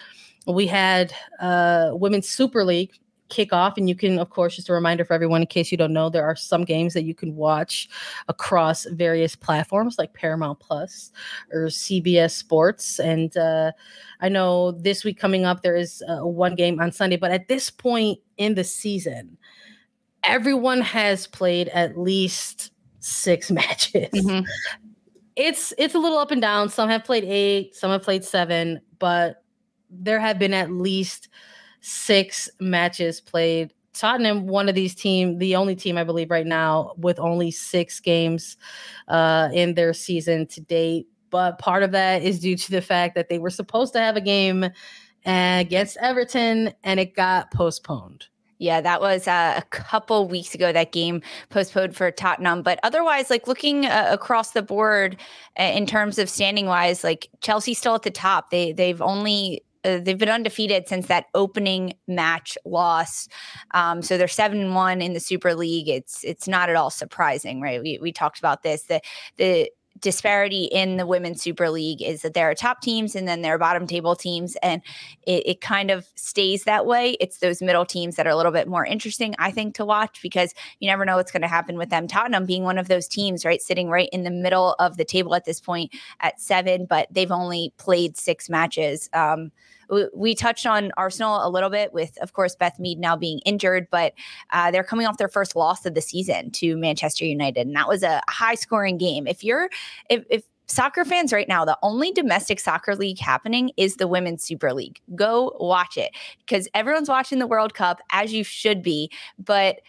we 0.48 0.68
had 0.68 1.14
uh, 1.42 1.90
Women's 1.94 2.30
Super 2.30 2.64
League 2.64 2.94
kick 3.30 3.54
off 3.54 3.78
and 3.78 3.90
you 3.90 3.96
can 3.96 4.20
of 4.20 4.30
course 4.30 4.56
just 4.56 4.70
a 4.70 4.74
reminder 4.74 5.04
for 5.04 5.14
everyone 5.14 5.42
in 5.42 5.48
case 5.48 5.72
you 5.72 5.78
don't 5.78 5.94
know 5.94 6.10
there 6.10 6.26
are 6.26 6.36
some 6.36 6.64
games 6.64 6.94
that 6.94 7.04
you 7.04 7.14
can 7.14 7.36
watch 7.36 7.90
across 8.28 8.86
various 8.86 9.36
platforms 9.36 9.98
like 9.98 10.14
paramount 10.14 10.60
plus 10.60 11.12
or 11.52 11.66
cbs 11.66 12.32
sports. 12.32 13.00
And 13.00 13.36
uh, 13.38 13.72
i 14.22 14.30
know 14.30 14.72
this 14.72 15.04
week 15.04 15.20
coming 15.20 15.46
up 15.46 15.62
there 15.62 15.76
is 15.76 16.04
uh, 16.08 16.26
one 16.26 16.56
game 16.56 16.80
on 16.80 16.92
sunday 16.92 17.18
but 17.18 17.32
at 17.32 17.48
this 17.48 17.70
point 17.70 18.20
in 18.38 18.56
the 18.56 18.64
season 18.64 19.38
everyone 20.24 20.82
has 20.82 21.28
played 21.28 21.70
at 21.70 21.98
least 21.98 22.72
six 23.00 23.50
matches. 23.52 24.10
Mm-hmm. 24.12 24.46
it's 25.36 25.74
it's 25.78 25.96
a 25.96 26.00
little 26.00 26.18
up 26.18 26.32
and 26.32 26.42
down. 26.42 26.70
Some 26.70 26.90
have 26.90 27.04
played 27.04 27.24
eight 27.24 27.76
some 27.76 27.92
have 27.92 28.04
played 28.04 28.24
seven 28.24 28.82
but 29.00 29.44
there 29.90 30.20
have 30.20 30.38
been 30.38 30.54
at 30.54 30.72
least 30.72 31.30
six 31.82 32.50
matches 32.60 33.22
played. 33.22 33.74
Tottenham, 33.94 34.48
one 34.48 34.70
of 34.70 34.76
these 34.76 34.94
team, 34.94 35.40
the 35.40 35.56
only 35.56 35.76
team 35.76 35.98
I 35.98 36.04
believe 36.04 36.30
right 36.30 36.46
now 36.46 36.94
with 36.98 37.20
only 37.20 37.50
six 37.50 38.00
games 38.00 38.58
uh, 39.08 39.50
in 39.54 39.74
their 39.74 39.94
season 39.94 40.46
to 40.48 40.62
date. 40.62 41.08
But 41.30 41.60
part 41.60 41.84
of 41.84 41.92
that 41.92 42.22
is 42.22 42.40
due 42.40 42.56
to 42.56 42.72
the 42.72 42.82
fact 42.82 43.16
that 43.16 43.28
they 43.28 43.40
were 43.40 43.50
supposed 43.50 43.94
to 43.94 44.00
have 44.00 44.16
a 44.16 44.22
game 44.22 44.70
against 45.26 45.98
Everton 45.98 46.74
and 46.84 47.00
it 47.00 47.16
got 47.16 47.52
postponed. 47.52 48.28
Yeah, 48.60 48.82
that 48.82 49.02
was 49.02 49.28
uh, 49.28 49.54
a 49.58 49.62
couple 49.70 50.28
weeks 50.28 50.56
ago. 50.56 50.72
That 50.72 50.92
game 50.92 51.22
postponed 51.50 51.96
for 51.96 52.10
Tottenham, 52.10 52.64
but 52.64 52.80
otherwise, 52.82 53.30
like 53.30 53.48
looking 53.48 53.86
uh, 53.86 54.08
across 54.10 54.52
the 54.52 54.64
board 54.64 55.18
uh, 55.60 55.64
in 55.64 55.86
terms 55.86 56.18
of 56.18 56.28
standing 56.28 56.66
wise, 56.66 57.04
like 57.04 57.30
Chelsea 57.42 57.76
still 57.76 57.94
at 57.94 58.02
the 58.02 58.10
top. 58.10 58.50
They 58.50 58.72
they've 58.72 59.02
only 59.02 59.62
uh, 59.88 60.00
they've 60.02 60.18
been 60.18 60.30
undefeated 60.30 60.88
since 60.88 61.08
that 61.08 61.26
opening 61.34 61.94
match 62.08 62.58
loss. 62.66 63.28
Um, 63.72 64.02
so 64.02 64.18
they're 64.18 64.28
seven 64.28 64.62
and 64.62 64.76
one 64.76 65.02
in 65.02 65.14
the 65.14 65.20
Super 65.20 65.56
League. 65.56 65.88
It's 65.88 66.24
it's 66.24 66.48
not 66.48 66.70
at 66.70 66.76
all 66.76 66.90
surprising, 66.90 67.62
right? 67.62 67.82
We 67.82 67.98
we 68.02 68.12
talked 68.12 68.40
about 68.40 68.64
this. 68.64 68.84
The 68.84 69.02
the 69.38 69.70
disparity 70.02 70.66
in 70.66 70.98
the 70.98 71.06
women's 71.06 71.42
super 71.42 71.70
league 71.70 72.02
is 72.02 72.22
that 72.22 72.34
there 72.34 72.50
are 72.50 72.56
top 72.56 72.82
teams 72.82 73.16
and 73.16 73.28
then 73.28 73.42
there 73.42 73.56
are 73.56 73.58
bottom 73.58 73.88
table 73.88 74.16
teams 74.16 74.56
and 74.62 74.82
it, 75.26 75.44
it, 75.46 75.62
kind 75.62 75.90
of 75.90 76.08
stays 76.16 76.66
that 76.66 76.86
way 76.86 77.18
it's 77.20 77.40
those 77.40 77.62
middle 77.62 77.86
teams 77.86 78.16
that 78.16 78.28
are 78.28 78.30
a 78.30 78.36
little 78.36 78.52
bit 78.52 78.68
more 78.68 78.86
interesting 78.86 79.34
i 79.40 79.50
think 79.50 79.74
to 79.74 79.84
watch 79.84 80.22
because 80.22 80.54
you 80.80 80.88
never 80.88 81.04
know 81.04 81.16
what's 81.16 81.32
going 81.32 81.42
to 81.42 81.48
happen 81.48 81.78
with 81.78 81.90
them 81.90 82.08
tottenham 82.08 82.46
being 82.46 82.64
one 82.64 82.78
of 82.78 82.88
those 82.88 83.08
teams 83.08 83.44
right 83.44 83.62
sitting 83.62 83.90
right 83.90 84.10
in 84.14 84.24
the 84.24 84.32
middle 84.32 84.76
of 84.80 84.98
the 84.98 85.06
table 85.06 85.34
at 85.34 85.46
this 85.46 85.60
point 85.60 85.92
at 86.20 86.40
seven 86.40 86.86
but 86.86 87.08
they've 87.12 87.32
only 87.32 87.74
played 87.78 88.16
six 88.16 88.50
matches 88.50 89.10
um, 89.14 89.52
we 90.14 90.36
touched 90.36 90.66
on 90.66 90.92
Arsenal 90.98 91.46
a 91.46 91.50
little 91.50 91.70
bit 91.70 91.94
with, 91.94 92.18
of 92.22 92.34
course, 92.34 92.56
Beth 92.56 92.80
Mead 92.80 93.00
now 93.00 93.16
being 93.16 93.40
injured, 93.40 93.88
but 93.92 94.14
uh, 94.52 94.72
they're 94.72 94.84
coming 94.84 95.08
off 95.08 95.18
their 95.18 95.28
first 95.28 95.56
loss 95.56 95.86
of 95.86 95.94
the 95.94 96.02
season 96.02 96.52
to 96.52 96.76
Manchester 96.78 97.26
United, 97.26 97.68
and 97.68 97.76
that 97.76 97.88
was 97.88 98.04
a 98.04 98.22
high 98.30 98.56
scoring 98.56 98.98
game. 98.98 99.28
If 99.28 99.44
you're, 99.44 99.70
if, 100.10 100.26
if 100.30 100.44
soccer 100.68 101.06
fans 101.06 101.34
right 101.34 101.48
now, 101.48 101.66
the 101.66 101.78
only 101.82 102.12
domestic 102.12 102.60
soccer 102.60 102.96
league 102.96 103.20
happening 103.20 103.72
is 103.78 103.96
the 103.96 104.08
Women's 104.08 104.44
Super 104.44 104.74
League. 104.74 105.00
Go 105.16 105.56
watch 105.60 105.98
it 105.98 106.12
because 106.40 106.68
everyone's 106.74 107.10
watching 107.10 107.40
the 107.40 107.48
World 107.48 107.74
Cup 107.74 108.00
as 108.12 108.34
you 108.34 108.44
should 108.44 108.82
be, 108.84 109.10
but 109.40 109.80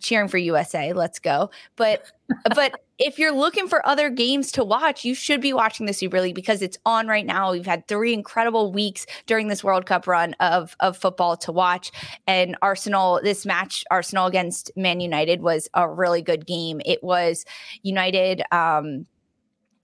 cheering 0.00 0.28
for 0.28 0.38
USA. 0.38 0.92
Let's 0.92 1.18
go. 1.18 1.50
But 1.76 2.10
but 2.54 2.83
if 2.98 3.18
you're 3.18 3.32
looking 3.32 3.66
for 3.66 3.84
other 3.86 4.08
games 4.08 4.52
to 4.52 4.64
watch, 4.64 5.04
you 5.04 5.14
should 5.14 5.40
be 5.40 5.52
watching 5.52 5.86
the 5.86 5.92
Super 5.92 6.20
League 6.20 6.34
because 6.34 6.62
it's 6.62 6.78
on 6.86 7.08
right 7.08 7.26
now. 7.26 7.52
We've 7.52 7.66
had 7.66 7.88
three 7.88 8.12
incredible 8.12 8.72
weeks 8.72 9.06
during 9.26 9.48
this 9.48 9.64
World 9.64 9.86
Cup 9.86 10.06
run 10.06 10.34
of 10.40 10.76
of 10.80 10.96
football 10.96 11.36
to 11.38 11.52
watch. 11.52 11.90
And 12.26 12.56
Arsenal, 12.62 13.20
this 13.22 13.44
match, 13.44 13.84
Arsenal 13.90 14.26
against 14.26 14.70
Man 14.76 15.00
United 15.00 15.42
was 15.42 15.68
a 15.74 15.88
really 15.88 16.22
good 16.22 16.46
game. 16.46 16.80
It 16.84 17.02
was 17.02 17.44
United 17.82 18.42
um 18.52 19.06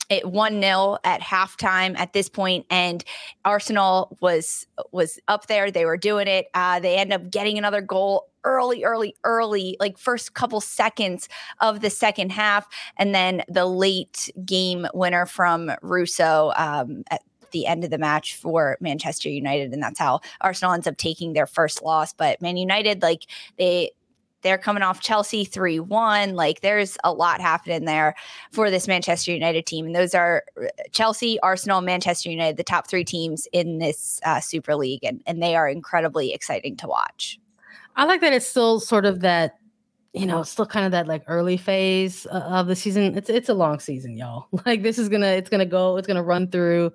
it 0.08 0.24
1-0 0.24 0.98
at 1.04 1.20
halftime 1.20 1.96
at 1.96 2.12
this 2.12 2.28
point 2.28 2.66
and 2.68 3.04
Arsenal 3.44 4.18
was 4.20 4.66
was 4.90 5.20
up 5.28 5.46
there 5.46 5.70
they 5.70 5.84
were 5.84 5.96
doing 5.96 6.26
it 6.26 6.46
uh, 6.52 6.80
they 6.80 6.96
end 6.96 7.12
up 7.12 7.30
getting 7.30 7.56
another 7.56 7.80
goal 7.80 8.29
early, 8.44 8.84
early, 8.84 9.14
early, 9.24 9.76
like 9.80 9.98
first 9.98 10.34
couple 10.34 10.60
seconds 10.60 11.28
of 11.60 11.80
the 11.80 11.90
second 11.90 12.32
half, 12.32 12.66
and 12.96 13.14
then 13.14 13.42
the 13.48 13.66
late 13.66 14.30
game 14.44 14.86
winner 14.94 15.26
from 15.26 15.70
Russo 15.82 16.52
um, 16.56 17.04
at 17.10 17.22
the 17.52 17.66
end 17.66 17.84
of 17.84 17.90
the 17.90 17.98
match 17.98 18.36
for 18.36 18.76
Manchester 18.80 19.28
United, 19.28 19.72
and 19.72 19.82
that's 19.82 19.98
how 19.98 20.20
Arsenal 20.40 20.74
ends 20.74 20.86
up 20.86 20.96
taking 20.96 21.32
their 21.32 21.46
first 21.46 21.82
loss. 21.82 22.12
But 22.12 22.40
Man 22.40 22.56
United, 22.56 23.02
like 23.02 23.26
they 23.58 23.92
they're 24.42 24.58
coming 24.58 24.82
off 24.82 25.00
Chelsea 25.00 25.44
3 25.44 25.80
1. 25.80 26.34
Like 26.34 26.60
there's 26.60 26.96
a 27.04 27.12
lot 27.12 27.40
happening 27.40 27.84
there 27.84 28.14
for 28.52 28.70
this 28.70 28.88
Manchester 28.88 29.32
United 29.32 29.66
team. 29.66 29.86
And 29.86 29.94
those 29.94 30.14
are 30.14 30.44
uh, 30.60 30.68
Chelsea, 30.92 31.38
Arsenal, 31.40 31.80
Manchester 31.80 32.30
United, 32.30 32.56
the 32.56 32.64
top 32.64 32.88
three 32.88 33.04
teams 33.04 33.46
in 33.52 33.78
this 33.78 34.20
uh, 34.24 34.40
Super 34.40 34.76
League. 34.76 35.04
And, 35.04 35.22
and 35.26 35.42
they 35.42 35.56
are 35.56 35.68
incredibly 35.68 36.32
exciting 36.32 36.76
to 36.78 36.86
watch. 36.86 37.39
I 38.00 38.04
like 38.04 38.22
that 38.22 38.32
it's 38.32 38.46
still 38.46 38.80
sort 38.80 39.04
of 39.04 39.20
that, 39.20 39.56
you 40.14 40.24
know, 40.24 40.42
still 40.42 40.64
kind 40.64 40.86
of 40.86 40.92
that 40.92 41.06
like 41.06 41.22
early 41.26 41.58
phase 41.58 42.24
of 42.24 42.66
the 42.66 42.74
season. 42.74 43.14
It's 43.14 43.28
it's 43.28 43.50
a 43.50 43.54
long 43.54 43.78
season, 43.78 44.16
y'all. 44.16 44.46
Like 44.64 44.82
this 44.82 44.98
is 44.98 45.10
gonna 45.10 45.26
it's 45.26 45.50
gonna 45.50 45.66
go 45.66 45.98
it's 45.98 46.06
gonna 46.06 46.22
run 46.22 46.48
through 46.50 46.94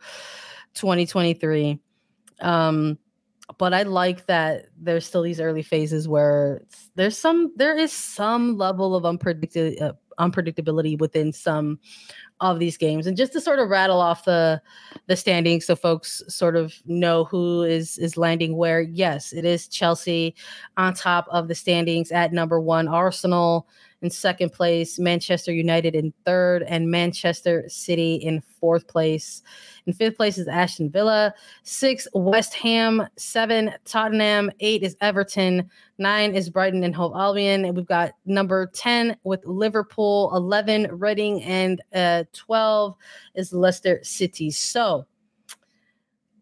2023. 0.74 1.80
Um, 2.42 2.98
but 3.60 3.72
I 3.72 3.84
like 3.84 4.26
that 4.26 4.66
there's 4.82 5.06
still 5.06 5.22
these 5.22 5.40
early 5.40 5.62
phases 5.62 6.08
where 6.08 6.64
there's 6.96 7.20
some 7.20 7.54
there 7.56 7.78
is 7.78 7.92
some 7.92 8.58
level 8.58 8.96
of 8.96 9.04
unpredictability 9.04 9.80
uh, 9.80 9.94
unpredictability 10.20 10.98
within 11.00 11.32
some 11.34 11.80
of 12.42 12.60
these 12.60 12.78
games. 12.78 13.08
And 13.08 13.16
just 13.16 13.34
to 13.34 13.42
sort 13.42 13.60
of 13.60 13.70
rattle 13.70 14.02
off 14.02 14.26
the 14.26 14.62
the 15.08 15.16
standings 15.16 15.66
so 15.66 15.76
folks 15.76 16.22
sort 16.28 16.56
of 16.56 16.74
know 16.86 17.24
who 17.26 17.64
is 17.64 17.98
is 17.98 18.18
landing 18.18 18.58
where 18.58 18.82
yes 18.82 19.32
it 19.32 19.46
is 19.46 19.68
chelsea 19.68 20.36
on 20.78 20.94
top 20.94 21.28
of 21.30 21.48
the 21.48 21.56
standings 21.56 22.12
at 22.12 22.34
number 22.34 22.60
one. 22.60 22.88
Arsenal 22.88 23.68
in 24.02 24.10
second 24.10 24.52
place, 24.52 25.00
Manchester 25.00 25.52
United 25.52 25.96
in 25.96 26.14
third, 26.26 26.64
and 26.64 26.92
Manchester 26.92 27.66
City 27.68 28.16
in 28.16 28.42
fourth 28.42 28.88
place. 28.88 29.42
In 29.86 29.94
fifth 29.94 30.18
place 30.18 30.38
is 30.38 30.48
Aston 30.48 30.90
Villa, 30.90 31.34
six, 31.64 32.08
West 32.14 32.54
Ham, 32.56 33.08
seven, 33.18 33.72
Tottenham, 33.86 34.52
eight 34.60 34.84
is 34.84 34.96
Everton, 35.02 35.70
nine 35.98 36.36
is 36.36 36.50
Brighton 36.50 36.84
and 36.84 36.96
Hove 36.96 37.14
Albion. 37.16 37.66
And 37.66 37.76
we've 37.76 37.86
got 37.86 38.14
number 38.26 38.68
10 38.68 39.18
with 39.24 39.46
Liverpool, 39.46 40.32
11, 40.36 40.88
Reading, 40.92 41.44
and 41.44 41.82
uh, 41.94 42.24
12 42.34 42.96
is 43.36 43.54
Leicester 43.54 44.00
City. 44.04 44.52
So, 44.52 45.06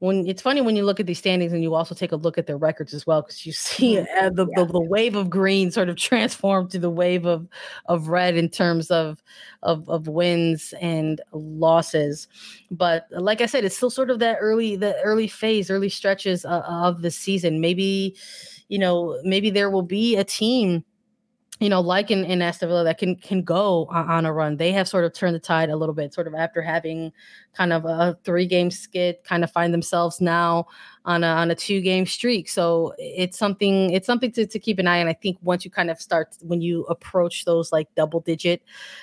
when 0.04 0.28
it's 0.28 0.42
funny 0.42 0.60
when 0.60 0.76
you 0.76 0.84
look 0.84 1.00
at 1.00 1.06
these 1.06 1.20
standings 1.20 1.54
and 1.54 1.64
you 1.64 1.74
also 1.74 1.96
take 1.96 2.12
a 2.12 2.18
look 2.18 2.38
at 2.38 2.46
their 2.46 2.58
records 2.58 2.94
as 2.94 3.08
well 3.08 3.22
because 3.22 3.46
you 3.46 3.54
see 3.54 3.96
mm-hmm. 3.96 4.26
uh, 4.26 4.30
the, 4.32 4.46
yeah. 4.48 4.66
the, 4.66 4.74
the 4.74 4.82
wave 4.82 5.16
of 5.16 5.30
green 5.30 5.72
sort 5.72 5.88
of 5.88 5.96
transform 5.96 6.68
to 6.68 6.78
the 6.78 6.90
wave 6.90 7.26
of 7.26 7.48
of 7.86 8.10
red 8.10 8.36
in 8.36 8.50
terms 8.50 8.92
of 8.92 9.24
of 9.62 9.88
of 9.88 10.10
wins 10.10 10.74
and 10.82 11.22
losses 11.32 12.28
but 12.70 13.08
like 13.12 13.40
i 13.40 13.46
said 13.46 13.64
it's 13.64 13.78
still 13.78 13.90
sort 13.90 14.10
of 14.10 14.20
that 14.20 14.38
early 14.42 14.76
the 14.76 14.94
early 15.04 15.28
phase 15.28 15.72
early 15.72 15.90
stretches 15.90 16.44
uh, 16.44 16.64
of 16.68 17.02
the 17.02 17.10
season 17.10 17.62
maybe 17.62 18.14
you 18.68 18.78
know 18.78 19.18
maybe 19.24 19.50
there 19.50 19.70
will 19.70 19.84
be 19.84 20.18
a 20.18 20.24
team 20.26 20.84
you 21.60 21.70
know, 21.70 21.82
like 21.82 22.12
in, 22.12 22.26
in 22.26 22.42
Aston 22.42 22.70
that 22.84 22.98
can 22.98 23.16
can 23.16 23.42
go 23.44 23.86
on, 23.90 24.26
a 24.26 24.34
run. 24.34 24.58
They 24.58 24.72
have 24.72 24.88
sort 24.88 25.06
of 25.06 25.14
turned 25.14 25.36
the 25.36 25.40
tide 25.40 25.70
a 25.70 25.76
little 25.76 25.96
bit, 25.96 26.14
sort 26.14 26.28
of 26.28 26.34
after 26.34 26.62
having 26.62 27.12
kind 27.54 27.72
of 27.72 27.86
a 27.86 28.18
three 28.24 28.48
game 28.48 28.72
skid, 28.72 29.18
kind 29.24 29.44
of 29.44 29.52
find 29.52 29.74
themselves 29.74 30.20
now 30.20 30.66
on 31.06 31.24
a, 31.24 31.28
on 31.28 31.52
a 31.52 31.56
two 31.56 31.82
game 31.82 32.06
streak. 32.06 32.48
So 32.50 32.94
it's 32.98 33.38
something 33.38 33.92
it's 33.92 34.08
something 34.08 34.32
to, 34.34 34.46
to 34.46 34.60
keep 34.60 34.80
an 34.80 34.88
eye 34.88 35.02
on. 35.02 35.08
I 35.08 35.14
think 35.14 35.38
once 35.42 35.66
you 35.66 35.72
kind 35.72 35.90
of 35.90 36.00
start 36.00 36.36
when 36.42 36.62
you 36.62 36.84
approach 36.84 37.46
those 37.46 37.72
like 37.72 37.94
double 37.96 38.22
digit 38.22 38.62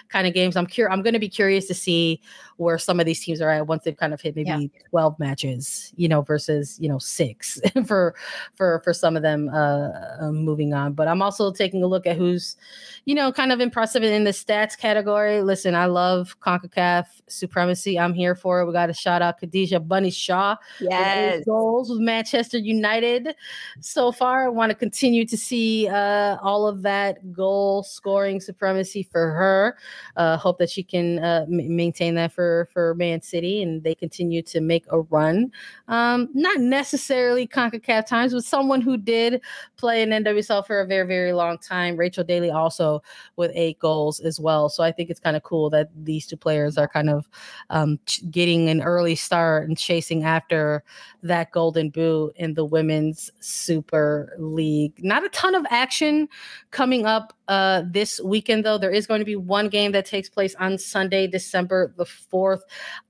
kind 0.08 0.26
of 0.26 0.32
games, 0.32 0.56
I'm 0.56 0.66
curious. 0.66 0.92
I'm 0.92 1.02
going 1.02 1.14
to 1.14 1.20
be 1.20 1.28
curious 1.28 1.66
to 1.66 1.74
see 1.74 2.20
where 2.56 2.78
some 2.78 3.00
of 3.00 3.06
these 3.06 3.20
teams 3.22 3.40
are 3.40 3.50
at 3.50 3.66
once 3.66 3.84
they've 3.84 3.96
kind 3.96 4.14
of 4.14 4.20
hit 4.20 4.36
maybe 4.36 4.48
yeah. 4.48 4.82
12 4.90 5.18
matches, 5.18 5.92
you 5.96 6.08
know, 6.08 6.22
versus 6.22 6.78
you 6.80 6.88
know 6.88 6.98
six 6.98 7.60
for 7.86 8.14
for 8.54 8.80
for 8.82 8.94
some 8.94 9.16
of 9.16 9.22
them 9.22 9.50
uh, 9.52 9.90
uh, 10.20 10.32
moving 10.32 10.72
on. 10.72 10.94
But 10.94 11.06
I'm 11.08 11.20
also 11.20 11.52
taking 11.52 11.82
a 11.82 11.86
look 11.86 12.06
at 12.06 12.16
who's 12.16 12.56
you 13.04 13.14
know 13.14 13.30
kind 13.30 13.52
of 13.52 13.60
impressive 13.60 14.02
in 14.02 14.24
the 14.24 14.30
stats 14.30 14.76
category. 14.76 15.42
Listen, 15.42 15.74
I 15.74 15.86
love 15.86 16.38
Concacaf 16.40 17.06
supremacy. 17.28 17.98
I'm 17.98 18.14
here 18.14 18.34
for 18.34 18.60
it. 18.60 18.66
We 18.66 18.72
got 18.72 18.86
to 18.86 18.94
shout 18.94 19.20
out 19.20 19.38
Khadija 19.40 19.86
Bunny 19.86 20.10
Shaw. 20.10 20.56
Yes. 20.80 21.44
Goals 21.44 21.89
with 21.90 22.00
Manchester 22.00 22.58
United 22.58 23.34
so 23.80 24.12
far. 24.12 24.46
I 24.46 24.48
want 24.48 24.70
to 24.70 24.76
continue 24.76 25.26
to 25.26 25.36
see 25.36 25.88
uh, 25.88 26.36
all 26.42 26.66
of 26.66 26.82
that 26.82 27.32
goal 27.32 27.82
scoring 27.82 28.40
supremacy 28.40 29.02
for 29.02 29.30
her. 29.32 29.76
Uh, 30.16 30.36
hope 30.36 30.58
that 30.58 30.70
she 30.70 30.82
can 30.82 31.18
uh, 31.18 31.44
m- 31.48 31.76
maintain 31.76 32.14
that 32.14 32.32
for 32.32 32.68
for 32.72 32.94
Man 32.94 33.22
City 33.22 33.62
and 33.62 33.82
they 33.82 33.94
continue 33.94 34.42
to 34.42 34.60
make 34.60 34.86
a 34.90 35.00
run. 35.00 35.50
Um, 35.88 36.28
not 36.34 36.60
necessarily 36.60 37.46
Concacaf 37.46 38.06
times, 38.06 38.32
but 38.32 38.44
someone 38.44 38.80
who 38.80 38.96
did 38.96 39.40
play 39.76 40.02
in 40.02 40.10
NWSL 40.10 40.66
for 40.66 40.80
a 40.80 40.86
very 40.86 41.06
very 41.06 41.32
long 41.32 41.58
time. 41.58 41.96
Rachel 41.96 42.24
Daly 42.24 42.50
also 42.50 43.02
with 43.36 43.50
eight 43.54 43.78
goals 43.78 44.20
as 44.20 44.38
well. 44.38 44.68
So 44.68 44.82
I 44.82 44.92
think 44.92 45.10
it's 45.10 45.20
kind 45.20 45.36
of 45.36 45.42
cool 45.42 45.70
that 45.70 45.88
these 46.04 46.26
two 46.26 46.36
players 46.36 46.78
are 46.78 46.88
kind 46.88 47.10
of 47.10 47.28
um, 47.70 47.98
ch- 48.06 48.22
getting 48.30 48.68
an 48.68 48.82
early 48.82 49.14
start 49.14 49.68
and 49.68 49.76
chasing 49.76 50.24
after 50.24 50.84
that 51.22 51.50
golden 51.50 51.79
Golden 51.80 51.90
Boot 51.90 52.32
in 52.36 52.54
the 52.54 52.64
Women's 52.64 53.30
Super 53.40 54.34
League. 54.38 54.92
Not 55.02 55.24
a 55.24 55.28
ton 55.30 55.54
of 55.54 55.64
action 55.70 56.28
coming 56.70 57.06
up 57.06 57.32
uh, 57.48 57.82
this 57.90 58.20
weekend, 58.20 58.64
though. 58.64 58.76
There 58.76 58.90
is 58.90 59.06
going 59.06 59.20
to 59.20 59.24
be 59.24 59.36
one 59.36 59.68
game 59.68 59.92
that 59.92 60.04
takes 60.04 60.28
place 60.28 60.54
on 60.56 60.76
Sunday, 60.76 61.26
December 61.26 61.94
the 61.96 62.04
4th 62.04 62.60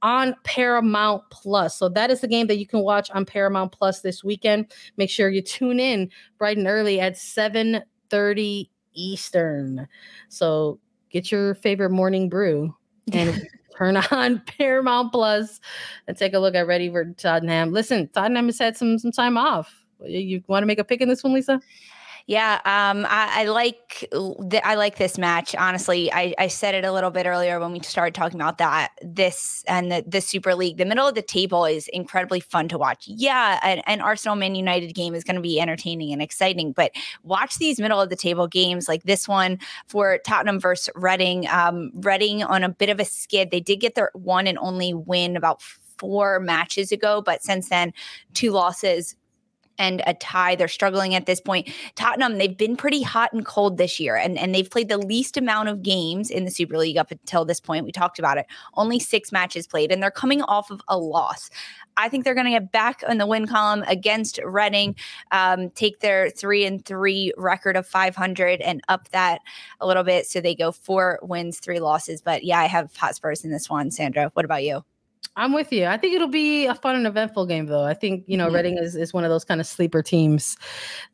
on 0.03 0.37
Paramount 0.45 1.23
Plus. 1.31 1.77
So 1.77 1.89
that 1.89 2.11
is 2.11 2.21
the 2.21 2.29
game 2.29 2.47
that 2.47 2.59
you 2.59 2.67
can 2.67 2.81
watch 2.81 3.11
on 3.11 3.25
Paramount 3.25 3.73
Plus 3.73 4.01
this 4.03 4.23
weekend. 4.23 4.73
Make 4.97 5.11
sure 5.11 5.29
you 5.29 5.43
tune 5.43 5.81
in 5.81 6.11
bright 6.39 6.57
and 6.57 6.67
early 6.67 7.01
at 7.01 7.17
7 7.17 7.83
30 8.11 8.71
Eastern. 8.95 9.87
So 10.29 10.81
get 11.11 11.31
your 11.31 11.55
favorite 11.55 11.91
morning 11.91 12.29
brew 12.29 12.75
and 13.13 13.47
turn 13.81 13.97
on 13.97 14.41
Paramount 14.59 15.13
Plus 15.13 15.61
and 16.07 16.17
take 16.17 16.35
a 16.35 16.39
look 16.39 16.55
at 16.55 16.67
Ready 16.67 16.91
for 16.91 17.05
Tottenham. 17.17 17.73
Listen, 17.73 18.09
Tottenham 18.09 18.47
has 18.47 18.59
had 18.59 18.77
some 18.77 18.99
some 18.99 19.13
time 19.13 19.37
off. 19.37 19.85
You, 20.05 20.19
you 20.19 20.45
want 20.49 20.63
to 20.63 20.67
make 20.67 20.79
a 20.79 20.85
pick 20.85 21.01
in 21.01 21.09
this 21.09 21.25
one, 21.25 21.33
Lisa? 21.33 21.61
Yeah, 22.31 22.61
um, 22.65 23.07
I, 23.11 23.41
I, 23.41 23.45
like 23.47 24.07
th- 24.13 24.63
I 24.65 24.77
like 24.77 24.99
this 24.99 25.19
match. 25.19 25.53
Honestly, 25.57 26.13
I, 26.13 26.33
I, 26.39 26.47
said 26.47 26.77
it 26.77 26.85
a 26.85 26.93
little 26.93 27.11
bit 27.11 27.27
earlier 27.27 27.59
when 27.59 27.73
we 27.73 27.81
started 27.81 28.15
talking 28.15 28.41
about 28.41 28.59
that. 28.59 28.93
This 29.03 29.65
and 29.67 29.91
the, 29.91 30.05
the 30.07 30.21
Super 30.21 30.55
League, 30.55 30.77
the 30.77 30.85
middle 30.85 31.09
of 31.09 31.17
the 31.17 31.23
table 31.23 31.65
is 31.65 31.89
incredibly 31.89 32.39
fun 32.39 32.69
to 32.69 32.79
watch. 32.79 33.09
Yeah, 33.09 33.59
an, 33.65 33.81
an 33.81 34.01
Arsenal 34.01 34.37
Man 34.37 34.55
United 34.55 34.95
game 34.95 35.13
is 35.17 35.25
going 35.25 35.35
to 35.35 35.43
be 35.43 35.61
entertaining 35.61 36.13
and 36.13 36.23
exciting, 36.23 36.71
but 36.71 36.93
watch 37.25 37.59
these 37.59 37.81
middle 37.81 38.01
of 38.01 38.11
the 38.11 38.17
table 38.17 38.47
games 38.47 38.87
like 38.87 39.03
this 39.03 39.27
one 39.27 39.59
for 39.89 40.19
Tottenham 40.25 40.61
versus 40.61 40.89
Reading. 40.95 41.49
Um, 41.49 41.91
Reading 41.95 42.45
on 42.45 42.63
a 42.63 42.69
bit 42.69 42.91
of 42.91 43.01
a 43.01 43.05
skid. 43.05 43.51
They 43.51 43.59
did 43.59 43.81
get 43.81 43.97
their 43.97 44.13
one 44.15 44.47
and 44.47 44.57
only 44.59 44.95
win 44.95 45.37
about 45.37 45.61
four 45.99 46.39
matches 46.39 46.93
ago, 46.93 47.23
but 47.23 47.43
since 47.43 47.71
then, 47.71 47.93
two 48.35 48.53
losses 48.53 49.17
and 49.81 50.03
a 50.07 50.15
tie. 50.15 50.55
They're 50.55 50.69
struggling 50.69 51.15
at 51.15 51.27
this 51.27 51.41
point. 51.41 51.69
Tottenham, 51.97 52.39
they've 52.39 52.57
been 52.57 52.77
pretty 52.77 53.03
hot 53.03 53.33
and 53.33 53.45
cold 53.45 53.79
this 53.79 53.99
year, 53.99 54.15
and, 54.15 54.39
and 54.39 54.55
they've 54.55 54.71
played 54.71 54.89
the 54.89 54.99
least 54.99 55.37
amount 55.37 55.71
of 55.71 55.83
games 55.83 56.31
in 56.31 56.45
the 56.45 56.51
Super 56.51 56.79
League 56.79 56.99
up 56.99 57.11
until 57.11 57.45
this 57.45 57.59
point. 57.59 57.85
We 57.85 57.91
talked 57.91 58.19
about 58.19 58.39
it. 58.39 58.47
Only 58.75 59.01
six 59.01 59.33
matches 59.33 59.67
played, 59.67 59.91
and 59.91 60.03
they're 60.03 60.11
coming 60.11 60.43
off 60.43 60.71
of 60.71 60.81
a 60.87 60.99
loss. 60.99 61.51
I 61.97 62.09
think 62.09 62.25
they're 62.25 62.35
going 62.35 62.47
to 62.47 62.53
get 62.53 62.71
back 62.71 63.03
in 63.09 63.19
the 63.19 63.27
win 63.27 63.47
column 63.47 63.83
against 63.87 64.39
Reading, 64.45 64.95
um, 65.33 65.71
take 65.71 66.01
their 66.01 66.31
three 66.31 66.65
and 66.65 66.85
three 66.85 67.33
record 67.37 67.77
of 67.77 67.87
500 67.87 68.61
and 68.61 68.81
up 68.89 69.09
that 69.11 69.41
a 69.81 69.87
little 69.87 70.05
bit. 70.05 70.27
So 70.27 70.41
they 70.41 70.55
go 70.55 70.73
four 70.73 71.19
wins, 71.23 71.59
three 71.59 71.81
losses. 71.81 72.21
But 72.21 72.45
yeah, 72.45 72.61
I 72.61 72.67
have 72.67 72.95
Hotspurs 72.97 73.45
in 73.45 73.51
this 73.51 73.71
one. 73.71 73.91
Sandra, 73.91 74.31
what 74.35 74.45
about 74.45 74.63
you? 74.63 74.85
I'm 75.41 75.55
with 75.55 75.73
you. 75.73 75.87
I 75.87 75.97
think 75.97 76.15
it'll 76.15 76.29
be 76.29 76.67
a 76.67 76.75
fun 76.75 76.97
and 76.97 77.07
eventful 77.07 77.47
game, 77.47 77.65
though. 77.65 77.85
I 77.85 77.95
think 77.95 78.25
you 78.27 78.37
know 78.37 78.47
mm-hmm. 78.47 78.57
Reading 78.57 78.79
is, 78.79 78.95
is 78.95 79.15
one 79.15 79.25
of 79.25 79.31
those 79.31 79.43
kind 79.43 79.59
of 79.59 79.67
sleeper 79.67 80.03
teams 80.03 80.59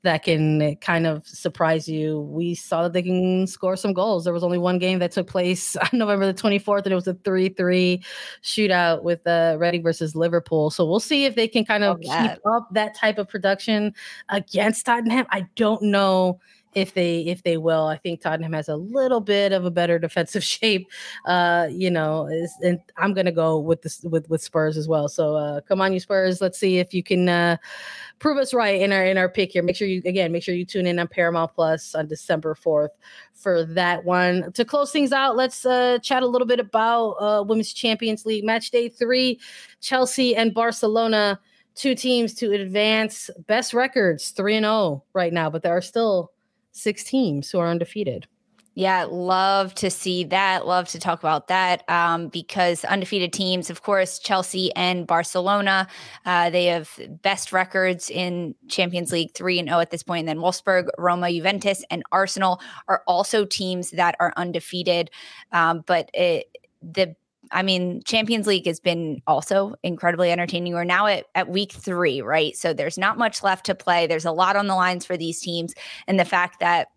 that 0.03 0.25
can 0.25 0.75
kind 0.77 1.07
of 1.07 1.25
surprise 1.29 1.89
you. 1.89 2.23
We 2.23 2.57
saw 2.57 2.83
that 2.83 2.93
they 2.93 3.03
can 3.03 3.47
score 3.47 3.77
some 3.77 3.93
goals. 3.93 4.25
There 4.25 4.33
was 4.33 4.43
only 4.43 4.59
one 4.59 4.79
game 4.79 4.99
that 4.99 5.13
took 5.13 5.29
place 5.29 5.77
on 5.77 5.89
November 5.93 6.27
the 6.27 6.35
24th, 6.35 6.83
and 6.83 6.93
it 6.93 6.97
was 6.97 7.07
a 7.07 7.15
3-3 7.15 8.05
shootout 8.43 9.05
with 9.05 9.25
uh, 9.29 9.57
Reading 9.61 9.85
versus 9.85 10.17
Liverpool. 10.17 10.71
So 10.71 10.85
we'll 10.85 10.99
see 10.99 11.25
if 11.25 11.37
they 11.37 11.47
can 11.47 11.65
kind 11.65 11.85
of 11.85 11.97
oh, 11.97 12.01
keep 12.01 12.41
up 12.47 12.67
that 12.73 12.97
type 12.97 13.19
of 13.19 13.29
production 13.29 13.95
against 14.29 14.87
Tottenham. 14.87 15.27
I 15.31 15.47
don't 15.55 15.83
know 15.83 16.41
if 16.77 16.93
they 16.93 17.21
if 17.21 17.43
they 17.43 17.57
will. 17.57 17.87
I 17.87 17.97
think 17.97 18.21
Tottenham 18.21 18.53
has 18.53 18.69
a 18.69 18.77
little 18.77 19.21
bit 19.21 19.53
of 19.53 19.65
a 19.65 19.71
better 19.71 19.99
defensive 20.07 20.45
shape. 20.45 20.89
Uh, 21.25 21.67
you 21.71 21.91
know, 21.91 22.29
and 22.63 22.79
I'm 22.99 23.15
gonna 23.15 23.33
go 23.33 23.59
with 23.59 23.83
this 23.83 24.03
with 24.03 24.29
with 24.29 24.43
Spurs 24.43 24.77
as 24.77 24.87
well. 24.87 25.09
So 25.09 25.35
uh, 25.35 25.63
come 25.63 25.81
on, 25.81 25.93
you 25.93 25.99
Spurs. 25.99 26.41
Let's 26.41 26.59
see 26.59 26.79
if 26.79 26.93
you 26.95 27.03
can 27.03 27.29
uh, 27.29 27.57
prove 28.19 28.37
us 28.37 28.53
right 28.53 28.81
in 28.81 28.93
our 28.93 29.05
in 29.05 29.17
our 29.17 29.29
pick 29.29 29.53
here. 29.53 29.63
Make 29.63 29.75
sure 29.75 29.89
you 29.89 30.03
again 30.05 30.31
make 30.31 30.43
sure 30.43 30.55
you 30.55 30.67
tune 30.67 30.87
in 30.87 30.99
on 30.99 31.09
Paramount 31.09 31.55
Plus 31.55 31.95
on 31.95 32.07
December 32.07 32.55
4th 32.55 32.91
for 33.33 33.65
that 33.65 34.05
one. 34.05 34.53
To 34.53 34.65
close 34.65 34.93
things 34.93 35.13
out, 35.13 35.35
let's 35.35 35.65
uh, 35.65 35.99
chat 36.03 36.23
a 36.23 36.27
little 36.27 36.47
bit 36.47 36.61
about 36.61 37.13
uh, 37.13 37.43
Women's 37.43 37.73
Champions 37.73 38.27
League 38.27 38.45
match 38.45 38.71
day 38.71 38.91
three, 38.91 39.41
Chelsea 39.81 40.37
and 40.37 40.53
Barcelona. 40.53 41.41
Two 41.75 41.95
teams 41.95 42.33
to 42.33 42.53
advance 42.53 43.29
best 43.47 43.75
records, 43.75 44.31
3 44.31 44.57
and 44.57 44.65
0 44.65 45.05
right 45.13 45.31
now, 45.31 45.51
but 45.51 45.63
there 45.63 45.77
are 45.77 45.83
still 45.83 46.33
six 46.77 47.05
teams 47.05 47.51
who 47.51 47.59
are 47.59 47.69
undefeated. 47.69 48.27
Yeah, 48.79 49.07
love 49.09 49.75
to 49.77 49.89
see 49.89 50.25
that. 50.25 50.67
Love 50.67 50.87
to 50.89 50.99
talk 51.01 51.21
about 51.21 51.49
that 51.49 51.83
um, 51.89 52.29
because 52.29 52.85
undefeated 52.85 53.33
teams, 53.33 53.71
of 53.71 53.83
course, 53.83 54.19
Chelsea 54.19 54.71
and 54.77 55.07
Barcelona, 55.07 55.89
uh, 56.27 56.51
they 56.51 56.67
have 56.67 56.91
best 57.23 57.53
records 57.53 58.11
in 58.11 58.55
Champions 58.69 59.13
League 59.13 59.33
three 59.33 59.59
and 59.59 59.69
zero 59.69 59.79
oh 59.79 59.81
at 59.81 59.91
this 59.91 60.03
point. 60.03 60.29
And 60.29 60.29
then 60.29 60.45
Wolfsburg, 60.45 60.89
Roma, 60.99 61.33
Juventus, 61.33 61.85
and 61.91 62.03
Arsenal 62.13 62.61
are 62.87 63.03
also 63.07 63.47
teams 63.47 63.93
that 63.93 64.15
are 64.21 64.35
undefeated. 64.37 65.11
Um, 65.53 65.83
but 65.87 66.11
it, 66.13 66.55
the 66.83 67.17
I 67.53 67.63
mean, 67.63 68.03
Champions 68.05 68.47
League 68.47 68.67
has 68.67 68.81
been 68.81 69.23
also 69.27 69.75
incredibly 69.83 70.31
entertaining. 70.31 70.75
We're 70.75 70.85
now 70.85 71.07
at, 71.07 71.27
at 71.35 71.49
week 71.49 71.73
three, 71.73 72.21
right? 72.21 72.57
So 72.57 72.73
there's 72.73 72.99
not 72.99 73.19
much 73.19 73.43
left 73.43 73.67
to 73.67 73.75
play. 73.75 74.07
There's 74.07 74.25
a 74.25 74.33
lot 74.33 74.57
on 74.57 74.67
the 74.67 74.75
lines 74.75 75.05
for 75.05 75.17
these 75.17 75.41
teams. 75.41 75.75
And 76.07 76.19
the 76.19 76.25
fact 76.25 76.61
that 76.61 76.89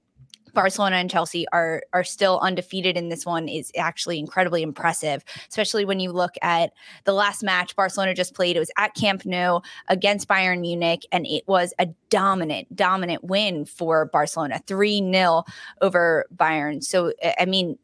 Barcelona 0.54 0.98
and 0.98 1.10
Chelsea 1.10 1.46
are 1.52 1.84
are 1.94 2.04
still 2.04 2.40
undefeated 2.40 2.98
in 2.98 3.10
this 3.10 3.26
one 3.26 3.48
is 3.48 3.72
actually 3.78 4.20
incredibly 4.20 4.62
impressive, 4.62 5.24
especially 5.48 5.86
when 5.86 6.00
you 6.00 6.12
look 6.12 6.34
at 6.42 6.72
the 7.06 7.14
last 7.14 7.44
match 7.44 7.76
Barcelona 7.76 8.14
just 8.14 8.34
played. 8.34 8.56
It 8.56 8.60
was 8.60 8.72
at 8.78 8.94
Camp 8.96 9.26
Nou 9.26 9.62
against 9.88 10.28
Bayern 10.28 10.62
Munich, 10.62 11.06
and 11.12 11.26
it 11.28 11.48
was 11.48 11.74
a 11.80 11.88
dominant, 12.10 12.76
dominant 12.76 13.24
win 13.24 13.66
for 13.66 14.06
Barcelona, 14.06 14.62
3 14.68 15.12
0 15.12 15.44
over 15.82 16.26
Bayern. 16.36 16.84
So, 16.84 17.14
I 17.40 17.46
mean, 17.46 17.78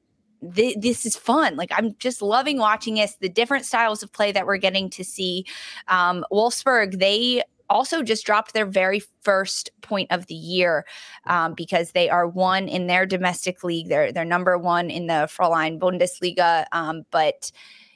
th- 0.54 0.78
this 0.80 1.06
is 1.06 1.16
fun. 1.16 1.56
Like 1.56 1.72
I'm 1.72 1.96
just 2.00 2.22
loving 2.22 2.58
watching 2.58 2.96
this, 2.96 3.18
the 3.20 3.30
different 3.30 3.66
styles 3.66 4.04
of 4.04 4.12
play 4.12 4.32
that 4.32 4.46
we're 4.46 4.58
getting 4.58 4.90
to 4.92 5.04
see. 5.04 5.46
Um, 5.88 6.26
Wolfsburg, 6.32 7.00
they 7.00 7.44
also 7.70 8.04
just 8.04 8.26
dropped 8.26 8.54
their 8.54 8.66
very 8.66 9.02
first 9.24 9.72
point 9.82 10.12
of 10.12 10.28
the 10.28 10.36
year 10.36 10.86
um, 11.26 11.54
because 11.54 11.92
they 11.92 12.10
are 12.10 12.28
one 12.28 12.68
in 12.68 12.88
their 12.88 13.06
domestic 13.06 13.64
league. 13.64 13.90
They're 13.90 14.12
they're 14.12 14.26
number 14.26 14.58
one 14.58 14.90
in 14.90 15.08
the 15.08 15.28
Frauen 15.30 15.80
Bundesliga, 15.80 16.66
um, 16.72 17.04
but. 17.12 17.52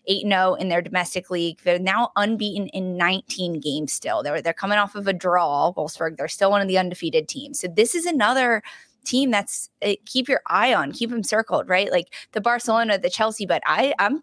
8 0.08 0.26
0 0.26 0.54
in 0.56 0.70
their 0.70 0.82
domestic 0.82 1.30
league. 1.30 1.60
They're 1.64 1.78
now 1.78 2.12
unbeaten 2.16 2.68
in 2.70 2.98
19 2.98 3.60
games 3.60 3.94
still. 3.94 4.24
They're, 4.24 4.42
they're 4.42 4.54
coming 4.54 4.80
off 4.80 4.96
of 4.96 5.08
a 5.08 5.14
draw, 5.14 5.72
Wolfsburg. 5.74 6.18
They're 6.18 6.28
still 6.28 6.50
one 6.50 6.62
of 6.62 6.68
the 6.68 6.80
undefeated 6.80 7.28
teams. 7.28 7.60
So, 7.60 7.68
this 7.68 7.94
is 7.94 8.08
another 8.08 8.64
team 9.06 9.32
that's 9.32 9.70
uh, 9.86 9.94
keep 10.06 10.28
your 10.28 10.42
eye 10.48 10.74
on, 10.74 10.92
keep 10.92 11.10
them 11.10 11.24
circled, 11.24 11.70
right? 11.70 11.92
Like 11.92 12.14
the 12.34 12.42
Barcelona, 12.42 12.98
the 12.98 13.10
Chelsea, 13.10 13.46
but 13.46 13.62
I 13.66 13.94
I'm 14.00 14.22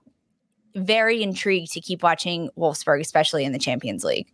very 0.74 1.22
intrigued 1.22 1.72
to 1.72 1.80
keep 1.80 2.02
watching 2.02 2.50
Wolfsburg, 2.56 3.00
especially 3.00 3.44
in 3.44 3.52
the 3.52 3.58
Champions 3.58 4.04
League. 4.04 4.28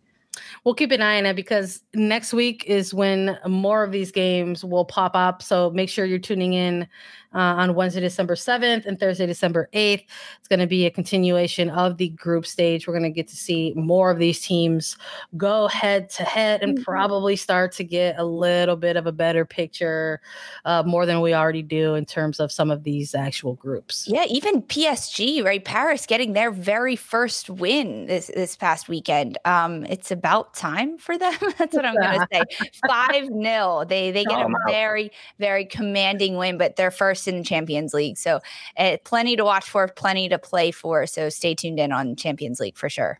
we'll 0.63 0.73
keep 0.73 0.91
an 0.91 1.01
eye 1.01 1.17
on 1.17 1.25
it 1.25 1.35
because 1.35 1.83
next 1.93 2.33
week 2.33 2.63
is 2.65 2.93
when 2.93 3.37
more 3.47 3.83
of 3.83 3.91
these 3.91 4.11
games 4.11 4.63
will 4.63 4.85
pop 4.85 5.15
up. 5.15 5.41
So 5.41 5.69
make 5.71 5.89
sure 5.89 6.05
you're 6.05 6.19
tuning 6.19 6.53
in 6.53 6.87
uh, 7.33 7.37
on 7.37 7.75
Wednesday, 7.75 8.01
December 8.01 8.35
7th 8.35 8.85
and 8.85 8.99
Thursday, 8.99 9.25
December 9.25 9.69
8th. 9.73 10.05
It's 10.39 10.47
going 10.47 10.59
to 10.59 10.67
be 10.67 10.85
a 10.85 10.91
continuation 10.91 11.69
of 11.69 11.97
the 11.97 12.09
group 12.09 12.45
stage. 12.45 12.87
We're 12.87 12.93
going 12.93 13.03
to 13.03 13.09
get 13.09 13.27
to 13.29 13.35
see 13.35 13.73
more 13.75 14.11
of 14.11 14.19
these 14.19 14.39
teams 14.39 14.97
go 15.37 15.67
head 15.67 16.09
to 16.11 16.23
head 16.23 16.61
and 16.61 16.75
mm-hmm. 16.75 16.83
probably 16.83 17.35
start 17.35 17.71
to 17.73 17.83
get 17.83 18.19
a 18.19 18.23
little 18.23 18.75
bit 18.75 18.95
of 18.95 19.07
a 19.07 19.11
better 19.11 19.45
picture, 19.45 20.21
uh, 20.65 20.83
more 20.85 21.05
than 21.05 21.21
we 21.21 21.33
already 21.33 21.61
do 21.61 21.95
in 21.95 22.05
terms 22.05 22.39
of 22.39 22.51
some 22.51 22.69
of 22.69 22.83
these 22.83 23.15
actual 23.15 23.55
groups. 23.55 24.07
Yeah, 24.07 24.25
even 24.29 24.61
PSG, 24.61 25.43
right? 25.43 25.63
Paris 25.63 26.05
getting 26.05 26.33
their 26.33 26.51
very 26.51 26.95
first 26.95 27.49
win 27.49 28.05
this, 28.05 28.27
this 28.27 28.55
past 28.55 28.87
weekend. 28.87 29.37
Um, 29.45 29.85
it's 29.85 30.11
about 30.11 30.53
time 30.53 30.97
for 30.97 31.17
them. 31.17 31.33
That's 31.57 31.75
what 31.75 31.85
I'm 31.85 31.95
going 31.95 32.19
to 32.31 32.45
say. 32.61 32.69
5 32.87 33.27
0. 33.27 33.85
They, 33.87 34.11
they 34.11 34.23
get 34.23 34.39
oh, 34.39 34.47
a 34.47 34.71
very, 34.71 35.11
very 35.39 35.65
commanding 35.65 36.37
win, 36.37 36.57
but 36.57 36.75
their 36.75 36.91
first 36.91 37.22
in 37.27 37.37
the 37.37 37.43
Champions 37.43 37.93
League. 37.93 38.17
So 38.17 38.39
uh, 38.77 38.97
plenty 39.03 39.35
to 39.35 39.43
watch 39.43 39.69
for, 39.69 39.87
plenty 39.87 40.29
to 40.29 40.39
play 40.39 40.71
for. 40.71 41.05
So 41.07 41.29
stay 41.29 41.55
tuned 41.55 41.79
in 41.79 41.91
on 41.91 42.15
Champions 42.15 42.59
League 42.59 42.77
for 42.77 42.89
sure. 42.89 43.19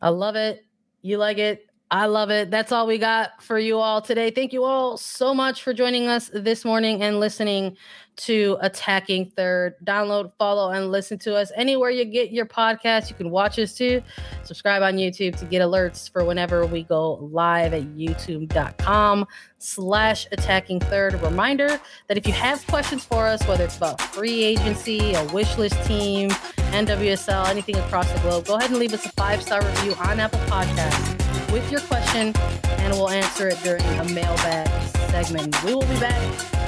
I 0.00 0.08
love 0.08 0.36
it. 0.36 0.64
You 1.02 1.18
like 1.18 1.38
it. 1.38 1.66
I 1.92 2.06
love 2.06 2.30
it. 2.30 2.50
That's 2.50 2.72
all 2.72 2.86
we 2.86 2.96
got 2.96 3.42
for 3.42 3.58
you 3.58 3.78
all 3.78 4.00
today. 4.00 4.30
Thank 4.30 4.54
you 4.54 4.64
all 4.64 4.96
so 4.96 5.34
much 5.34 5.62
for 5.62 5.74
joining 5.74 6.08
us 6.08 6.30
this 6.32 6.64
morning 6.64 7.02
and 7.02 7.20
listening 7.20 7.76
to 8.16 8.56
Attacking 8.62 9.26
Third. 9.36 9.74
Download, 9.84 10.32
follow, 10.38 10.70
and 10.70 10.90
listen 10.90 11.18
to 11.18 11.36
us 11.36 11.52
anywhere 11.54 11.90
you 11.90 12.06
get 12.06 12.30
your 12.30 12.46
podcast. 12.46 13.10
You 13.10 13.16
can 13.16 13.28
watch 13.28 13.58
us 13.58 13.74
too. 13.74 14.02
Subscribe 14.42 14.82
on 14.82 14.94
YouTube 14.94 15.36
to 15.36 15.44
get 15.44 15.60
alerts 15.60 16.10
for 16.10 16.24
whenever 16.24 16.64
we 16.64 16.84
go 16.84 17.28
live 17.30 17.74
at 17.74 17.82
youtube.com 17.82 19.26
slash 19.58 20.26
attacking 20.32 20.80
third. 20.80 21.20
Reminder 21.22 21.78
that 22.08 22.16
if 22.16 22.26
you 22.26 22.32
have 22.32 22.66
questions 22.68 23.04
for 23.04 23.26
us, 23.26 23.46
whether 23.46 23.64
it's 23.64 23.76
about 23.76 24.00
free 24.00 24.42
agency, 24.42 25.12
a 25.12 25.24
wish 25.26 25.58
list 25.58 25.76
team, 25.84 26.30
NWSL, 26.70 27.48
anything 27.50 27.76
across 27.76 28.10
the 28.10 28.20
globe, 28.20 28.46
go 28.46 28.56
ahead 28.56 28.70
and 28.70 28.78
leave 28.78 28.94
us 28.94 29.04
a 29.04 29.10
five-star 29.10 29.62
review 29.62 29.94
on 30.00 30.20
Apple 30.20 30.40
Podcasts 30.40 31.21
with 31.52 31.70
your 31.70 31.80
question, 31.82 32.34
and 32.78 32.94
we'll 32.94 33.10
answer 33.10 33.48
it 33.48 33.58
during 33.62 33.84
a 33.98 34.04
mailbag 34.04 34.68
segment. 35.10 35.62
We 35.64 35.74
will 35.74 35.82
be 35.82 36.00
back 36.00 36.20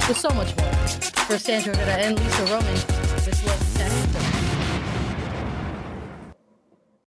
with 0.07 0.17
so 0.17 0.29
much 0.29 0.55
more. 0.57 0.71
For 1.25 1.39
Sandra 1.39 1.75
and 1.75 2.19
Lisa 2.19 2.45
Roman, 2.45 2.75
this 3.25 3.43
was 3.43 3.73
Tech 3.73 4.44